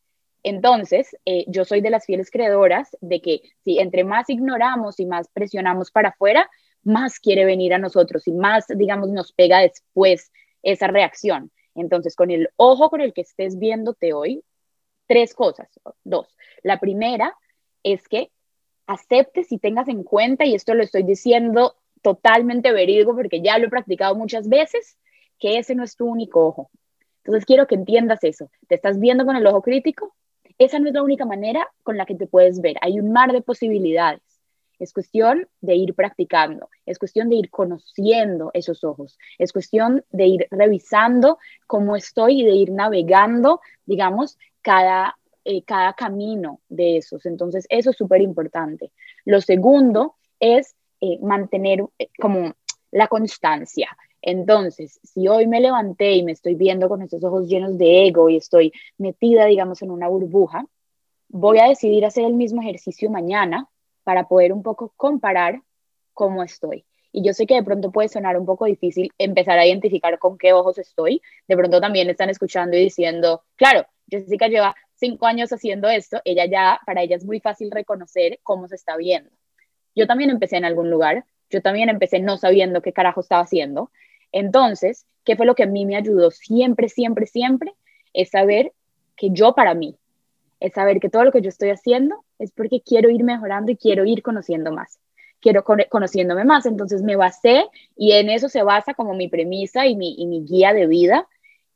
Entonces, 0.44 1.16
eh, 1.24 1.44
yo 1.48 1.64
soy 1.64 1.80
de 1.80 1.90
las 1.90 2.06
fieles 2.06 2.30
creadoras 2.30 2.96
de 3.00 3.20
que 3.20 3.42
si 3.64 3.80
entre 3.80 4.04
más 4.04 4.30
ignoramos 4.30 5.00
y 5.00 5.06
más 5.06 5.28
presionamos 5.28 5.90
para 5.90 6.10
afuera, 6.10 6.48
más 6.84 7.18
quiere 7.18 7.44
venir 7.44 7.74
a 7.74 7.78
nosotros 7.78 8.28
y 8.28 8.32
más, 8.32 8.66
digamos, 8.68 9.10
nos 9.10 9.32
pega 9.32 9.58
después 9.58 10.30
esa 10.62 10.86
reacción. 10.86 11.50
Entonces, 11.74 12.14
con 12.14 12.30
el 12.30 12.50
ojo 12.56 12.88
con 12.90 13.00
el 13.00 13.12
que 13.12 13.22
estés 13.22 13.58
viéndote 13.58 14.12
hoy, 14.12 14.42
tres 15.06 15.34
cosas, 15.34 15.68
dos. 16.04 16.28
La 16.62 16.80
primera 16.80 17.36
es 17.82 18.08
que 18.08 18.30
aceptes 18.86 19.52
y 19.52 19.58
tengas 19.58 19.88
en 19.88 20.02
cuenta, 20.02 20.44
y 20.44 20.54
esto 20.54 20.74
lo 20.74 20.82
estoy 20.82 21.02
diciendo 21.02 21.76
totalmente 22.02 22.72
verídico 22.72 23.14
porque 23.14 23.40
ya 23.40 23.58
lo 23.58 23.66
he 23.66 23.70
practicado 23.70 24.14
muchas 24.14 24.48
veces, 24.48 24.96
que 25.38 25.58
ese 25.58 25.74
no 25.74 25.84
es 25.84 25.96
tu 25.96 26.06
único 26.06 26.46
ojo. 26.46 26.70
Entonces 27.24 27.44
quiero 27.44 27.66
que 27.66 27.74
entiendas 27.74 28.22
eso. 28.22 28.50
¿Te 28.68 28.76
estás 28.76 29.00
viendo 29.00 29.26
con 29.26 29.34
el 29.36 29.46
ojo 29.46 29.62
crítico? 29.62 30.14
Esa 30.58 30.78
no 30.78 30.88
es 30.88 30.94
la 30.94 31.02
única 31.02 31.24
manera 31.24 31.68
con 31.82 31.96
la 31.96 32.06
que 32.06 32.14
te 32.14 32.26
puedes 32.26 32.60
ver. 32.60 32.76
Hay 32.80 33.00
un 33.00 33.12
mar 33.12 33.32
de 33.32 33.42
posibilidades. 33.42 34.22
Es 34.78 34.92
cuestión 34.92 35.48
de 35.60 35.74
ir 35.74 35.94
practicando, 35.94 36.68
es 36.84 36.98
cuestión 36.98 37.30
de 37.30 37.36
ir 37.36 37.50
conociendo 37.50 38.50
esos 38.52 38.84
ojos, 38.84 39.18
es 39.38 39.50
cuestión 39.52 40.04
de 40.10 40.26
ir 40.26 40.48
revisando 40.50 41.38
cómo 41.66 41.96
estoy 41.96 42.42
y 42.42 42.44
de 42.44 42.52
ir 42.52 42.70
navegando, 42.72 43.60
digamos, 43.86 44.38
cada, 44.66 45.16
eh, 45.44 45.62
cada 45.62 45.92
camino 45.92 46.58
de 46.68 46.96
esos. 46.96 47.24
Entonces, 47.24 47.66
eso 47.68 47.90
es 47.90 47.96
súper 47.96 48.20
importante. 48.20 48.90
Lo 49.24 49.40
segundo 49.40 50.16
es 50.40 50.74
eh, 51.00 51.20
mantener 51.22 51.84
eh, 52.00 52.08
como 52.18 52.52
la 52.90 53.06
constancia. 53.06 53.96
Entonces, 54.20 54.98
si 55.04 55.28
hoy 55.28 55.46
me 55.46 55.60
levanté 55.60 56.14
y 56.14 56.24
me 56.24 56.32
estoy 56.32 56.56
viendo 56.56 56.88
con 56.88 57.00
esos 57.00 57.22
ojos 57.22 57.46
llenos 57.46 57.78
de 57.78 58.08
ego 58.08 58.28
y 58.28 58.38
estoy 58.38 58.72
metida, 58.98 59.44
digamos, 59.44 59.82
en 59.82 59.92
una 59.92 60.08
burbuja, 60.08 60.66
voy 61.28 61.60
a 61.60 61.68
decidir 61.68 62.04
hacer 62.04 62.24
el 62.24 62.34
mismo 62.34 62.60
ejercicio 62.60 63.08
mañana 63.08 63.68
para 64.02 64.26
poder 64.26 64.52
un 64.52 64.64
poco 64.64 64.92
comparar 64.96 65.62
cómo 66.12 66.42
estoy 66.42 66.84
Y 67.12 67.24
yo 67.24 67.32
sé 67.34 67.46
que 67.46 67.54
de 67.54 67.62
pronto 67.62 67.92
puede 67.92 68.08
sonar 68.08 68.36
un 68.36 68.46
poco 68.46 68.64
difícil 68.64 69.12
empezar 69.16 69.60
a 69.60 69.66
identificar 69.66 70.18
con 70.18 70.36
qué 70.38 70.52
ojos 70.52 70.78
estoy. 70.78 71.22
De 71.46 71.56
pronto 71.56 71.80
también 71.80 72.10
están 72.10 72.30
escuchando 72.30 72.76
y 72.76 72.80
diciendo, 72.80 73.44
claro, 73.54 73.86
Jessica 74.10 74.48
lleva 74.48 74.74
cinco 74.94 75.26
años 75.26 75.52
haciendo 75.52 75.88
esto, 75.88 76.20
ella 76.24 76.46
ya, 76.46 76.80
para 76.86 77.02
ella 77.02 77.16
es 77.16 77.24
muy 77.24 77.40
fácil 77.40 77.70
reconocer 77.70 78.38
cómo 78.42 78.68
se 78.68 78.76
está 78.76 78.96
viendo. 78.96 79.30
Yo 79.94 80.06
también 80.06 80.30
empecé 80.30 80.56
en 80.56 80.64
algún 80.64 80.90
lugar, 80.90 81.24
yo 81.50 81.62
también 81.62 81.88
empecé 81.88 82.20
no 82.20 82.36
sabiendo 82.36 82.82
qué 82.82 82.92
carajo 82.92 83.20
estaba 83.20 83.42
haciendo. 83.42 83.90
Entonces, 84.32 85.06
¿qué 85.24 85.36
fue 85.36 85.46
lo 85.46 85.54
que 85.54 85.62
a 85.62 85.66
mí 85.66 85.86
me 85.86 85.96
ayudó 85.96 86.30
siempre, 86.30 86.88
siempre, 86.88 87.26
siempre? 87.26 87.74
Es 88.12 88.30
saber 88.30 88.72
que 89.16 89.30
yo 89.30 89.54
para 89.54 89.74
mí, 89.74 89.96
es 90.60 90.72
saber 90.72 91.00
que 91.00 91.08
todo 91.08 91.24
lo 91.24 91.32
que 91.32 91.42
yo 91.42 91.48
estoy 91.48 91.70
haciendo 91.70 92.24
es 92.38 92.50
porque 92.52 92.80
quiero 92.80 93.10
ir 93.10 93.24
mejorando 93.24 93.72
y 93.72 93.76
quiero 93.76 94.04
ir 94.04 94.22
conociendo 94.22 94.72
más. 94.72 94.98
Quiero 95.40 95.64
conociéndome 95.64 96.44
más, 96.44 96.66
entonces 96.66 97.02
me 97.02 97.14
basé 97.14 97.66
y 97.94 98.12
en 98.12 98.30
eso 98.30 98.48
se 98.48 98.62
basa 98.62 98.94
como 98.94 99.14
mi 99.14 99.28
premisa 99.28 99.86
y 99.86 99.94
mi, 99.94 100.14
y 100.18 100.26
mi 100.26 100.44
guía 100.44 100.72
de 100.72 100.86
vida 100.86 101.28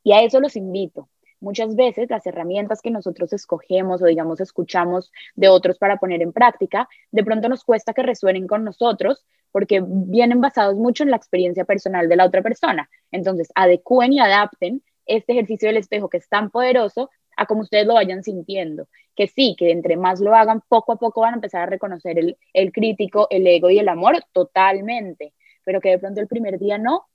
y 0.03 0.13
a 0.13 0.21
eso 0.23 0.39
los 0.39 0.55
invito. 0.55 1.07
Muchas 1.41 1.75
veces 1.75 2.09
las 2.09 2.25
herramientas 2.27 2.81
que 2.81 2.91
nosotros 2.91 3.33
escogemos 3.33 4.01
o 4.01 4.05
digamos 4.05 4.39
escuchamos 4.39 5.11
de 5.35 5.49
otros 5.49 5.79
para 5.79 5.97
poner 5.97 6.21
en 6.21 6.31
práctica, 6.31 6.87
de 7.11 7.23
pronto 7.23 7.49
nos 7.49 7.63
cuesta 7.63 7.93
que 7.93 8.03
resuenen 8.03 8.47
con 8.47 8.63
nosotros 8.63 9.25
porque 9.51 9.83
vienen 9.83 10.39
basados 10.39 10.75
mucho 10.75 11.03
en 11.03 11.09
la 11.09 11.17
experiencia 11.17 11.65
personal 11.65 12.07
de 12.07 12.15
la 12.15 12.25
otra 12.25 12.43
persona. 12.43 12.89
Entonces, 13.11 13.51
adecúen 13.55 14.13
y 14.13 14.19
adapten 14.19 14.83
este 15.07 15.33
ejercicio 15.33 15.67
del 15.67 15.77
espejo 15.77 16.09
que 16.09 16.17
es 16.17 16.29
tan 16.29 16.51
poderoso 16.51 17.09
a 17.35 17.47
como 17.47 17.61
ustedes 17.61 17.87
lo 17.87 17.95
vayan 17.95 18.23
sintiendo. 18.23 18.87
Que 19.15 19.27
sí, 19.27 19.55
que 19.57 19.71
entre 19.71 19.97
más 19.97 20.21
lo 20.21 20.35
hagan, 20.35 20.61
poco 20.67 20.93
a 20.93 20.97
poco 20.97 21.21
van 21.21 21.33
a 21.33 21.37
empezar 21.37 21.63
a 21.63 21.65
reconocer 21.65 22.19
el, 22.19 22.37
el 22.53 22.71
crítico, 22.71 23.27
el 23.31 23.47
ego 23.47 23.71
y 23.71 23.79
el 23.79 23.89
amor 23.89 24.23
totalmente, 24.31 25.33
pero 25.63 25.81
que 25.81 25.89
de 25.89 25.97
pronto 25.97 26.21
el 26.21 26.27
primer 26.27 26.59
día 26.59 26.77
no. 26.77 27.07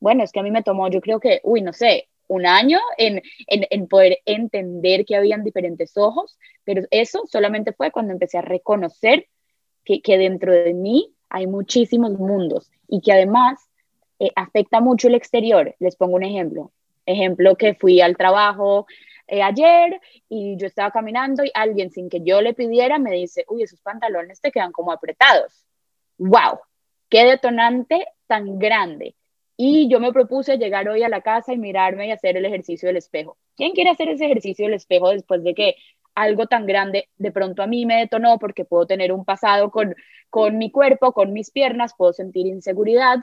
Bueno, 0.00 0.22
es 0.22 0.32
que 0.32 0.40
a 0.40 0.42
mí 0.42 0.50
me 0.50 0.62
tomó, 0.62 0.88
yo 0.88 1.00
creo 1.00 1.18
que, 1.18 1.40
uy, 1.44 1.62
no 1.62 1.72
sé, 1.72 2.09
un 2.30 2.46
año 2.46 2.78
en, 2.96 3.22
en, 3.48 3.66
en, 3.70 3.88
poder 3.88 4.18
entender 4.24 5.04
que 5.04 5.16
habían 5.16 5.42
diferentes 5.42 5.96
ojos, 5.96 6.38
pero 6.64 6.82
eso 6.92 7.24
solamente 7.26 7.72
fue 7.72 7.90
cuando 7.90 8.12
empecé 8.12 8.38
a 8.38 8.42
reconocer 8.42 9.26
que, 9.84 10.00
que 10.00 10.16
dentro 10.16 10.52
de 10.52 10.72
mí 10.72 11.12
hay 11.28 11.48
muchísimos 11.48 12.12
mundos 12.12 12.70
y 12.86 13.00
que 13.00 13.12
además 13.12 13.58
eh, 14.20 14.30
afecta 14.36 14.80
mucho 14.80 15.08
el 15.08 15.16
exterior. 15.16 15.74
Les 15.80 15.96
pongo 15.96 16.14
un 16.14 16.22
ejemplo. 16.22 16.70
Ejemplo 17.04 17.56
que 17.56 17.74
fui 17.74 18.00
al 18.00 18.16
trabajo, 18.16 18.86
eh, 19.26 19.42
ayer 19.42 20.00
y 20.28 20.56
yo 20.56 20.68
estaba 20.68 20.92
caminando 20.92 21.42
y 21.44 21.50
alguien 21.54 21.90
sin 21.90 22.08
que 22.08 22.20
yo 22.22 22.40
le 22.40 22.54
pidiera 22.54 23.00
me 23.00 23.10
dice, 23.10 23.44
uy, 23.48 23.64
esos 23.64 23.80
pantalones 23.80 24.40
te 24.40 24.52
quedan 24.52 24.70
como 24.70 24.92
apretados. 24.92 25.66
¡Wow! 26.18 26.60
¡Qué 27.08 27.24
detonante 27.24 28.06
tan 28.28 28.60
grande! 28.60 29.16
Y 29.62 29.88
yo 29.88 30.00
me 30.00 30.10
propuse 30.10 30.56
llegar 30.56 30.88
hoy 30.88 31.02
a 31.02 31.10
la 31.10 31.20
casa 31.20 31.52
y 31.52 31.58
mirarme 31.58 32.06
y 32.06 32.12
hacer 32.12 32.34
el 32.34 32.46
ejercicio 32.46 32.86
del 32.86 32.96
espejo. 32.96 33.36
¿Quién 33.56 33.72
quiere 33.72 33.90
hacer 33.90 34.08
ese 34.08 34.24
ejercicio 34.24 34.64
del 34.64 34.72
espejo 34.72 35.10
después 35.10 35.44
de 35.44 35.52
que 35.52 35.76
algo 36.14 36.46
tan 36.46 36.64
grande 36.64 37.10
de 37.18 37.30
pronto 37.30 37.62
a 37.62 37.66
mí 37.66 37.84
me 37.84 37.98
detonó 37.98 38.38
porque 38.38 38.64
puedo 38.64 38.86
tener 38.86 39.12
un 39.12 39.26
pasado 39.26 39.70
con, 39.70 39.94
con 40.30 40.56
mi 40.56 40.70
cuerpo, 40.70 41.12
con 41.12 41.34
mis 41.34 41.50
piernas, 41.50 41.92
puedo 41.94 42.14
sentir 42.14 42.46
inseguridad? 42.46 43.18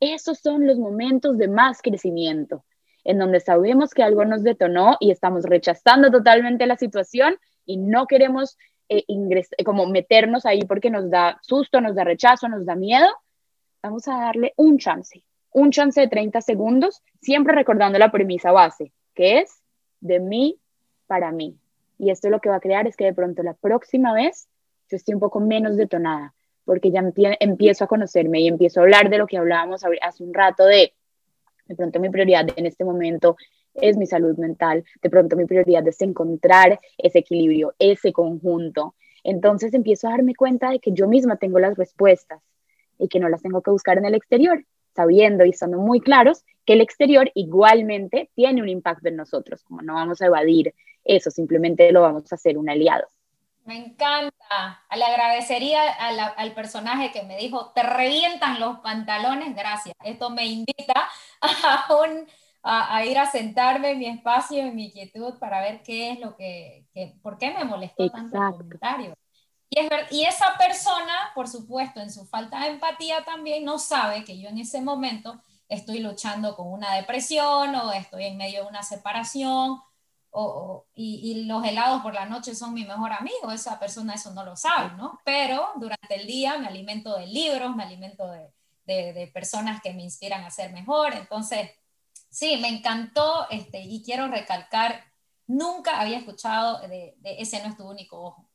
Esos 0.00 0.40
son 0.40 0.66
los 0.66 0.76
momentos 0.76 1.38
de 1.38 1.48
más 1.48 1.80
crecimiento 1.80 2.62
en 3.02 3.18
donde 3.18 3.40
sabemos 3.40 3.94
que 3.94 4.02
algo 4.02 4.26
nos 4.26 4.42
detonó 4.42 4.98
y 5.00 5.10
estamos 5.10 5.44
rechazando 5.44 6.10
totalmente 6.10 6.66
la 6.66 6.76
situación 6.76 7.38
y 7.64 7.78
no 7.78 8.06
queremos 8.06 8.58
eh, 8.90 9.04
como 9.64 9.86
meternos 9.86 10.44
ahí 10.44 10.60
porque 10.66 10.90
nos 10.90 11.08
da 11.08 11.38
susto, 11.40 11.80
nos 11.80 11.94
da 11.94 12.04
rechazo, 12.04 12.50
nos 12.50 12.66
da 12.66 12.76
miedo, 12.76 13.08
vamos 13.82 14.06
a 14.08 14.20
darle 14.20 14.52
un 14.56 14.76
chance, 14.76 15.24
un 15.52 15.70
chance 15.70 16.00
de 16.00 16.08
30 16.08 16.40
segundos, 16.40 17.02
siempre 17.20 17.54
recordando 17.54 17.98
la 17.98 18.12
premisa 18.12 18.52
base, 18.52 18.92
que 19.14 19.40
es 19.40 19.62
de 20.00 20.20
mí 20.20 20.58
para 21.06 21.32
mí. 21.32 21.56
Y 21.98 22.10
esto 22.10 22.30
lo 22.30 22.40
que 22.40 22.48
va 22.48 22.56
a 22.56 22.60
crear 22.60 22.86
es 22.86 22.96
que 22.96 23.04
de 23.04 23.14
pronto 23.14 23.42
la 23.42 23.54
próxima 23.54 24.14
vez 24.14 24.48
yo 24.88 24.96
estoy 24.96 25.14
un 25.14 25.20
poco 25.20 25.40
menos 25.40 25.76
detonada, 25.76 26.34
porque 26.64 26.90
ya 26.90 27.02
empiezo 27.40 27.84
a 27.84 27.88
conocerme 27.88 28.40
y 28.40 28.48
empiezo 28.48 28.80
a 28.80 28.82
hablar 28.84 29.10
de 29.10 29.18
lo 29.18 29.26
que 29.26 29.38
hablábamos 29.38 29.82
hace 30.02 30.24
un 30.24 30.34
rato 30.34 30.64
de 30.64 30.92
de 31.70 31.76
pronto 31.76 32.00
mi 32.00 32.10
prioridad 32.10 32.48
en 32.56 32.66
este 32.66 32.84
momento 32.84 33.36
es 33.74 33.96
mi 33.96 34.04
salud 34.04 34.36
mental, 34.36 34.84
de 35.00 35.08
pronto 35.08 35.36
mi 35.36 35.44
prioridad 35.46 35.86
es 35.86 36.02
encontrar 36.02 36.80
ese 36.98 37.20
equilibrio, 37.20 37.74
ese 37.78 38.12
conjunto. 38.12 38.96
Entonces 39.22 39.72
empiezo 39.72 40.08
a 40.08 40.10
darme 40.10 40.34
cuenta 40.34 40.70
de 40.70 40.80
que 40.80 40.90
yo 40.90 41.06
misma 41.06 41.36
tengo 41.36 41.60
las 41.60 41.76
respuestas 41.76 42.42
y 42.98 43.06
que 43.06 43.20
no 43.20 43.28
las 43.28 43.42
tengo 43.42 43.62
que 43.62 43.70
buscar 43.70 43.98
en 43.98 44.04
el 44.04 44.14
exterior, 44.14 44.64
sabiendo 44.94 45.44
y 45.44 45.50
estando 45.50 45.78
muy 45.78 46.00
claros 46.00 46.44
que 46.64 46.74
el 46.74 46.80
exterior 46.80 47.30
igualmente 47.34 48.30
tiene 48.34 48.62
un 48.62 48.68
impacto 48.68 49.08
en 49.08 49.16
nosotros, 49.16 49.62
como 49.64 49.82
no 49.82 49.94
vamos 49.94 50.20
a 50.22 50.26
evadir 50.26 50.74
eso, 51.04 51.30
simplemente 51.30 51.90
lo 51.92 52.02
vamos 52.02 52.30
a 52.30 52.34
hacer 52.34 52.58
un 52.58 52.68
aliado. 52.68 53.08
Me 53.64 53.76
encanta. 53.76 54.82
Le 54.96 55.04
agradecería 55.04 55.82
al 55.92 56.54
personaje 56.54 57.12
que 57.12 57.22
me 57.22 57.36
dijo, 57.36 57.72
te 57.72 57.82
revientan 57.82 58.58
los 58.58 58.78
pantalones, 58.80 59.54
gracias. 59.54 59.94
Esto 60.02 60.30
me 60.30 60.46
invita 60.46 61.08
a, 62.62 62.96
a, 62.96 63.04
ir 63.04 63.18
a 63.18 63.26
sentarme 63.26 63.92
en 63.92 63.98
mi 63.98 64.06
espacio, 64.06 64.60
en 64.60 64.74
mi 64.74 64.90
quietud, 64.90 65.38
para 65.38 65.60
ver 65.60 65.82
qué 65.82 66.12
es 66.12 66.20
lo 66.20 66.36
que, 66.36 66.84
por 67.22 67.38
qué 67.38 67.52
me 67.52 67.64
molestó 67.64 68.08
tanto 68.10 68.36
el 68.36 68.52
comentario. 68.52 69.14
Y, 69.70 69.78
es 69.78 69.90
y 70.10 70.24
esa 70.24 70.56
persona, 70.58 71.30
por 71.34 71.48
supuesto, 71.48 72.00
en 72.00 72.12
su 72.12 72.26
falta 72.26 72.60
de 72.60 72.72
empatía 72.72 73.24
también 73.24 73.64
no 73.64 73.78
sabe 73.78 74.24
que 74.24 74.38
yo 74.38 74.48
en 74.48 74.58
ese 74.58 74.82
momento 74.82 75.40
estoy 75.68 76.00
luchando 76.00 76.56
con 76.56 76.66
una 76.72 76.94
depresión 76.96 77.74
o 77.76 77.92
estoy 77.92 78.24
en 78.24 78.36
medio 78.36 78.62
de 78.62 78.68
una 78.68 78.82
separación 78.82 79.80
o, 80.32 80.86
y, 80.94 81.44
los 81.44 81.64
helados 81.64 82.02
por 82.02 82.14
la 82.14 82.26
noche 82.26 82.54
son 82.54 82.74
mi 82.74 82.84
mejor 82.84 83.12
amigo, 83.12 83.50
esa 83.52 83.78
persona 83.78 84.14
eso 84.14 84.32
no 84.32 84.44
lo 84.44 84.56
sabe, 84.56 84.96
¿no? 84.96 85.18
Pero 85.24 85.70
durante 85.76 86.14
el 86.14 86.26
día 86.26 86.58
me 86.58 86.68
alimento 86.68 87.16
de 87.16 87.26
libros, 87.26 87.74
me 87.74 87.82
alimento 87.82 88.28
de, 88.28 88.52
de, 88.84 89.30
personas 89.32 89.80
que 89.80 89.92
me 89.92 90.02
inspiran 90.02 90.44
a 90.44 90.50
ser 90.50 90.72
mejor, 90.72 91.14
entonces, 91.14 91.70
sí, 92.28 92.58
me 92.58 92.68
encantó 92.68 93.48
este, 93.50 93.82
y 93.82 94.02
quiero 94.02 94.28
recalcar, 94.28 95.04
nunca 95.46 96.00
había 96.00 96.18
escuchado 96.18 96.80
de, 96.88 97.16
ese 97.24 97.62
no 97.62 97.68
es 97.68 97.76
tu 97.76 97.88
único 97.88 98.20
ojo. 98.22 98.49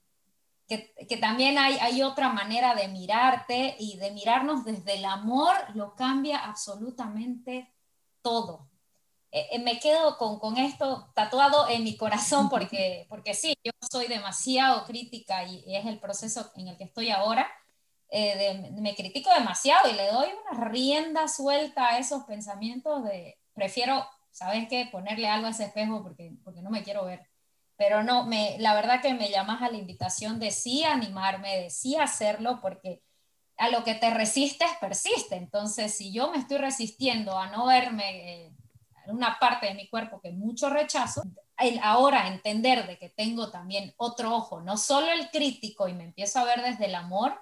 Que, 0.68 0.94
que, 1.08 1.18
también 1.18 1.58
hay, 1.60 1.76
hay 1.76 2.02
otra 2.02 2.30
manera 2.30 2.74
de 2.74 2.88
mirarte 2.88 3.76
y 3.78 3.98
de 3.98 4.12
mirarnos 4.12 4.66
desde 4.66 4.96
el 4.96 5.06
amor, 5.06 5.56
lo 5.76 5.96
cambia 5.96 6.40
absolutamente 6.40 7.72
todo. 8.22 8.68
Eh, 9.36 9.48
eh, 9.52 9.60
me 9.60 9.80
quedo 9.80 10.18
con, 10.18 10.40
con, 10.40 10.56
esto 10.58 11.12
tatuado 11.14 11.68
en 11.68 11.84
mi 11.84 11.98
corazón 11.98 12.50
porque, 12.50 13.06
porque 13.10 13.34
sí, 13.34 13.54
yo 13.66 13.72
soy 13.92 14.08
demasiado 14.08 14.86
crítica 14.86 15.44
y, 15.44 15.76
es 15.76 15.86
el 15.86 16.00
proceso 16.00 16.50
en 16.56 16.70
el 16.70 16.78
que 16.78 16.86
estoy 16.86 17.10
ahora. 17.10 17.46
Eh, 18.10 18.72
me 18.80 18.96
critico 18.96 19.30
demasiado 19.34 19.90
y 19.90 19.94
le 19.94 20.08
doy 20.08 20.30
una 20.30 20.64
rienda 20.70 21.28
suelta 21.28 21.90
a 21.90 21.98
esos 22.00 22.24
pensamientos 22.24 23.04
de 23.04 23.38
prefiero, 23.54 24.08
¿sabes 24.32 24.70
qué? 24.70 24.88
Ponerle 24.90 25.28
algo 25.28 25.48
a 25.48 25.50
ese 25.50 25.66
espejo 25.66 26.02
porque, 26.02 26.32
porque 26.46 26.62
no 26.62 26.70
me 26.70 26.84
quiero 26.84 27.04
ver. 27.04 27.28
Pero 27.78 28.04
no, 28.04 28.26
me, 28.26 28.58
la 28.60 28.74
verdad 28.74 29.02
que 29.02 29.14
me 29.14 29.30
llamas 29.30 29.62
a 29.62 29.70
la 29.70 29.78
invitación 29.78 30.40
de 30.40 30.52
sí 30.52 30.84
animarme, 30.84 31.58
de 31.58 31.70
sí 31.70 31.96
hacerlo, 31.98 32.60
porque 32.62 33.02
a 33.58 33.70
lo 33.70 33.84
que 33.84 33.96
te 33.96 34.10
resistes 34.10 34.70
persiste. 34.80 35.36
Entonces, 35.36 35.94
si 35.96 36.12
yo 36.14 36.32
me 36.32 36.38
estoy 36.38 36.58
resistiendo 36.58 37.38
a 37.38 37.48
no 37.48 37.66
verme 37.66 38.54
una 39.08 39.38
parte 39.40 39.68
de 39.68 39.76
mi 39.76 39.88
cuerpo 39.90 40.20
que 40.22 40.32
mucho 40.32 40.70
rechazo, 40.70 41.22
el 41.58 41.80
ahora 41.84 42.28
entender 42.28 42.88
de 42.88 42.98
que 42.98 43.10
tengo 43.10 43.50
también 43.50 43.94
otro 43.98 44.36
ojo, 44.36 44.62
no 44.62 44.78
solo 44.78 45.12
el 45.12 45.30
crítico 45.30 45.88
y 45.88 45.94
me 45.94 46.04
empiezo 46.04 46.40
a 46.40 46.46
ver 46.46 46.62
desde 46.62 46.86
el 46.86 46.96
amor, 46.96 47.40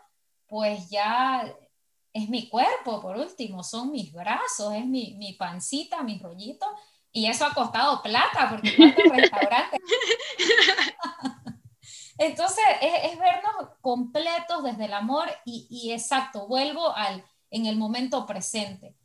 pues 0.47 0.89
ya 0.89 1.51
es 2.11 2.29
mi 2.29 2.47
cuerpo, 2.47 3.01
por 3.01 3.17
último, 3.17 3.63
son 3.63 3.91
mis 3.91 4.13
brazos, 4.13 4.73
es 4.75 4.85
mi, 4.85 5.15
mi 5.15 5.33
pancita, 5.33 6.03
mis 6.03 6.21
rollitos, 6.21 6.69
y 7.13 7.27
eso 7.27 7.45
ha 7.45 7.53
costado 7.53 8.01
plata, 8.01 8.49
porque 8.49 8.71
restaurante. 9.13 9.77
Entonces, 12.17 12.63
es, 12.81 13.17
vernos 13.17 13.69
completos 13.81 14.63
desde 14.63 14.85
el 14.85 14.93
amor 14.93 15.29
y, 15.45 15.67
y 15.69 15.91
exacto, 15.93 16.47
vuelvo 16.47 16.93
al, 16.95 17.23
en 17.49 17.65
el 17.65 17.77
momento 17.77 18.25
presente 18.25 18.95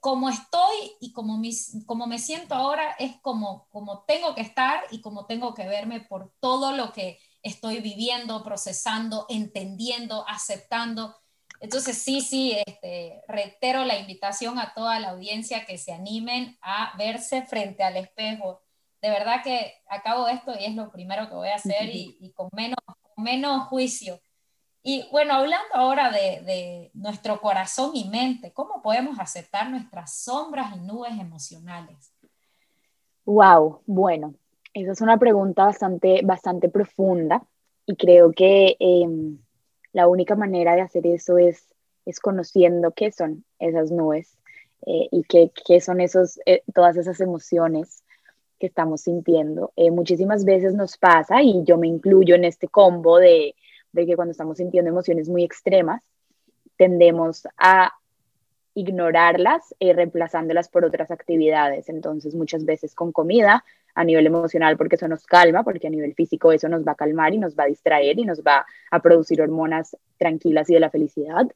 como 0.00 0.28
estoy 0.28 0.92
y 1.00 1.12
como, 1.12 1.38
mis, 1.38 1.84
como 1.86 2.06
me 2.06 2.18
siento 2.18 2.54
ahora 2.54 2.92
es 2.98 3.16
como, 3.20 3.68
como 3.70 4.04
tengo 4.04 4.34
que 4.34 4.42
estar 4.42 4.82
y 4.90 5.00
como 5.00 5.26
tengo 5.26 5.54
que 5.54 5.66
verme 5.66 6.00
por 6.00 6.32
todo 6.40 6.72
lo 6.72 6.92
que 6.92 7.18
estoy 7.42 7.80
viviendo, 7.80 8.42
procesando, 8.42 9.26
entendiendo, 9.28 10.24
aceptando. 10.28 11.16
Entonces, 11.60 11.98
sí, 11.98 12.20
sí, 12.20 12.56
este, 12.66 13.22
reitero 13.26 13.84
la 13.84 13.98
invitación 13.98 14.58
a 14.58 14.72
toda 14.74 15.00
la 15.00 15.10
audiencia 15.10 15.64
que 15.64 15.78
se 15.78 15.92
animen 15.92 16.56
a 16.62 16.96
verse 16.96 17.42
frente 17.42 17.82
al 17.82 17.96
espejo. 17.96 18.62
De 19.02 19.10
verdad 19.10 19.42
que 19.42 19.74
acabo 19.88 20.28
esto 20.28 20.52
y 20.58 20.64
es 20.64 20.74
lo 20.74 20.90
primero 20.90 21.28
que 21.28 21.34
voy 21.34 21.48
a 21.48 21.56
hacer 21.56 21.88
y, 21.92 22.32
con, 22.36 22.48
menos, 22.52 22.78
con 22.86 23.24
menos 23.24 23.68
juicio 23.68 24.20
Y 24.82 25.08
bueno, 25.10 25.34
hablando 25.34 25.74
ahora 25.74 26.10
de, 26.10 26.42
de, 26.42 26.90
nuestro 26.94 27.40
corazón 27.40 27.90
y 27.94 28.08
mente, 28.08 28.52
¿cómo 28.52 28.80
podemos 28.82 29.18
aceptar 29.18 29.70
nuestras 29.70 30.14
sombras 30.22 30.74
y 30.76 30.80
nubes 30.80 31.18
emocionales? 31.18 32.12
Wow, 33.24 33.82
bueno, 33.86 34.34
esa 34.72 34.92
es 34.92 35.00
una 35.00 35.18
pregunta 35.18 35.64
bastante, 35.64 36.22
bastante 36.22 36.68
profunda 36.68 37.44
y 37.84 37.96
creo 37.96 38.32
que 38.32 38.76
em, 38.78 39.38
la 39.98 40.06
única 40.06 40.36
manera 40.36 40.76
de 40.76 40.80
hacer 40.80 41.08
eso 41.08 41.38
es, 41.38 41.74
es 42.06 42.20
conociendo 42.20 42.92
qué 42.92 43.10
son 43.10 43.44
esas 43.58 43.90
nubes 43.90 44.38
eh, 44.86 45.08
y 45.10 45.24
qué, 45.24 45.50
qué, 45.66 45.80
son 45.80 46.00
esos, 46.00 46.38
eh, 46.46 46.62
todas 46.72 46.96
esas 46.96 47.20
emociones 47.20 48.04
que 48.60 48.68
estamos 48.68 49.00
sintiendo. 49.00 49.72
Eh, 49.74 49.90
muchísimas 49.90 50.44
veces 50.44 50.74
nos 50.74 50.96
pasa, 50.98 51.42
y 51.42 51.64
yo 51.64 51.78
me 51.78 51.88
incluyo 51.88 52.36
en 52.36 52.44
este 52.44 52.68
combo 52.68 53.18
de, 53.18 53.56
de 53.90 54.06
que 54.06 54.14
cuando 54.14 54.30
estamos 54.30 54.58
sintiendo 54.58 54.88
emociones 54.88 55.28
muy 55.28 55.42
extremas, 55.42 56.00
tendemos 56.76 57.48
a 57.56 57.92
ignorarlas 58.74 59.74
y 59.80 59.92
reemplazándolas 59.92 60.68
por 60.68 60.84
otras 60.84 61.10
actividades. 61.10 61.88
Entonces, 61.88 62.36
muchas 62.36 62.64
veces 62.64 62.94
con 62.94 63.10
comida 63.10 63.64
a 63.98 64.04
nivel 64.04 64.26
emocional, 64.26 64.76
porque 64.76 64.94
eso 64.94 65.08
nos 65.08 65.26
calma, 65.26 65.64
porque 65.64 65.88
a 65.88 65.90
nivel 65.90 66.14
físico 66.14 66.52
eso 66.52 66.68
nos 66.68 66.86
va 66.86 66.92
a 66.92 66.94
calmar 66.94 67.34
y 67.34 67.38
nos 67.38 67.56
va 67.56 67.64
a 67.64 67.66
distraer 67.66 68.16
y 68.16 68.24
nos 68.24 68.42
va 68.42 68.64
a 68.92 69.02
producir 69.02 69.42
hormonas 69.42 69.96
tranquilas 70.16 70.70
y 70.70 70.74
de 70.74 70.80
la 70.80 70.88
felicidad. 70.88 71.48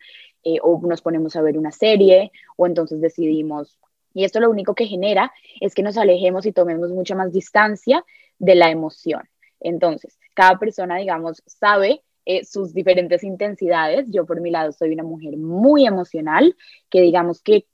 Eh, 0.43 0.59
o 0.61 0.81
nos 0.85 1.03
ponemos 1.03 1.37
a 1.37 1.43
ver 1.43 1.57
una 1.57 1.71
serie, 1.71 2.33
o 2.57 2.67
entonces 2.67 3.01
decidimos. 3.01 3.79
Y 4.13 4.25
esto 4.25 4.41
lo 4.41 4.51
único 4.51 4.75
que 4.75 4.87
genera 4.87 5.33
es 5.61 5.73
que 5.73 5.85
nos 5.85 5.97
alejemos 5.97 6.45
y 6.45 6.51
tomemos 6.51 6.91
mucha 6.91 7.15
más 7.15 7.33
distancia 7.33 8.05
de 8.41 8.57
la 8.57 8.73
emoción. 8.73 9.23
Entonces, 9.61 10.19
cada 10.35 10.59
persona, 10.59 10.97
digamos, 10.97 11.45
sabe 11.47 12.03
eh, 12.27 12.45
sus 12.45 12.75
diferentes 12.75 13.23
intensidades. 13.23 14.11
Yo 14.11 14.27
por 14.27 14.41
mi 14.41 14.51
lado 14.51 14.73
soy 14.73 14.93
una 14.95 15.05
mujer 15.05 15.37
muy 15.37 15.87
emocional, 15.87 16.57
que 16.91 17.03
digamos 17.03 17.41
que 17.41 17.67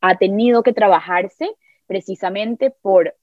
ha 0.00 0.18
tenido 0.18 0.64
que 0.64 0.72
trabajarse 0.72 1.48
precisamente 1.86 2.70
por, 2.82 3.14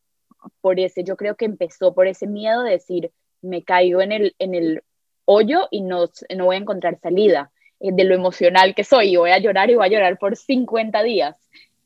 por 0.62 0.80
ese, 0.80 1.04
yo 1.04 1.16
creo 1.16 1.36
que 1.36 1.46
empezó 1.46 1.94
por 1.94 2.08
ese 2.08 2.28
miedo 2.28 2.64
de 2.64 2.72
decir, 2.72 3.12
me 3.42 3.64
caigo 3.64 4.02
en 4.02 4.12
el, 4.12 4.36
en 4.40 4.56
el 4.56 4.84
hoyo 5.26 5.68
y 5.72 5.82
no, 5.82 6.10
no 6.36 6.46
voy 6.46 6.56
a 6.56 6.60
encontrar 6.60 7.00
salida 7.00 7.52
eh, 7.80 7.92
de 7.92 8.04
lo 8.04 8.16
emocional 8.16 8.76
que 8.76 8.84
soy 8.84 9.14
y 9.14 9.18
voy 9.18 9.32
a 9.32 9.40
llorar 9.40 9.70
y 9.70 9.76
voy 9.76 9.86
a 9.86 9.92
llorar 9.92 10.18
por 10.18 10.36
50 10.36 11.04
días. 11.04 11.36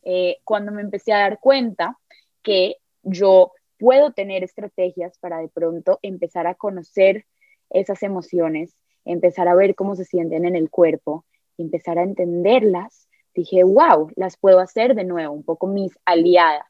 Eh, 0.04 0.38
cuando 0.44 0.72
me 0.72 0.82
empecé 0.82 1.14
a 1.14 1.20
dar 1.20 1.40
cuenta 1.40 1.98
que 2.44 2.78
yo 3.04 3.52
puedo 3.78 4.12
tener 4.12 4.44
estrategias 4.44 5.18
para 5.20 5.40
de 5.40 5.50
pronto 5.50 6.00
empezar 6.02 6.48
a 6.48 6.56
conocer 6.56 7.26
esas 7.70 8.02
emociones 8.04 8.74
empezar 9.08 9.48
a 9.48 9.56
ver 9.56 9.76
cómo 9.76 9.96
se 9.96 10.06
sienten 10.06 10.46
en 10.46 10.56
el 10.56 10.70
cuerpo, 10.70 11.26
empezar 11.58 11.98
a 11.98 12.04
entenderlas, 12.04 13.08
dije, 13.34 13.64
wow, 13.64 14.12
las 14.16 14.38
puedo 14.38 14.60
hacer 14.60 14.96
de 14.96 15.04
nuevo, 15.04 15.34
un 15.34 15.44
poco 15.44 15.68
mis 15.68 15.98
aliadas 16.06 16.66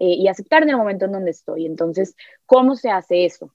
eh, 0.00 0.14
y 0.14 0.28
aceptar 0.28 0.62
en 0.62 0.70
el 0.70 0.78
momento 0.78 1.04
en 1.04 1.12
donde 1.12 1.30
estoy. 1.30 1.66
Entonces, 1.66 2.16
¿cómo 2.46 2.74
se 2.74 2.90
hace 2.90 3.26
eso? 3.26 3.54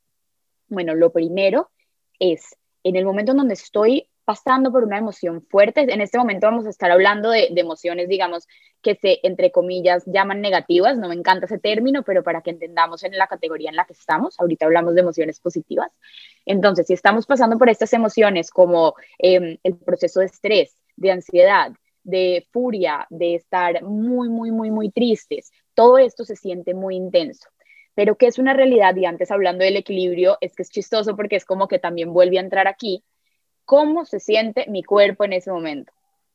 Bueno, 0.67 0.93
lo 0.93 1.11
primero 1.11 1.71
es, 2.19 2.55
en 2.83 2.95
el 2.95 3.03
momento 3.03 3.31
en 3.31 3.39
donde 3.39 3.55
estoy 3.55 4.07
pasando 4.25 4.71
por 4.71 4.83
una 4.83 4.99
emoción 4.99 5.41
fuerte. 5.41 5.81
En 5.91 6.01
este 6.01 6.19
momento 6.19 6.45
vamos 6.45 6.67
a 6.67 6.69
estar 6.69 6.91
hablando 6.91 7.31
de, 7.31 7.47
emociones, 7.55 8.07
digamos, 8.09 8.47
que 8.83 8.93
se, 8.95 9.19
entre 9.23 9.51
comillas, 9.51 10.03
llaman 10.05 10.39
negativas. 10.39 10.99
No 10.99 11.07
me 11.07 11.15
encanta 11.15 11.47
ese 11.47 11.57
término, 11.57 12.03
pero 12.03 12.21
para 12.21 12.41
que 12.41 12.51
entendamos 12.51 13.03
en 13.03 13.17
la 13.17 13.25
categoría 13.25 13.71
en 13.71 13.75
la 13.75 13.85
que 13.85 13.93
estamos, 13.93 14.39
ahorita 14.39 14.67
hablamos 14.67 14.93
de 14.93 15.01
emociones 15.01 15.39
positivas. 15.39 15.91
Entonces, 16.45 16.85
si 16.85 16.93
estamos 16.93 17.25
pasando 17.25 17.57
por 17.57 17.69
estas 17.69 17.91
emociones 17.93 18.51
como 18.51 18.93
em, 19.17 19.57
el 19.63 19.77
proceso 19.77 20.19
de 20.19 20.27
estrés, 20.27 20.75
de 20.95 21.11
ansiedad, 21.11 21.71
de 22.03 22.47
furia, 22.51 23.07
de 23.09 23.33
estar 23.33 23.81
muy, 23.83 24.29
muy, 24.29 24.51
muy, 24.51 24.69
muy 24.69 24.91
tristes, 24.91 25.51
todo 25.75 25.99
esto 25.99 26.25
se 26.25 26.35
siente 26.35 26.73
muy 26.73 26.95
intenso 26.95 27.47
pero 27.95 28.17
que 28.17 28.27
es 28.27 28.37
una 28.37 28.53
realidad, 28.53 28.95
y 28.97 29.05
antes 29.05 29.31
hablando 29.31 29.63
del 29.63 29.77
equilibrio, 29.77 30.37
es 30.41 30.53
que 30.53 30.63
es 30.63 30.69
chistoso 30.69 31.15
porque 31.15 31.37
es 31.37 31.45
como 31.45 31.67
que 31.67 31.79
también 31.79 32.13
vuelve 32.13 32.37
a 32.37 32.41
entrar 32.41 32.67
aquí, 32.67 33.03
cómo 33.63 34.05
se 34.05 34.19
siente 34.19 34.65
mi 34.67 34.83
cuerpo 34.83 35.23
en 35.23 35.33
ese 35.33 35.51
momento. 35.51 35.91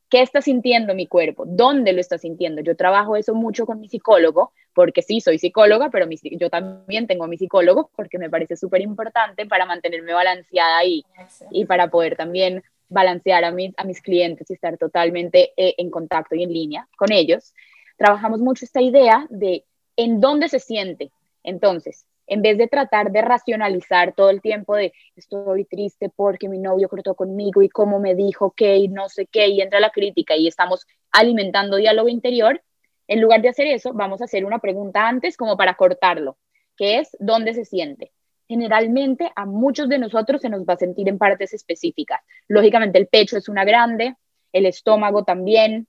¿Qué 0.09 0.21
está 0.21 0.41
sintiendo 0.41 0.93
mi 0.93 1.07
cuerpo? 1.07 1.45
¿Dónde 1.47 1.93
lo 1.93 2.01
está 2.01 2.17
sintiendo? 2.17 2.61
Yo 2.61 2.75
trabajo 2.75 3.15
eso 3.15 3.33
mucho 3.33 3.65
con 3.65 3.79
mi 3.79 3.87
psicólogo, 3.87 4.51
porque 4.73 5.01
sí, 5.03 5.21
soy 5.21 5.37
psicóloga, 5.37 5.89
pero 5.89 6.05
yo 6.09 6.49
también 6.49 7.07
tengo 7.07 7.23
a 7.23 7.27
mi 7.27 7.37
psicólogo 7.37 7.91
porque 7.95 8.17
me 8.17 8.29
parece 8.29 8.57
súper 8.57 8.81
importante 8.81 9.45
para 9.45 9.65
mantenerme 9.65 10.11
balanceada 10.11 10.79
ahí 10.79 11.05
y 11.51 11.65
para 11.65 11.89
poder 11.89 12.17
también 12.17 12.63
balancear 12.89 13.45
a 13.45 13.51
mis, 13.51 13.73
a 13.77 13.85
mis 13.85 14.01
clientes 14.01 14.49
y 14.49 14.53
estar 14.53 14.77
totalmente 14.77 15.53
eh, 15.55 15.75
en 15.77 15.89
contacto 15.89 16.35
y 16.35 16.43
en 16.43 16.51
línea 16.51 16.87
con 16.97 17.13
ellos. 17.13 17.53
Trabajamos 17.97 18.39
mucho 18.39 18.65
esta 18.65 18.81
idea 18.81 19.27
de 19.29 19.65
en 19.95 20.19
dónde 20.19 20.49
se 20.49 20.59
siente. 20.59 21.11
Entonces, 21.43 22.05
en 22.27 22.41
vez 22.41 22.57
de 22.57 22.67
tratar 22.67 23.11
de 23.11 23.21
racionalizar 23.21 24.13
todo 24.13 24.29
el 24.29 24.41
tiempo 24.41 24.75
de 24.75 24.93
estoy 25.15 25.65
triste 25.65 26.09
porque 26.09 26.47
mi 26.47 26.59
novio 26.59 26.87
cortó 26.87 27.13
conmigo 27.15 27.61
y 27.61 27.69
cómo 27.69 27.99
me 27.99 28.15
dijo 28.15 28.51
que 28.51 28.77
y 28.77 28.87
no 28.87 29.09
sé 29.09 29.25
qué, 29.25 29.47
y 29.49 29.61
entra 29.61 29.79
la 29.79 29.89
crítica 29.89 30.35
y 30.35 30.47
estamos 30.47 30.87
alimentando 31.11 31.77
diálogo 31.77 32.07
interior, 32.07 32.61
en 33.07 33.19
lugar 33.19 33.41
de 33.41 33.49
hacer 33.49 33.67
eso, 33.67 33.91
vamos 33.93 34.21
a 34.21 34.25
hacer 34.25 34.45
una 34.45 34.59
pregunta 34.59 35.07
antes 35.07 35.35
como 35.35 35.57
para 35.57 35.73
cortarlo, 35.73 36.37
que 36.77 36.99
es 36.99 37.17
¿dónde 37.19 37.53
se 37.53 37.65
siente? 37.65 38.13
Generalmente 38.47 39.29
a 39.35 39.45
muchos 39.45 39.89
de 39.89 39.97
nosotros 39.97 40.41
se 40.41 40.49
nos 40.49 40.63
va 40.63 40.75
a 40.75 40.77
sentir 40.77 41.09
en 41.09 41.17
partes 41.17 41.53
específicas. 41.53 42.21
Lógicamente 42.47 42.97
el 42.97 43.07
pecho 43.07 43.37
es 43.37 43.49
una 43.49 43.65
grande, 43.65 44.15
el 44.53 44.65
estómago 44.65 45.25
también, 45.25 45.87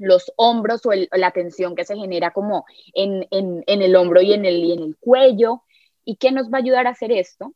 los 0.00 0.32
hombros 0.36 0.80
o, 0.86 0.90
la 1.12 1.30
tensión 1.30 1.76
que 1.76 1.84
se 1.84 1.94
genera 1.94 2.32
como 2.32 2.64
en, 2.94 3.26
el 3.30 3.96
hombro 3.96 4.22
y 4.22 4.32
en 4.32 4.44
el, 4.44 4.56
y 4.56 4.72
en 4.72 4.80
el 4.80 4.96
cuello. 4.96 5.62
¿Y 6.04 6.16
qué 6.16 6.32
nos 6.32 6.50
va 6.50 6.58
a 6.58 6.60
ayudar 6.62 6.86
a 6.86 6.90
hacer 6.90 7.12
esto? 7.12 7.54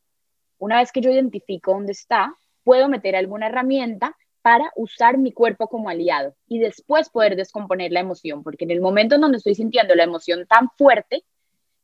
Una 0.59 0.79
vez 0.79 0.93
que 0.93 1.01
yo 1.01 1.11
identifico 1.11 1.73
dónde 1.73 1.93
está, 1.93 2.37
puedo 2.63 2.89
meter 2.89 3.17
alguna 3.17 3.47
herramienta 3.47 4.17
para 4.43 4.71
usar 4.77 5.17
mi 5.17 5.33
cuerpo 5.33 5.69
como 5.69 5.89
aliado 5.89 6.37
y 6.47 6.59
después 6.59 7.09
poder 7.09 7.35
descomponer 7.35 7.93
la 7.93 8.01
emoción, 8.01 8.43
porque 8.43 8.65
en 8.65 8.71
el 8.71 8.83
momento 8.83 9.15
en 9.15 9.23
donde 9.23 9.39
estoy 9.39 9.55
sintiendo 9.55 9.95
la 9.95 10.05
emoción 10.05 10.47
tan 10.47 10.69
fuerte, 10.77 11.25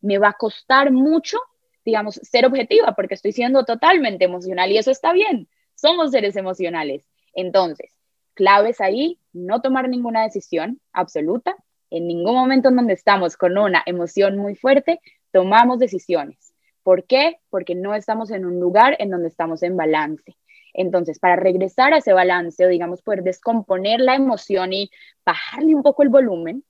me 0.03 0.19
va 0.19 0.29
a 0.29 0.35
costar 0.35 0.93
mucho, 0.93 1.39
digamos, 1.87 2.17
ser 2.17 2.45
objetiva, 2.45 2.95
porque 2.95 3.15
estoy 3.15 3.33
siendo 3.33 3.65
totalmente 3.65 4.27
emocional 4.27 4.71
y 4.71 4.77
eso 4.77 4.91
está 4.91 5.15
bien, 5.15 5.49
somos 5.75 6.11
seres 6.11 6.37
emocionales. 6.37 7.09
Entonces, 7.33 7.93
claves 8.41 8.81
ahí, 8.81 9.19
no 9.35 9.61
tomar 9.61 9.87
ninguna 9.91 10.23
decisión 10.23 10.81
absoluta. 10.95 11.55
En 11.91 12.07
ningún 12.07 12.35
momento 12.35 12.71
en 12.71 12.77
donde 12.77 12.95
estamos 12.95 13.37
con 13.37 13.59
una 13.59 13.83
emoción 13.85 14.39
muy 14.39 14.55
fuerte, 14.55 14.99
tomamos 15.31 15.79
decisiones. 15.79 16.55
¿Por 16.83 17.05
qué? 17.05 17.37
Porque 17.51 17.75
no 17.75 17.95
estamos 17.95 18.31
en 18.31 18.47
un 18.47 18.59
lugar 18.59 18.97
en 18.99 19.11
donde 19.11 19.29
estamos 19.29 19.63
en 19.63 19.77
balance. 19.77 20.39
Entonces, 20.73 21.19
para 21.19 21.37
regresar 21.37 21.93
a 21.93 21.99
ese 21.99 22.15
balance 22.15 22.65
o, 22.65 22.69
digamos, 22.69 23.03
poder 23.03 23.25
descomponer 23.25 24.01
la 24.01 24.15
emoción 24.15 24.73
y 24.73 24.91
bajarle 25.27 25.75
un 25.75 25.83
poco 25.83 26.03
el 26.03 26.09
volumen, 26.09 26.65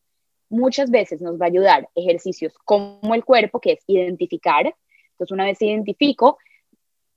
muchas 0.49 0.91
veces 0.91 1.21
nos 1.21 1.41
va 1.41 1.45
a 1.45 1.51
ayudar 1.51 1.89
ejercicios 1.95 2.59
como 2.65 3.15
el 3.15 3.25
cuerpo, 3.25 3.61
que 3.61 3.75
es 3.75 3.85
identificar. 3.87 4.75
Entonces, 5.13 5.31
una 5.31 5.45
vez 5.45 5.63
identifico, 5.63 6.37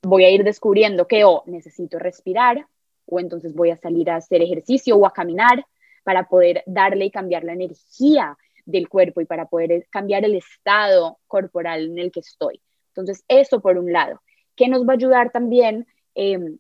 voy 0.04 0.26
a 0.26 0.30
ir 0.30 0.44
descubriendo 0.44 1.08
que 1.08 1.24
o 1.24 1.42
necesito 1.48 1.98
respirar, 1.98 2.68
o 3.06 3.20
entonces 3.20 3.54
voy 3.54 3.72
a 3.72 3.78
salir 3.78 4.10
a 4.10 4.18
hacer 4.18 4.42
ejercicio 4.42 4.96
o 4.96 5.06
a 5.06 5.14
caminar 5.14 5.66
para 6.04 6.28
poder 6.28 6.64
darle 6.66 7.06
y 7.06 7.12
cambiar 7.12 7.44
la 7.44 7.54
energía 7.54 8.38
del 8.66 8.90
cuerpo 8.90 9.22
y 9.22 9.26
para 9.26 9.48
poder 9.48 9.88
cambiar 9.90 10.26
el 10.26 10.36
estado 10.36 11.20
corporal 11.28 11.86
en 11.86 12.00
el 12.00 12.12
que 12.12 12.22
estoy. 12.22 12.62
Entonces, 12.90 13.24
eso 13.28 13.60
por 13.62 13.78
un 13.78 13.92
lado. 13.92 14.22
¿Qué 14.56 14.68
nos 14.68 14.88
va 14.88 14.94
a 14.94 14.96
ayudar 14.96 15.32
también 15.32 15.88
em, 16.16 16.60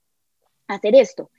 a 0.68 0.76
hacer 0.76 0.96
esto? 0.96 1.30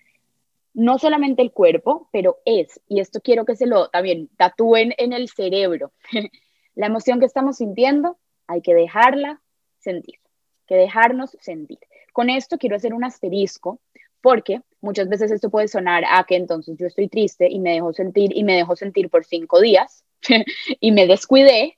No 0.73 0.99
solamente 0.99 1.43
el 1.43 1.53
cuerpo, 1.53 2.09
pero 2.13 2.39
es, 2.45 2.81
y 2.89 3.01
esto 3.01 3.21
quiero 3.21 3.45
que 3.45 3.57
se 3.57 3.67
lo 3.67 3.89
también 3.89 4.29
tatúen 4.37 4.95
en 4.99 5.13
el 5.13 5.29
cerebro, 5.29 5.93
la 6.75 6.87
emoción 6.87 7.21
que 7.21 7.27
estamos 7.27 7.59
sintiendo, 7.59 8.19
hay 8.47 8.61
que 8.61 8.75
dejarla 8.75 9.41
sentir, 9.79 10.19
que 10.67 10.75
dejarnos 10.75 11.37
sentir. 11.41 11.79
Con 12.13 12.31
esto 12.31 12.59
quiero 12.59 12.77
hacer 12.77 12.95
un 12.95 13.05
asterisco 13.05 13.81
porque 14.25 14.63
muchas 14.81 15.11
veces 15.11 15.31
esto 15.31 15.51
puede 15.51 15.69
sonar 15.69 16.03
a 16.09 16.25
que 16.25 16.37
entonces 16.37 16.79
yo 16.79 16.87
estoy 16.87 17.09
triste 17.09 17.47
y 17.51 17.61
me 17.61 17.75
dejo 17.75 17.93
sentir 17.93 18.35
y 18.35 18.43
me 18.43 18.57
dejo 18.57 18.75
sentir 18.75 19.11
por 19.11 19.27
cinco 19.27 19.61
días 19.61 20.03
y 20.81 20.93
me 20.93 21.07
descuidé 21.07 21.77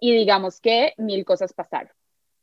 y 0.00 0.16
digamos 0.16 0.58
que 0.58 0.94
mil 0.96 1.26
cosas 1.26 1.52
pasaron. 1.52 1.92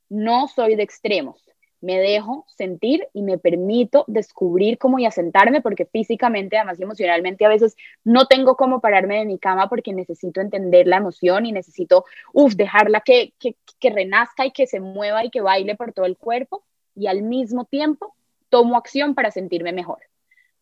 No 0.08 0.47
soy 0.47 0.76
de 0.76 0.84
extremos, 0.84 1.43
me 1.82 1.97
dejo 1.97 2.45
sentir 2.47 3.08
y 3.12 3.24
me 3.24 3.39
permito 3.39 4.06
descubrir 4.06 4.78
cómo 4.78 5.00
y 5.00 5.08
asentarme 5.08 5.62
porque 5.62 5.88
físicamente, 5.88 6.56
además 6.56 6.80
emocionalmente 6.80 7.43
a 7.43 7.50
veces 7.50 7.76
no 8.04 8.28
tengo 8.28 8.56
cómo 8.56 8.82
pararme 8.82 9.18
de 9.18 9.26
mi 9.26 9.39
cama 9.39 9.68
porque 9.68 9.93
necesito 9.93 10.41
entender 10.41 10.86
la 10.86 10.97
emoción 10.97 11.47
y 11.47 11.54
necesito, 11.54 12.06
uff, 12.34 12.54
dejarla 12.54 13.02
que, 13.02 13.34
que, 13.39 13.56
que 13.80 13.89
renazca 13.89 14.45
y 14.45 14.52
que 14.52 14.68
se 14.68 14.80
mueva 14.80 15.26
y 15.26 15.32
que 15.32 15.41
baile 15.41 15.76
por 15.76 15.91
todo 15.91 16.06
el 16.06 16.18
cuerpo 16.18 16.64
y 16.93 17.08
al 17.08 17.24
mismo 17.24 17.66
tiempo 17.66 18.14
tomo 18.50 18.78
acción 18.78 19.16
para 19.16 19.32
sentirme 19.32 19.72
mejor. 19.72 20.00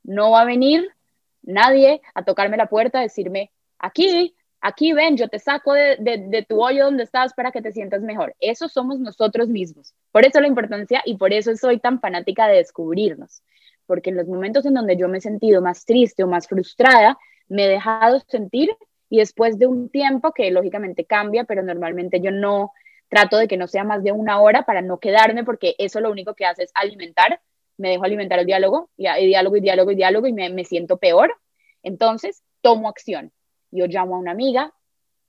no 0.03 0.31
va 0.31 0.41
a 0.41 0.45
venir 0.45 0.87
nadie 1.47 2.01
a 2.13 2.23
tocarme 2.23 2.57
la 2.57 2.67
puerta, 2.67 2.99
a 2.99 3.03
decirme, 3.03 3.51
aquí, 3.79 4.35
aquí 4.61 4.93
ven, 4.93 5.17
yo 5.17 5.27
te 5.29 5.39
saco 5.39 5.73
de, 5.73 6.45
tu 6.47 6.61
hoyo 6.63 6.85
donde 6.85 7.03
estás 7.03 7.33
para 7.33 7.51
que 7.51 7.61
te 7.61 7.71
sientas 7.71 8.01
mejor. 8.01 8.35
Eso 8.39 8.67
somos 8.67 8.99
nosotros 8.99 9.47
mismos. 9.49 9.93
Por 10.11 10.25
eso 10.25 10.39
la 10.39 10.47
importancia 10.47 11.01
y 11.05 11.15
por 11.17 11.33
eso 11.33 11.55
soy 11.55 11.79
tan 11.79 11.99
fanática 11.99 12.47
de 12.47 12.57
descubrirnos. 12.57 13.41
Porque 13.85 14.09
en 14.09 14.17
los 14.17 14.27
momentos 14.27 14.65
en 14.65 14.73
donde 14.73 14.97
yo 14.97 15.07
me 15.07 15.19
he 15.19 15.21
sentido 15.21 15.61
más 15.61 15.85
triste 15.85 16.23
o 16.23 16.27
más 16.27 16.47
frustrada, 16.47 17.17
me 17.47 17.65
he 17.65 17.69
dejado 17.69 18.19
sentir 18.27 18.69
y 19.09 19.19
después 19.19 19.57
de 19.57 19.67
un 19.67 19.89
tiempo 19.89 20.33
que 20.33 20.51
lógicamente 20.51 21.05
cambia, 21.05 21.45
pero 21.45 21.63
normalmente 21.63 22.19
yo 22.19 22.31
no 22.31 22.73
trato 23.07 23.37
de 23.37 23.47
que 23.47 23.55
no 23.55 23.67
sea 23.67 23.85
más 23.85 24.03
de 24.03 24.11
una 24.11 24.41
hora 24.41 24.63
para 24.63 24.81
no 24.81 24.99
quedarme 24.99 25.45
porque 25.45 25.75
eso 25.77 26.01
lo 26.01 26.11
único 26.11 26.33
que 26.33 26.45
hace 26.45 26.63
es 26.63 26.71
alimentar, 26.73 27.39
me 27.77 27.89
dejo 27.89 28.03
alimentar 28.03 28.39
el 28.39 28.45
diálogo 28.45 28.89
y, 28.97 29.03
diálogo 29.27 29.57
y 29.57 29.61
diálogo 29.61 29.91
y 29.91 29.95
diálogo 29.95 30.27
y 30.27 30.33
me, 30.33 30.49
me 30.49 30.65
siento 30.65 30.97
peor. 30.97 31.33
Entonces 31.83 32.43
tomo 32.61 32.89
acción. 32.89 33.31
Yo 33.71 33.85
llamo 33.87 34.15
a 34.15 34.19
una 34.19 34.31
amiga 34.31 34.73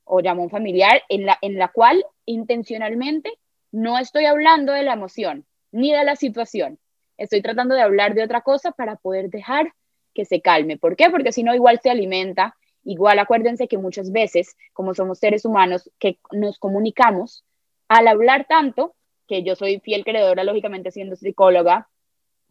o 0.05 0.21
llamo 0.21 0.43
a 0.43 0.45
un 0.45 0.51
familiar 0.51 1.03
en 1.09 1.27
la, 1.27 1.39
en 1.43 1.59
la 1.59 1.69
cual 1.69 2.05
intencionalmente 2.25 3.33
no 3.71 3.99
estoy 3.99 4.25
hablando 4.25 4.73
de 4.73 4.83
la 4.83 4.95
emoción 4.95 5.47
ni 5.73 5.93
de 5.93 6.05
la 6.05 6.17
situación. 6.17 6.79
Estoy 7.19 7.43
tratando 7.43 7.75
de 7.75 7.83
hablar 7.83 8.15
de 8.15 8.23
otra 8.23 8.41
cosa 8.41 8.73
para 8.73 8.97
poder 8.97 9.29
dejar 9.29 9.73
que 10.15 10.25
se 10.25 10.41
calme. 10.41 10.79
¿Por 10.79 10.97
qué? 10.97 11.11
Porque 11.11 11.33
si 11.33 11.43
no, 11.43 11.55
igual 11.55 11.81
se 11.83 11.91
alimenta. 11.91 12.57
Igual 12.85 13.19
acuérdense 13.19 13.69
que 13.69 13.77
muchas 13.77 14.13
veces, 14.13 14.57
como 14.73 14.95
somos 14.95 15.19
seres 15.19 15.45
humanos 15.45 15.91
que 15.99 16.19
nos 16.33 16.59
comunicamos, 16.59 17.45
al 17.89 18.09
hablar 18.09 18.47
tanto, 18.49 18.95
que 19.27 19.43
yo 19.43 19.57
soy 19.57 19.81
fiel 19.81 20.05
creadora, 20.05 20.45
lógicamente 20.45 20.91
siendo 20.91 21.17
psicóloga, 21.17 21.89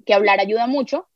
que 0.08 0.16
hablar 0.16 0.40
ayuda 0.40 0.66
mucho 0.66 1.08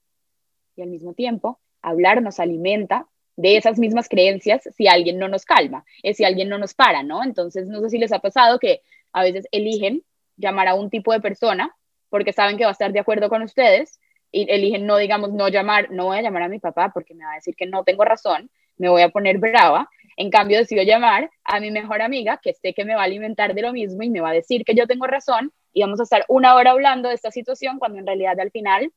y 0.75 0.83
al 0.83 0.89
mismo 0.89 1.15
tiempo 1.15 1.59
hablar 1.81 2.21
nos 2.21 2.39
alimenta 2.39 3.07
de 3.37 3.57
esas 3.57 3.79
mismas 3.79 4.07
creencias 4.07 4.69
si 4.75 4.87
alguien 4.87 5.17
no 5.17 5.27
nos 5.27 5.45
calma, 5.45 5.83
es 6.03 6.17
si 6.17 6.25
alguien 6.25 6.49
no 6.49 6.59
nos 6.59 6.75
para, 6.75 7.01
¿no? 7.01 7.23
Entonces, 7.23 7.67
no 7.67 7.79
sé 7.81 7.89
si 7.89 7.97
les 7.97 8.11
ha 8.11 8.19
pasado 8.19 8.59
que 8.59 8.81
a 9.13 9.23
veces 9.23 9.47
eligen 9.51 10.03
llamar 10.37 10.67
a 10.67 10.75
un 10.75 10.91
tipo 10.91 11.11
de 11.13 11.21
persona 11.21 11.75
porque 12.09 12.33
saben 12.33 12.57
que 12.57 12.65
va 12.65 12.69
a 12.69 12.73
estar 12.73 12.91
de 12.91 12.99
acuerdo 12.99 13.29
con 13.29 13.41
ustedes 13.41 13.99
y 14.31 14.49
eligen 14.51 14.85
no, 14.85 14.97
digamos, 14.97 15.31
no 15.31 15.47
llamar, 15.47 15.91
no 15.91 16.05
voy 16.05 16.19
a 16.19 16.21
llamar 16.21 16.43
a 16.43 16.49
mi 16.49 16.59
papá 16.59 16.91
porque 16.93 17.15
me 17.15 17.25
va 17.25 17.31
a 17.31 17.35
decir 17.35 17.55
que 17.55 17.65
no 17.65 17.83
tengo 17.83 18.05
razón, 18.05 18.51
me 18.77 18.89
voy 18.89 19.01
a 19.01 19.09
poner 19.09 19.37
brava. 19.37 19.89
En 20.17 20.29
cambio, 20.29 20.57
decido 20.57 20.83
llamar 20.83 21.29
a 21.43 21.59
mi 21.59 21.71
mejor 21.71 22.01
amiga 22.01 22.39
que 22.41 22.53
sé 22.53 22.73
que 22.73 22.85
me 22.85 22.95
va 22.95 23.01
a 23.01 23.05
alimentar 23.05 23.53
de 23.53 23.61
lo 23.61 23.73
mismo 23.73 24.03
y 24.03 24.09
me 24.09 24.21
va 24.21 24.29
a 24.29 24.33
decir 24.33 24.63
que 24.65 24.75
yo 24.75 24.87
tengo 24.87 25.07
razón 25.07 25.51
y 25.73 25.81
vamos 25.81 25.99
a 25.99 26.03
estar 26.03 26.25
una 26.27 26.55
hora 26.55 26.71
hablando 26.71 27.09
de 27.09 27.15
esta 27.15 27.31
situación 27.31 27.79
cuando 27.79 27.99
en 27.99 28.05
realidad 28.05 28.39
al 28.39 28.51
final, 28.51 28.91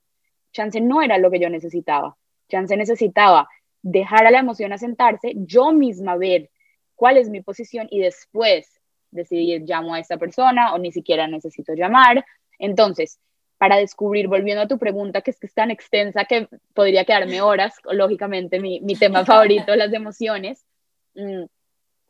chance 0.52 0.80
no 0.80 1.02
era 1.02 1.18
lo 1.18 1.30
que 1.30 1.40
yo 1.40 1.48
necesitaba. 1.48 2.16
Chance 2.48 2.76
necesitaba 2.76 3.48
dejar 3.82 4.26
a 4.26 4.30
la 4.30 4.38
emoción 4.38 4.72
asentarse, 4.72 5.34
yo 5.36 5.72
misma 5.72 6.16
ver 6.16 6.50
cuál 6.94 7.16
es 7.16 7.28
mi 7.28 7.42
posición 7.42 7.86
y 7.90 8.00
después 8.00 8.80
decidir 9.10 9.62
llamo 9.62 9.94
a 9.94 10.00
esta 10.00 10.16
persona 10.16 10.74
o 10.74 10.78
ni 10.78 10.92
siquiera 10.92 11.26
necesito 11.26 11.74
llamar. 11.74 12.24
Entonces, 12.58 13.20
para 13.58 13.76
descubrir, 13.76 14.28
volviendo 14.28 14.62
a 14.62 14.68
tu 14.68 14.78
pregunta, 14.78 15.22
que 15.22 15.30
es 15.30 15.38
que 15.38 15.46
es 15.46 15.54
tan 15.54 15.70
extensa 15.70 16.24
que 16.24 16.48
podría 16.74 17.04
quedarme 17.04 17.40
horas, 17.40 17.74
lógicamente 17.84 18.60
mi, 18.60 18.80
mi 18.80 18.96
tema 18.96 19.24
favorito, 19.24 19.74
las 19.76 19.92
emociones, 19.92 20.64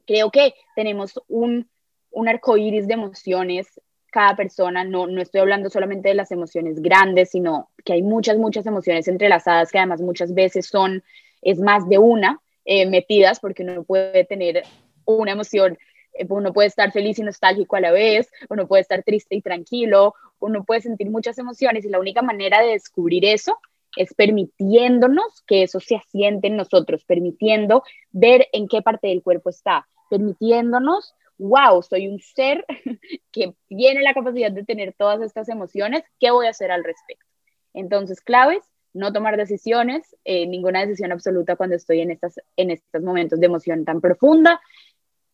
creo 0.07 0.31
que 0.31 0.55
tenemos 0.75 1.21
un, 1.29 1.69
un 2.11 2.29
arco 2.29 2.57
iris 2.57 2.87
de 2.87 2.95
emociones 2.95 3.81
cada 4.15 4.37
persona, 4.37 4.85
no, 4.85 5.09
no 5.09 5.21
estoy 5.21 5.41
hablando 5.41 5.69
solamente 5.71 6.09
de 6.11 6.15
las 6.15 6.31
emociones 6.31 6.81
grandes, 6.81 7.31
sino 7.31 7.71
que 7.85 7.95
hay 7.95 8.03
muchas, 8.03 8.39
muchas 8.39 8.65
emociones 8.65 9.09
entrelazadas 9.09 9.73
que 9.73 9.79
además 9.79 10.01
muchas 10.01 10.33
veces 10.35 10.67
son, 10.67 11.03
es 11.43 11.59
más 11.59 11.89
de 11.89 11.99
una, 11.99 12.41
eh, 12.65 12.87
metidas, 12.87 13.41
porque 13.41 13.65
uno 13.65 13.83
puede 13.83 14.25
tener 14.25 14.63
una 15.05 15.33
emoción, 15.33 15.77
eh, 16.13 16.27
uno 16.29 16.53
puede 16.53 16.69
estar 16.69 16.93
feliz 16.93 17.19
y 17.19 17.23
nostálgico 17.23 17.75
a 17.75 17.81
la 17.81 17.91
vez, 17.91 18.31
uno 18.49 18.69
puede 18.69 18.83
estar 18.83 19.03
triste 19.03 19.35
y 19.35 19.43
tranquilo, 19.43 20.15
uno 20.39 20.63
puede 20.63 20.83
sentir 20.83 21.11
muchas 21.11 21.37
emociones 21.39 21.85
y 21.85 21.89
la 21.89 21.99
única 21.99 22.23
manera 22.23 22.61
de 22.61 22.69
descubrir 22.69 23.25
eso 23.25 23.59
es 23.97 24.15
permitiéndonos 24.15 25.43
que 25.47 25.63
eso 25.63 25.81
se 25.81 25.97
asiente 25.97 26.49
en 26.49 26.57
nosotros, 26.57 27.05
permitiendo 27.05 27.83
ver 28.13 28.49
en 28.53 28.69
qué 28.69 28.83
parte 28.83 29.09
del 29.09 29.23
cuerpo 29.23 29.51
está, 29.51 29.87
permitiéndonos 30.11 31.15
wow, 31.39 31.83
soy 31.83 32.09
un 32.09 32.21
ser 32.21 32.65
que 33.33 33.55
tiene 33.69 34.03
la 34.03 34.15
capacidad 34.15 34.51
de 34.51 34.65
tener 34.65 34.95
todas 34.97 35.21
estas 35.21 35.49
emociones, 35.49 36.05
¿qué 36.19 36.31
voy 36.31 36.47
a 36.47 36.51
hacer 36.51 36.71
al 36.71 36.85
respecto? 36.85 37.27
Entonces, 37.73 38.21
claves, 38.21 38.63
no 38.93 39.13
tomar 39.13 39.37
decisiones, 39.37 40.17
eh, 40.25 40.47
ninguna 40.47 40.81
decisión 40.81 41.11
absoluta 41.13 41.57
cuando 41.57 41.77
estoy 41.77 42.01
en, 42.01 42.13
estas, 42.13 42.37
en 42.57 42.71
estos 42.71 43.03
momentos 43.03 43.41
de 43.41 43.47
emoción 43.47 43.85
tan 43.85 44.01
profunda, 44.01 44.61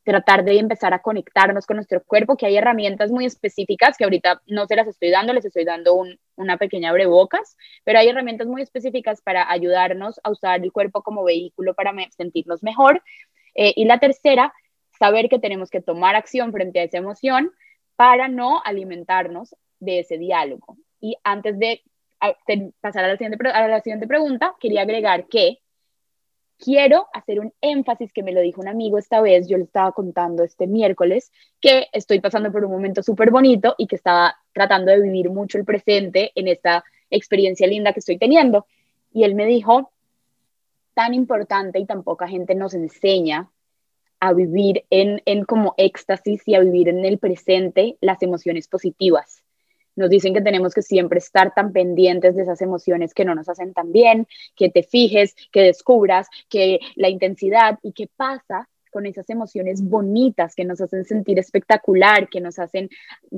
tratar 0.02 0.44
de 0.44 0.58
empezar 0.58 0.94
a 0.94 1.02
conectarnos 1.02 1.66
con 1.66 1.76
nuestro 1.76 2.02
cuerpo, 2.02 2.36
que 2.36 2.46
hay 2.46 2.56
herramientas 2.56 3.11
muy 3.11 3.26
específicas 3.26 3.98
que 3.98 4.04
ahorita 4.04 4.40
no 4.46 4.66
se 4.66 4.76
las 4.76 4.88
estoy 4.88 5.11
dando, 5.11 5.34
les 5.34 5.44
estoy 5.44 5.64
dando 5.64 5.94
una 6.41 6.57
pequeña 6.57 6.91
abrebocas, 6.91 7.57
pero 7.84 7.99
hay 7.99 8.09
herramientas 8.09 8.47
muy 8.47 8.62
específicas 8.62 9.20
para 9.22 9.51
ayudarnos 9.51 10.20
a 10.24 10.30
usar 10.30 10.62
el 10.62 10.72
cuerpo 10.72 11.03
como 11.03 11.24
vehículo 11.24 11.74
para 11.74 11.93
sentirnos 12.16 12.62
mejor. 12.62 13.03
Eh, 13.55 13.72
y 13.76 13.84
la 13.84 13.99
tercera 13.99 14.53
saber 14.99 15.28
que 15.28 15.38
tenemos 15.38 15.70
que 15.70 15.80
tomar 15.80 16.14
acción 16.14 16.53
frente 16.53 16.80
a 16.80 16.84
esa 16.84 16.99
emoción 16.99 17.53
para 17.97 18.28
no 18.28 18.62
alimentarnos 18.64 19.55
de 19.78 20.01
ese 20.01 20.18
diálogo. 20.18 20.76
Y 21.01 21.16
antes 21.24 21.59
de 21.59 21.82
pasar 22.80 23.05
a 23.05 23.09
la 23.09 23.16
siguiente, 23.16 23.49
a 23.49 23.68
la 23.68 23.80
siguiente 23.80 24.07
pregunta, 24.07 24.55
quería 24.61 24.82
agregar 24.82 25.26
que 25.26 25.59
quiero 26.62 27.08
hacer 27.12 27.40
un 27.40 27.52
énfasis 27.61 28.12
que 28.12 28.22
me 28.22 28.32
lo 28.32 28.40
dijo 28.40 28.61
un 28.61 28.68
amigo 28.68 28.98
esta 28.98 29.20
vez, 29.20 29.48
yo 29.48 29.56
le 29.56 29.64
estaba 29.64 29.92
contando 29.92 30.44
este 30.44 30.66
miércoles, 30.66 31.32
que 31.61 31.88
estoy 31.92 32.20
pasando 32.20 32.52
por 32.52 32.64
un 32.64 32.70
momento 32.70 33.02
súper 33.02 33.30
bonito 33.30 33.74
y 33.78 33.86
que 33.86 33.96
estaba 33.96 34.36
tratando 34.52 34.92
de 34.92 35.00
vivir 35.00 35.30
mucho 35.30 35.58
el 35.58 35.64
presente 35.64 36.32
en 36.34 36.48
esta 36.48 36.84
experiencia 37.08 37.66
linda 37.66 37.92
que 37.92 38.00
estoy 38.00 38.18
teniendo. 38.18 38.66
Y 39.12 39.24
él 39.24 39.34
me 39.34 39.46
dijo, 39.46 39.90
tan 40.94 41.14
importante 41.14 41.78
y 41.78 41.86
tan 41.86 42.02
poca 42.02 42.28
gente 42.28 42.54
nos 42.54 42.74
enseña 42.74 43.50
a 44.20 44.34
vivir 44.34 44.84
en, 44.90 45.22
en 45.24 45.44
como 45.44 45.74
éxtasis 45.78 46.42
y 46.46 46.54
a 46.54 46.61
vivir 46.61 46.88
en 46.90 47.04
el 47.06 47.18
presente 47.18 47.96
las 48.02 48.22
emociones 48.22 48.68
positivas. 48.68 49.42
Nos 49.97 50.11
dicen 50.11 50.34
que 50.34 50.41
tenemos 50.41 50.74
que 50.74 50.82
siempre 50.82 51.18
estar 51.18 51.53
tan 51.55 51.72
pendientes 51.72 52.36
de 52.36 52.43
esas 52.43 52.62
emociones 52.62 53.14
que 53.14 53.24
no 53.24 53.34
nos 53.34 53.49
hacen 53.49 53.72
tan 53.72 53.93
bien, 53.93 54.26
que 54.57 54.70
te 54.70 54.82
fijes, 54.82 55.34
que 55.53 55.62
descubras 55.62 56.28
que 56.49 56.80
la 56.97 57.09
intensidad 57.09 57.78
y 57.82 57.93
qué 57.93 58.09
pasa 58.16 58.68
con 58.91 59.07
esas 59.07 59.28
emociones 59.30 59.82
bonitas 59.82 60.55
que 60.55 60.64
nos 60.64 60.80
hacen 60.80 61.05
sentir 61.05 61.38
espectacular, 61.38 62.28
que 62.28 62.41
nos 62.41 62.59
hacen 62.59 62.88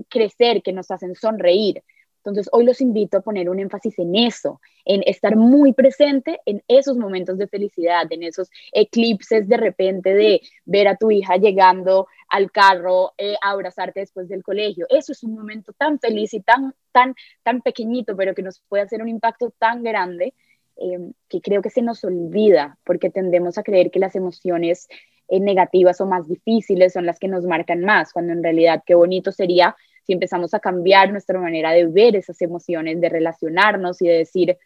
crecer, 0.09 0.63
que 0.63 0.73
nos 0.73 0.91
hacen 0.91 1.15
sonreír. 1.15 1.83
Entonces, 2.25 2.49
hoy 2.53 2.65
los 2.65 2.81
invito 2.81 3.17
a 3.17 3.21
poner 3.21 3.51
un 3.51 3.59
énfasis 3.59 3.99
en 3.99 4.15
eso, 4.15 4.61
en 4.85 5.03
estar 5.07 5.35
muy 5.35 5.73
presente 5.73 6.39
en 6.47 6.63
esos 6.69 6.97
momentos 6.97 7.37
de 7.37 7.49
felicidad, 7.49 8.07
en 8.11 8.23
esos 8.23 8.49
eclipses 8.71 9.49
de 9.49 9.57
repente 9.57 10.15
de 10.15 10.41
ver 10.65 10.87
a 10.87 10.97
tu 10.97 11.11
hija 11.11 11.37
llegando 11.37 12.07
al 12.29 12.53
carro 12.53 13.13
eh, 13.19 13.35
a 13.43 13.51
abrazarte 13.51 14.01
después 14.01 14.29
del 14.29 14.45
colegio. 14.45 14.87
Eso 14.89 15.11
es 15.11 15.25
un 15.25 15.35
momento 15.35 15.73
tan 15.73 15.99
feliz 15.99 16.33
y 16.33 16.41
tan, 16.41 16.75
tan, 16.93 17.17
tan 17.43 17.61
pequeñito, 17.61 18.17
pero 18.17 18.35
que 18.35 18.43
nos 18.43 18.61
puede 18.69 18.85
hacer 18.85 19.03
un 19.03 19.09
impacto 19.09 19.53
tan 19.59 19.83
grande 19.83 20.33
eh, 20.77 21.13
que 21.29 21.41
creo 21.41 21.61
que 21.61 21.71
se 21.71 21.83
nos 21.83 22.05
olvida 22.05 22.79
porque 22.85 23.11
tendemos 23.11 23.59
a 23.59 23.65
creer 23.65 23.91
que 23.91 23.99
las 23.99 24.15
emociones 24.15 24.89
eh, 25.29 25.41
negativas 25.41 26.01
o 26.01 26.07
más 26.07 26.29
difíciles 26.29 26.93
son 26.93 27.05
las 27.05 27.19
que 27.19 27.29
nos 27.29 27.45
marcan 27.45 27.81
más, 27.81 28.13
cuando 28.13 28.33
en 28.33 28.43
realidad 28.43 28.83
qué 28.87 28.95
bonito 28.95 29.33
sería 29.33 29.75
si 30.05 30.13
empezamos 30.13 30.53
a 30.55 30.61
cambiar 30.61 31.11
nuestra 31.11 31.39
manera 31.39 31.73
de 31.73 31.87
ver 31.87 32.17
esas 32.17 32.41
emociones, 32.43 33.01
de 33.01 33.09
relacionarnos 33.09 34.03
y 34.03 34.09
de 34.09 34.19
decir, 34.19 34.59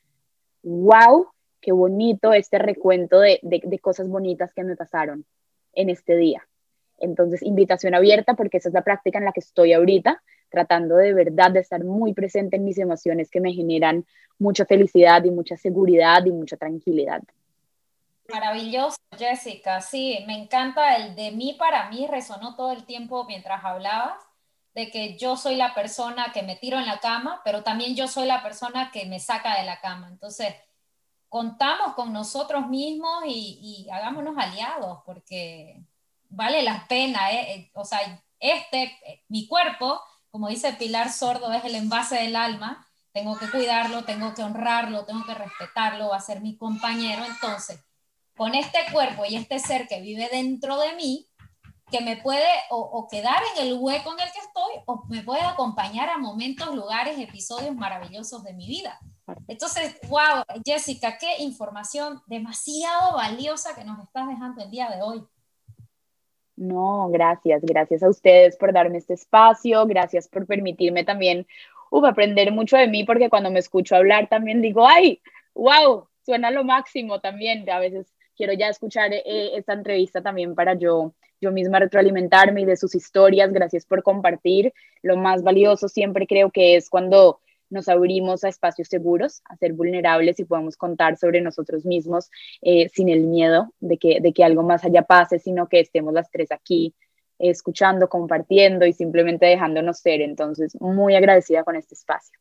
wow, 0.62 1.26
qué 1.61 1.72
bonito 1.72 2.32
este 2.32 2.59
recuento 2.59 3.20
de, 3.20 3.41
cosas 3.80 4.09
bonitas 4.09 4.53
que 4.55 4.64
me 4.64 4.76
pasaron 4.76 5.24
en 5.74 5.91
este 5.91 6.16
día. 6.16 6.47
Entonces, 6.99 7.43
invitación 7.43 7.95
abierta 7.95 8.34
porque 8.34 8.57
esa 8.57 8.70
es 8.70 8.74
la 8.74 8.82
práctica 8.82 9.18
en 9.18 9.26
la 9.26 9.32
que 9.32 9.41
estoy 9.41 9.74
ahorita, 9.74 10.22
tratando 10.49 10.97
de 10.97 11.12
verdad 11.12 11.51
de 11.51 11.61
estar 11.61 11.84
muy 11.84 12.14
presente 12.14 12.57
en 12.57 12.64
mis 12.64 12.78
emociones 12.78 13.30
que 13.30 13.41
me 13.41 13.53
generan 13.53 14.07
mucha 14.39 14.64
felicidad 14.64 15.22
y 15.24 15.30
mucha 15.30 15.57
seguridad 15.57 16.24
y 16.24 16.32
mucha 16.32 16.57
tranquilidad. 16.57 17.20
Maravilloso, 18.28 18.97
Jessica. 19.16 19.80
Sí, 19.82 20.24
me 20.26 20.43
encanta 20.43 20.97
el 20.97 21.14
de 21.14 21.30
mí 21.32 21.55
para 21.59 21.91
mí, 21.91 22.07
resonó 22.11 22.57
todo 22.57 22.72
el 22.72 22.84
tiempo 22.84 23.24
mientras 23.26 23.62
hablabas 23.62 24.26
de 24.76 24.90
que 24.90 25.16
yo 25.16 25.38
soy 25.38 25.56
la 25.56 25.72
persona 25.72 26.32
que 26.34 26.42
me 26.42 26.54
tiro 26.54 26.78
en 26.78 26.84
la 26.84 27.00
cama, 27.00 27.40
pero 27.42 27.62
también 27.62 27.96
yo 27.96 28.06
soy 28.08 28.26
la 28.26 28.42
persona 28.42 28.90
que 28.90 29.06
me 29.06 29.18
saca 29.18 29.56
de 29.56 29.64
la 29.64 29.80
cama. 29.80 30.08
Entonces, 30.08 30.54
contamos 31.30 31.94
con 31.94 32.12
nosotros 32.12 32.68
mismos 32.68 33.24
y, 33.26 33.88
hagámonos 33.90 34.36
aliados, 34.36 34.98
porque 35.06 35.82
vale 36.28 36.62
la 36.62 36.86
pena. 36.88 37.32
¿eh? 37.32 37.54
Eh, 37.54 37.70
o 37.72 37.86
sea, 37.86 38.22
este, 38.38 38.94
mi 39.28 39.48
cuerpo, 39.48 39.98
como 40.30 40.48
dice 40.48 40.74
Pilar 40.74 41.10
Sordo, 41.10 41.50
es 41.54 41.64
el 41.64 41.74
envase 41.74 42.16
del 42.16 42.36
alma. 42.36 42.86
tengo 43.12 43.38
que 43.38 43.50
cuidarlo, 43.50 44.04
tengo 44.04 44.34
que 44.34 44.42
honrarlo, 44.42 45.06
tengo 45.06 45.24
que 45.24 45.32
respetarlo, 45.32 46.10
va 46.10 46.18
a 46.18 46.20
ser 46.20 46.42
mi 46.42 46.54
compañero. 46.54 47.24
Entonces, 47.24 47.80
con 48.36 48.54
este 48.54 48.80
cuerpo 48.92 49.24
y 49.26 49.36
este 49.36 49.58
ser 49.58 49.88
que 49.88 50.02
vive 50.02 50.28
dentro 50.30 50.78
de 50.78 50.94
mí, 50.96 51.26
que 51.91 52.01
me 52.01 52.16
puede 52.16 52.47
o, 52.70 53.07
quedar 53.09 53.41
en 53.55 53.66
el 53.66 53.78
hueco 53.78 54.12
en 54.12 54.20
el 54.20 54.32
que 54.32 54.41
estoy 54.41 54.82
o 54.87 55.05
me 55.09 55.22
puede 55.22 55.43
acompañar 55.43 56.09
a 56.09 56.18
momentos, 56.18 56.74
lugares, 56.74 57.18
episodios 57.18 57.74
maravillosos 57.76 58.43
de 58.43 58.55
mi 58.55 58.66
vida. 58.66 58.99
Entonces, 59.47 59.99
wow, 60.09 60.45
Jessica, 60.64 61.16
qué 61.18 61.43
información 61.43 62.20
demasiado 62.26 63.16
valiosa 63.16 63.74
que 63.74 63.84
nos 63.84 64.01
estás 64.01 64.26
dejando 64.28 64.62
el 64.62 64.70
día 64.70 64.91
de 64.91 65.03
hoy. 65.03 65.24
No, 66.57 67.09
gracias, 67.11 67.62
gracias 67.62 68.03
a 68.03 68.09
ustedes 68.09 68.57
por 68.57 68.72
darme 68.72 68.99
este 68.99 69.14
espacio, 69.14 69.87
gracias 69.87 70.26
por 70.26 70.47
permitirme 70.47 71.05
también 71.05 71.47
uf, 71.91 72.05
aprender 72.05 72.53
mucho 72.53 72.76
de 72.76 72.89
mí, 72.89 73.05
porque 73.05 73.28
cuando 73.28 73.51
me 73.51 73.59
escucho 73.59 73.97
hablar 73.97 74.28
también 74.28 74.62
digo, 74.62 74.87
ay, 74.87 75.20
wow, 75.55 76.09
suena 76.24 76.51
lo 76.51 76.64
máximo 76.64 77.20
también, 77.20 77.68
a 77.70 77.78
veces 77.78 78.12
quiero 78.37 78.53
ya 78.53 78.68
escuchar 78.68 79.12
eh, 79.12 79.57
esta 79.57 79.72
entrevista 79.72 80.22
también 80.22 80.55
para 80.55 80.74
yo, 80.74 81.14
yo 81.41 81.53
misma 81.53 81.78
retroalimentarme 81.78 82.62
y 82.62 82.64
de 82.64 82.76
sus 82.76 82.95
historias. 82.95 83.53
Gracias 83.53 83.84
por 83.84 84.03
compartir. 84.03 84.72
Lo 85.03 85.16
más 85.16 85.43
valioso 85.43 85.89
siempre 85.89 86.26
creo 86.26 86.51
que 86.51 86.76
es 86.76 86.89
cuando 86.89 87.41
nos 87.68 87.89
abrimos 87.89 88.45
a 88.45 88.49
espacios 88.49 88.89
seguros, 88.89 89.43
a 89.45 89.57
ser 89.57 89.72
vulnerables 89.72 90.39
y 90.39 90.45
podemos 90.45 90.76
contar 90.76 91.16
sobre 91.16 91.41
nosotros 91.41 91.84
mismos 91.84 92.30
eh, 92.62 92.89
sin 92.91 93.09
el 93.09 93.22
miedo 93.22 93.72
de 93.80 93.99
que, 93.99 94.20
de 94.20 94.32
que 94.32 94.45
algo 94.45 94.62
más 94.62 94.84
allá 94.84 95.03
pase, 95.03 95.39
sino 95.39 95.68
que 95.68 95.80
estemos 95.80 96.14
las 96.14 96.30
tres 96.30 96.53
aquí 96.53 96.95
escuchando, 97.39 98.09
compartiendo 98.09 98.87
y 98.87 98.93
simplemente 98.93 99.47
dejándonos 99.47 99.99
ser. 99.99 100.20
Entonces, 100.20 100.76
muy 100.80 101.16
agradecida 101.16 101.64
con 101.64 101.76
este 101.76 101.95
espacio. 101.95 102.39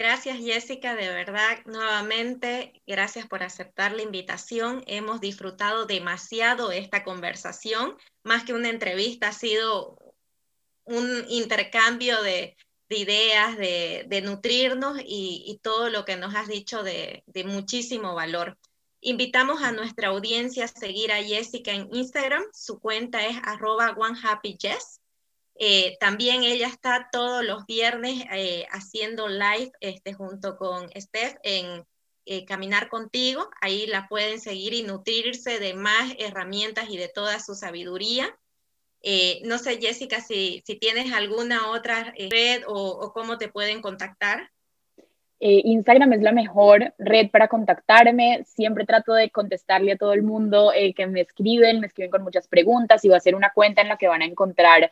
Gracias 0.00 0.38
Jessica, 0.38 0.94
de 0.96 1.10
verdad, 1.10 1.58
nuevamente, 1.66 2.72
gracias 2.86 3.26
por 3.26 3.42
aceptar 3.42 3.92
la 3.92 4.00
invitación. 4.00 4.82
Hemos 4.86 5.20
disfrutado 5.20 5.84
demasiado 5.84 6.72
esta 6.72 7.04
conversación, 7.04 7.98
más 8.24 8.44
que 8.44 8.54
una 8.54 8.70
entrevista, 8.70 9.28
ha 9.28 9.32
sido 9.34 9.98
un 10.84 11.26
intercambio 11.28 12.22
de, 12.22 12.56
ideas, 12.88 13.58
de, 13.58 14.22
nutrirnos 14.24 14.98
y, 15.04 15.60
todo 15.62 15.90
lo 15.90 16.06
que 16.06 16.16
nos 16.16 16.34
has 16.34 16.48
dicho 16.48 16.82
de, 16.82 17.22
muchísimo 17.44 18.14
valor. 18.14 18.56
Invitamos 19.02 19.62
a 19.62 19.70
nuestra 19.70 20.08
audiencia 20.08 20.64
a 20.64 20.68
seguir 20.68 21.12
a 21.12 21.22
Jessica 21.22 21.72
en 21.72 21.94
Instagram, 21.94 22.44
su 22.54 22.80
cuenta 22.80 23.26
es 23.26 23.36
arroba 23.44 23.94
onehappyjess 23.98 24.99
eh, 25.62 25.98
también 26.00 26.42
ella 26.42 26.68
está 26.68 27.10
todos 27.12 27.44
los 27.44 27.66
viernes 27.66 28.24
eh, 28.32 28.64
haciendo 28.70 29.28
live 29.28 29.70
este, 29.80 30.14
junto 30.14 30.56
con 30.56 30.88
Steph 30.98 31.36
en 31.42 31.84
eh, 32.24 32.46
Caminar 32.46 32.88
contigo. 32.88 33.46
Ahí 33.60 33.86
la 33.86 34.08
pueden 34.08 34.40
seguir 34.40 34.72
y 34.72 34.84
nutrirse 34.84 35.58
de 35.58 35.74
más 35.74 36.14
herramientas 36.18 36.88
y 36.88 36.96
de 36.96 37.08
toda 37.08 37.38
su 37.40 37.54
sabiduría. 37.54 38.34
no 39.44 39.58
sé, 39.58 39.78
Jessica, 39.78 40.22
si, 40.22 40.62
si, 40.64 40.76
tienes 40.76 41.12
alguna 41.12 41.70
otra 41.70 42.14
red 42.16 42.62
o, 42.66 43.12
cómo 43.12 43.36
te 43.36 43.48
pueden 43.48 43.82
contactar. 43.82 44.50
Instagram 45.40 46.14
es 46.14 46.22
la 46.22 46.32
mejor 46.32 46.94
red 46.96 47.30
para 47.30 47.48
contactarme. 47.48 48.44
Siempre 48.46 48.86
trato 48.86 49.12
de 49.12 49.30
contestarle 49.30 49.92
a 49.92 49.98
todo 49.98 50.14
el 50.14 50.22
mundo 50.22 50.72
que 50.96 51.06
me 51.06 51.20
escriben, 51.20 51.80
me 51.80 51.86
escriben 51.86 52.10
con 52.10 52.22
muchas 52.22 52.48
preguntas 52.48 53.04
y 53.04 53.10
va 53.10 53.18
a 53.18 53.20
ser 53.20 53.34
una 53.34 53.52
cuenta 53.52 53.82
en 53.82 53.88
la 53.88 53.98
que 53.98 54.08
van 54.08 54.22
a 54.22 54.26
encontrar 54.26 54.90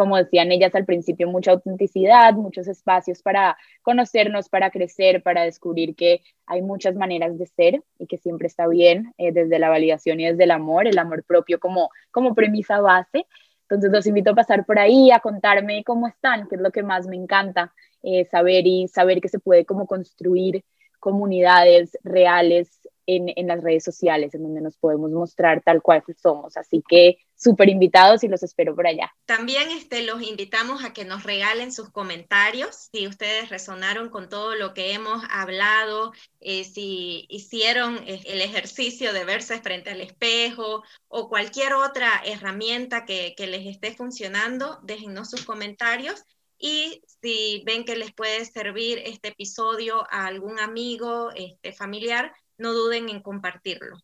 como 0.00 0.16
decían 0.16 0.50
ellas 0.50 0.74
al 0.74 0.86
principio, 0.86 1.28
mucha 1.28 1.50
autenticidad, 1.50 2.32
muchos 2.32 2.66
espacios 2.68 3.20
para 3.22 3.58
conocernos, 3.82 4.48
para 4.48 4.70
crecer, 4.70 5.22
para 5.22 5.42
descubrir 5.42 5.94
que 5.94 6.22
hay 6.46 6.62
muchas 6.62 6.94
maneras 6.94 7.38
de 7.38 7.44
ser 7.44 7.82
y 7.98 8.06
que 8.06 8.16
siempre 8.16 8.46
está 8.46 8.66
bien 8.66 9.12
eh, 9.18 9.30
desde 9.30 9.58
la 9.58 9.68
validación 9.68 10.18
y 10.18 10.24
desde 10.24 10.44
el 10.44 10.52
amor, 10.52 10.86
el 10.86 10.96
amor 10.96 11.22
propio 11.24 11.60
como, 11.60 11.90
como 12.12 12.34
premisa 12.34 12.80
base. 12.80 13.26
Entonces 13.64 13.92
los 13.92 14.06
invito 14.06 14.30
a 14.30 14.34
pasar 14.34 14.64
por 14.64 14.78
ahí, 14.78 15.10
a 15.10 15.20
contarme 15.20 15.84
cómo 15.84 16.08
están, 16.08 16.48
que 16.48 16.54
es 16.54 16.62
lo 16.62 16.70
que 16.70 16.82
más 16.82 17.06
me 17.06 17.16
encanta, 17.16 17.74
eh, 18.02 18.24
saber 18.24 18.66
y 18.66 18.88
saber 18.88 19.20
que 19.20 19.28
se 19.28 19.38
puede 19.38 19.66
como 19.66 19.86
construir 19.86 20.64
comunidades 20.98 21.98
reales 22.04 22.88
en, 23.06 23.46
las 23.46 23.62
redes 23.62 23.84
sociales, 23.84 24.34
en 24.34 24.44
donde 24.44 24.62
nos 24.62 24.78
podemos 24.78 25.10
mostrar 25.10 25.62
tal 25.62 25.82
cual 25.82 26.02
somos. 26.16 26.56
Así 26.56 26.82
que 26.88 27.18
súper 27.40 27.70
invitados 27.70 28.22
y 28.22 28.28
los 28.28 28.42
espero 28.42 28.76
por 28.76 28.86
allá. 28.86 29.14
También 29.24 29.70
este, 29.70 30.02
los 30.02 30.22
invitamos 30.22 30.84
a 30.84 30.92
que 30.92 31.06
nos 31.06 31.22
regalen 31.22 31.72
sus 31.72 31.88
comentarios, 31.90 32.90
si 32.92 33.06
ustedes 33.06 33.48
resonaron 33.48 34.10
con 34.10 34.28
todo 34.28 34.54
lo 34.54 34.74
que 34.74 34.92
hemos 34.92 35.24
hablado, 35.30 36.12
eh, 36.40 36.64
si 36.64 37.24
hicieron 37.30 37.96
eh, 38.06 38.20
el 38.26 38.42
ejercicio 38.42 39.14
de 39.14 39.24
verse 39.24 39.58
frente 39.60 39.90
al 39.90 40.02
espejo 40.02 40.84
o 41.08 41.28
cualquier 41.30 41.72
otra 41.72 42.10
herramienta 42.24 43.06
que, 43.06 43.34
les 43.38 43.66
esté 43.66 43.94
funcionando, 43.94 44.78
déjennos 44.82 45.30
sus 45.30 45.44
comentarios. 45.44 46.24
Y 46.58 47.02
si 47.22 47.62
ven 47.64 47.86
que 47.86 47.96
les 47.96 48.12
puede 48.12 48.44
servir 48.44 49.00
este 49.06 49.28
episodio 49.28 50.06
a 50.10 50.26
algún 50.26 50.60
amigo, 50.60 51.30
este, 51.34 51.72
familiar, 51.72 52.34
no 52.58 52.74
duden 52.74 53.08
en 53.08 53.22
compartirlo. 53.22 53.96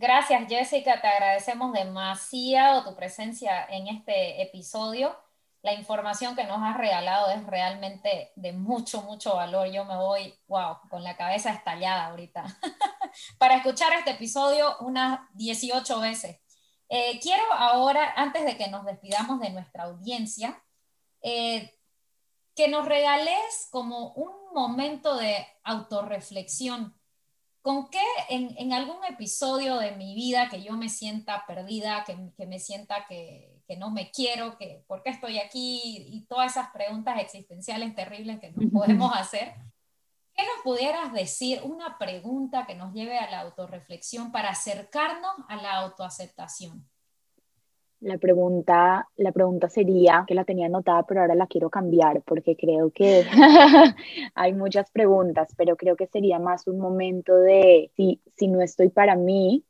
Gracias 0.00 0.46
Jessica, 0.48 1.00
te 1.00 1.08
agradecemos 1.08 1.72
demasiado 1.72 2.84
tu 2.84 2.94
presencia 2.94 3.66
en 3.68 3.88
este 3.88 4.40
episodio. 4.40 5.16
La 5.60 5.72
información 5.72 6.36
que 6.36 6.44
nos 6.44 6.62
has 6.62 6.76
regalado 6.76 7.30
es 7.32 7.44
realmente 7.44 8.30
de 8.36 8.52
mucho, 8.52 9.02
mucho 9.02 9.34
valor. 9.34 9.66
Yo 9.72 9.84
me 9.84 9.96
voy, 9.96 10.38
wow, 10.46 10.76
con 10.88 11.02
la 11.02 11.16
cabeza 11.16 11.50
estallada 11.50 12.06
ahorita 12.06 12.44
para 13.38 13.56
escuchar 13.56 13.92
este 13.94 14.12
episodio 14.12 14.76
unas 14.82 15.18
18 15.34 15.98
veces. 15.98 16.38
Eh, 16.88 17.18
quiero 17.20 17.42
ahora, 17.52 18.12
antes 18.14 18.44
de 18.44 18.56
que 18.56 18.68
nos 18.68 18.84
despidamos 18.84 19.40
de 19.40 19.50
nuestra 19.50 19.82
audiencia, 19.82 20.62
eh, 21.22 21.74
que 22.54 22.68
nos 22.68 22.86
regales 22.86 23.66
como 23.72 24.12
un 24.12 24.54
momento 24.54 25.16
de 25.16 25.44
autorreflexión. 25.64 26.97
¿Con 27.68 27.90
qué 27.90 28.00
en, 28.30 28.72
algún 28.72 29.04
episodio 29.04 29.76
de 29.76 29.92
mi 29.92 30.14
vida 30.14 30.48
que 30.48 30.62
yo 30.62 30.72
me 30.72 30.88
sienta 30.88 31.44
perdida, 31.46 32.02
que, 32.02 32.46
me 32.46 32.58
sienta 32.58 33.04
que, 33.06 33.60
no 33.76 33.90
me 33.90 34.10
quiero, 34.10 34.56
que 34.56 34.82
por 34.86 35.02
qué 35.02 35.10
estoy 35.10 35.38
aquí 35.38 35.98
y 36.08 36.22
todas 36.22 36.52
esas 36.52 36.70
preguntas 36.70 37.20
existenciales 37.20 37.94
terribles 37.94 38.40
que 38.40 38.52
nos 38.52 38.72
podemos 38.72 39.14
hacer? 39.14 39.52
¿Qué 40.32 40.44
nos 40.44 40.64
pudieras 40.64 41.12
decir? 41.12 41.60
Una 41.62 41.98
pregunta 41.98 42.64
que 42.66 42.74
nos 42.74 42.94
lleve 42.94 43.18
a 43.18 43.30
la 43.30 43.40
autorreflexión 43.40 44.32
para 44.32 44.48
acercarnos 44.48 45.34
a 45.50 45.56
la 45.56 45.74
autoaceptación. 45.74 46.88
La 48.00 48.16
pregunta, 48.16 49.08
la 49.16 49.32
pregunta 49.32 49.68
sería, 49.68 50.24
que 50.26 50.34
la 50.34 50.44
tenía 50.44 50.66
anotada, 50.66 51.02
pero 51.02 51.20
ahora 51.20 51.34
la 51.34 51.48
quiero 51.48 51.68
cambiar 51.68 52.22
porque 52.22 52.56
creo 52.56 52.90
que 52.92 53.24
hay 54.34 54.52
muchas 54.52 54.88
preguntas, 54.92 55.52
pero 55.56 55.76
creo 55.76 55.96
que 55.96 56.06
sería 56.06 56.38
más 56.38 56.68
un 56.68 56.78
momento 56.78 57.34
de, 57.34 57.90
si, 57.96 58.20
si 58.36 58.46
no 58.46 58.62
estoy 58.62 58.90
para 58.90 59.16
mí, 59.16 59.64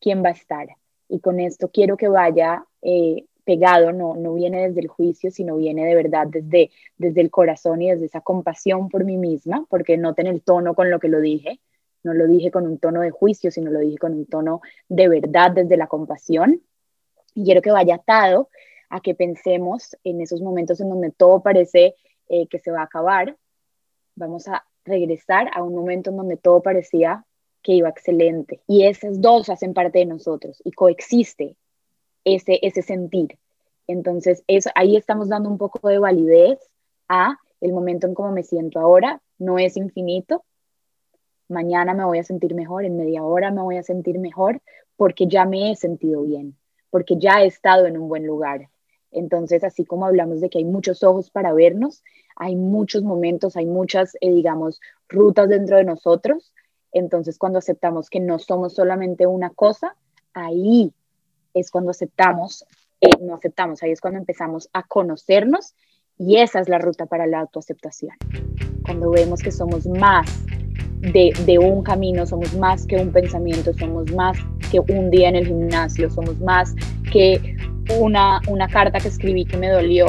¿quién 0.00 0.22
va 0.22 0.28
a 0.28 0.32
estar? 0.32 0.68
Y 1.08 1.18
con 1.18 1.40
esto 1.40 1.68
quiero 1.72 1.96
que 1.96 2.06
vaya 2.06 2.64
eh, 2.80 3.24
pegado, 3.44 3.92
no, 3.92 4.14
no 4.14 4.34
viene 4.34 4.68
desde 4.68 4.80
el 4.82 4.86
juicio, 4.86 5.32
sino 5.32 5.56
viene 5.56 5.84
de 5.86 5.96
verdad 5.96 6.28
desde, 6.28 6.70
desde 6.96 7.20
el 7.22 7.30
corazón 7.30 7.82
y 7.82 7.90
desde 7.90 8.06
esa 8.06 8.20
compasión 8.20 8.88
por 8.88 9.04
mí 9.04 9.16
misma, 9.16 9.66
porque 9.68 9.96
noten 9.96 10.28
el 10.28 10.42
tono 10.42 10.76
con 10.76 10.90
lo 10.90 11.00
que 11.00 11.08
lo 11.08 11.20
dije. 11.20 11.58
No 12.04 12.14
lo 12.14 12.26
dije 12.28 12.50
con 12.50 12.66
un 12.66 12.78
tono 12.78 13.02
de 13.02 13.10
juicio, 13.10 13.50
sino 13.50 13.70
lo 13.70 13.80
dije 13.80 13.98
con 13.98 14.14
un 14.14 14.26
tono 14.26 14.62
de 14.88 15.08
verdad 15.08 15.50
desde 15.50 15.76
la 15.76 15.86
compasión 15.86 16.62
y 17.34 17.44
quiero 17.44 17.62
que 17.62 17.70
vaya 17.70 17.96
atado 17.96 18.48
a 18.88 19.00
que 19.00 19.14
pensemos 19.14 19.96
en 20.04 20.20
esos 20.20 20.40
momentos 20.40 20.80
en 20.80 20.88
donde 20.88 21.10
todo 21.10 21.40
parece 21.40 21.94
eh, 22.28 22.46
que 22.48 22.58
se 22.58 22.70
va 22.70 22.80
a 22.80 22.84
acabar. 22.84 23.36
Vamos 24.16 24.48
a 24.48 24.64
regresar 24.84 25.50
a 25.54 25.62
un 25.62 25.74
momento 25.74 26.10
en 26.10 26.16
donde 26.16 26.36
todo 26.36 26.60
parecía 26.60 27.24
que 27.62 27.72
iba 27.72 27.88
excelente. 27.88 28.60
Y 28.66 28.84
esas 28.86 29.20
dos 29.20 29.48
hacen 29.48 29.74
parte 29.74 30.00
de 30.00 30.06
nosotros 30.06 30.60
y 30.64 30.72
coexiste 30.72 31.56
ese, 32.24 32.58
ese 32.62 32.82
sentir. 32.82 33.38
Entonces, 33.86 34.42
eso, 34.46 34.70
ahí 34.74 34.96
estamos 34.96 35.28
dando 35.28 35.48
un 35.48 35.58
poco 35.58 35.88
de 35.88 35.98
validez 35.98 36.58
a 37.08 37.38
el 37.60 37.72
momento 37.72 38.06
en 38.06 38.14
cómo 38.14 38.32
me 38.32 38.42
siento 38.42 38.80
ahora. 38.80 39.20
No 39.38 39.58
es 39.58 39.76
infinito. 39.76 40.44
Mañana 41.48 41.94
me 41.94 42.04
voy 42.04 42.18
a 42.18 42.24
sentir 42.24 42.54
mejor, 42.54 42.84
en 42.84 42.96
media 42.96 43.24
hora 43.24 43.50
me 43.50 43.62
voy 43.62 43.76
a 43.76 43.82
sentir 43.82 44.18
mejor 44.18 44.60
porque 44.96 45.26
ya 45.26 45.44
me 45.44 45.72
he 45.72 45.76
sentido 45.76 46.22
bien 46.22 46.56
porque 46.90 47.16
ya 47.18 47.42
he 47.42 47.46
estado 47.46 47.86
en 47.86 47.96
un 47.96 48.08
buen 48.08 48.26
lugar. 48.26 48.68
Entonces, 49.12 49.64
así 49.64 49.84
como 49.84 50.06
hablamos 50.06 50.40
de 50.40 50.50
que 50.50 50.58
hay 50.58 50.64
muchos 50.64 51.02
ojos 51.02 51.30
para 51.30 51.52
vernos, 51.52 52.02
hay 52.36 52.56
muchos 52.56 53.02
momentos, 53.02 53.56
hay 53.56 53.66
muchas, 53.66 54.16
eh, 54.20 54.32
digamos, 54.32 54.80
rutas 55.08 55.48
dentro 55.48 55.76
de 55.76 55.84
nosotros. 55.84 56.52
Entonces, 56.92 57.38
cuando 57.38 57.58
aceptamos 57.58 58.08
que 58.10 58.20
no 58.20 58.38
somos 58.38 58.74
solamente 58.74 59.26
una 59.26 59.50
cosa, 59.50 59.96
ahí 60.32 60.92
es 61.54 61.70
cuando 61.70 61.90
aceptamos, 61.90 62.64
eh, 63.00 63.10
no 63.20 63.34
aceptamos, 63.34 63.82
ahí 63.82 63.90
es 63.90 64.00
cuando 64.00 64.18
empezamos 64.18 64.68
a 64.72 64.82
conocernos 64.82 65.74
Y 66.18 66.36
esa 66.36 66.60
es 66.60 66.68
la 66.68 66.78
ruta 66.78 67.06
para 67.06 67.26
la 67.26 67.40
autoaceptación. 67.40 68.14
Cuando 68.84 69.10
vemos 69.10 69.40
que 69.40 69.50
somos 69.50 69.86
más 69.86 70.44
de, 71.00 71.32
de, 71.46 71.58
un 71.58 71.82
camino, 71.82 72.26
somos 72.26 72.54
más 72.56 72.86
que 72.86 72.96
un 72.96 73.10
pensamiento, 73.10 73.72
somos 73.74 74.12
más 74.12 74.36
que 74.70 74.80
un 74.80 75.10
día 75.10 75.28
en 75.28 75.36
el 75.36 75.46
gimnasio, 75.46 76.10
somos 76.10 76.38
más 76.40 76.74
que 77.10 77.56
una, 77.98 78.40
una 78.48 78.68
carta 78.68 78.98
que 79.00 79.08
escribí 79.08 79.44
que 79.44 79.56
me 79.56 79.68
dolió, 79.68 80.06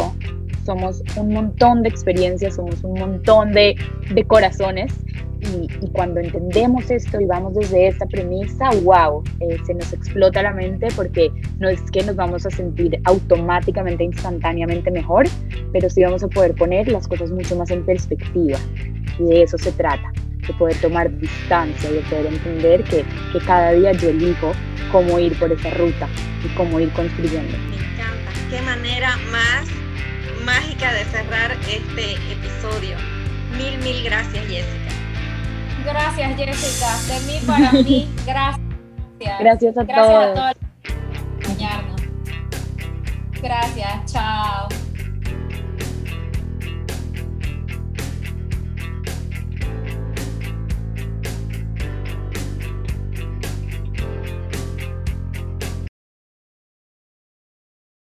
somos 0.66 1.04
un 1.18 1.34
montón 1.34 1.84
de 1.84 1.90
experiencias, 1.90 2.56
somos 2.56 2.84
un 2.84 3.00
montón 3.00 3.52
de, 3.52 3.76
de 4.14 4.24
corazones. 4.26 4.94
Y, 5.42 5.68
y, 5.84 5.90
cuando 5.90 6.20
entendemos 6.20 6.92
esto 6.92 7.20
y 7.20 7.26
vamos 7.26 7.56
desde 7.56 7.88
esta 7.88 8.06
premisa, 8.06 8.70
wow, 8.84 9.24
eh, 9.40 9.58
se 9.66 9.74
nos 9.74 9.92
explota 9.92 10.44
la 10.44 10.54
mente 10.54 10.90
porque 10.96 11.32
no 11.58 11.68
es 11.68 11.82
que 11.90 12.04
nos 12.04 12.16
vamos 12.16 12.46
a 12.46 12.52
sentir 12.52 13.02
automáticamente, 13.06 14.04
instantáneamente 14.04 14.92
mejor, 14.92 15.26
pero 15.74 15.90
sí 15.90 16.04
vamos 16.04 16.22
a 16.22 16.28
poder 16.28 16.54
poner 16.54 16.92
las 16.92 17.08
cosas 17.08 17.32
mucho 17.32 17.56
más 17.56 17.72
en 17.72 17.84
perspectiva. 17.84 18.60
Y 19.18 19.24
de 19.24 19.42
eso 19.42 19.58
se 19.58 19.72
trata 19.72 20.14
de 20.48 20.54
poder 20.54 20.76
tomar 20.82 21.12
distancia 21.18 21.90
y 21.90 21.94
de 21.94 22.02
poder 22.02 22.26
entender 22.28 22.84
que, 22.84 23.06
que 23.32 23.40
cada 23.46 23.72
día 23.72 23.92
yo 23.94 24.10
elijo 24.10 24.54
cómo 24.92 25.20
ir 25.20 25.38
por 25.40 25.52
esa 25.52 25.70
ruta 25.72 26.08
y 26.44 26.48
cómo 26.56 26.80
ir 26.80 26.92
construyendo. 26.92 27.58
Me 27.70 27.76
encanta. 27.76 28.32
Qué 28.50 28.62
manera 28.62 29.18
más 29.32 29.68
mágica 30.46 30.92
de 30.94 31.06
cerrar 31.06 31.52
este 31.70 32.14
episodio. 32.32 32.98
Mil, 33.58 33.78
mil 33.80 34.04
gracias, 34.04 34.46
Jessica. 34.46 34.92
Gracias, 35.86 36.38
Jessica. 36.38 37.14
De 37.14 37.20
mí 37.32 37.40
para 37.46 37.72
mí, 37.84 38.10
gracias. 38.26 38.60
Gracias 39.40 39.78
a 39.78 39.84
gracias 39.84 40.08
todos. 40.08 40.40
A 40.40 40.54
todos. 40.54 40.72
Gracias, 43.42 44.14
chao. 44.14 44.70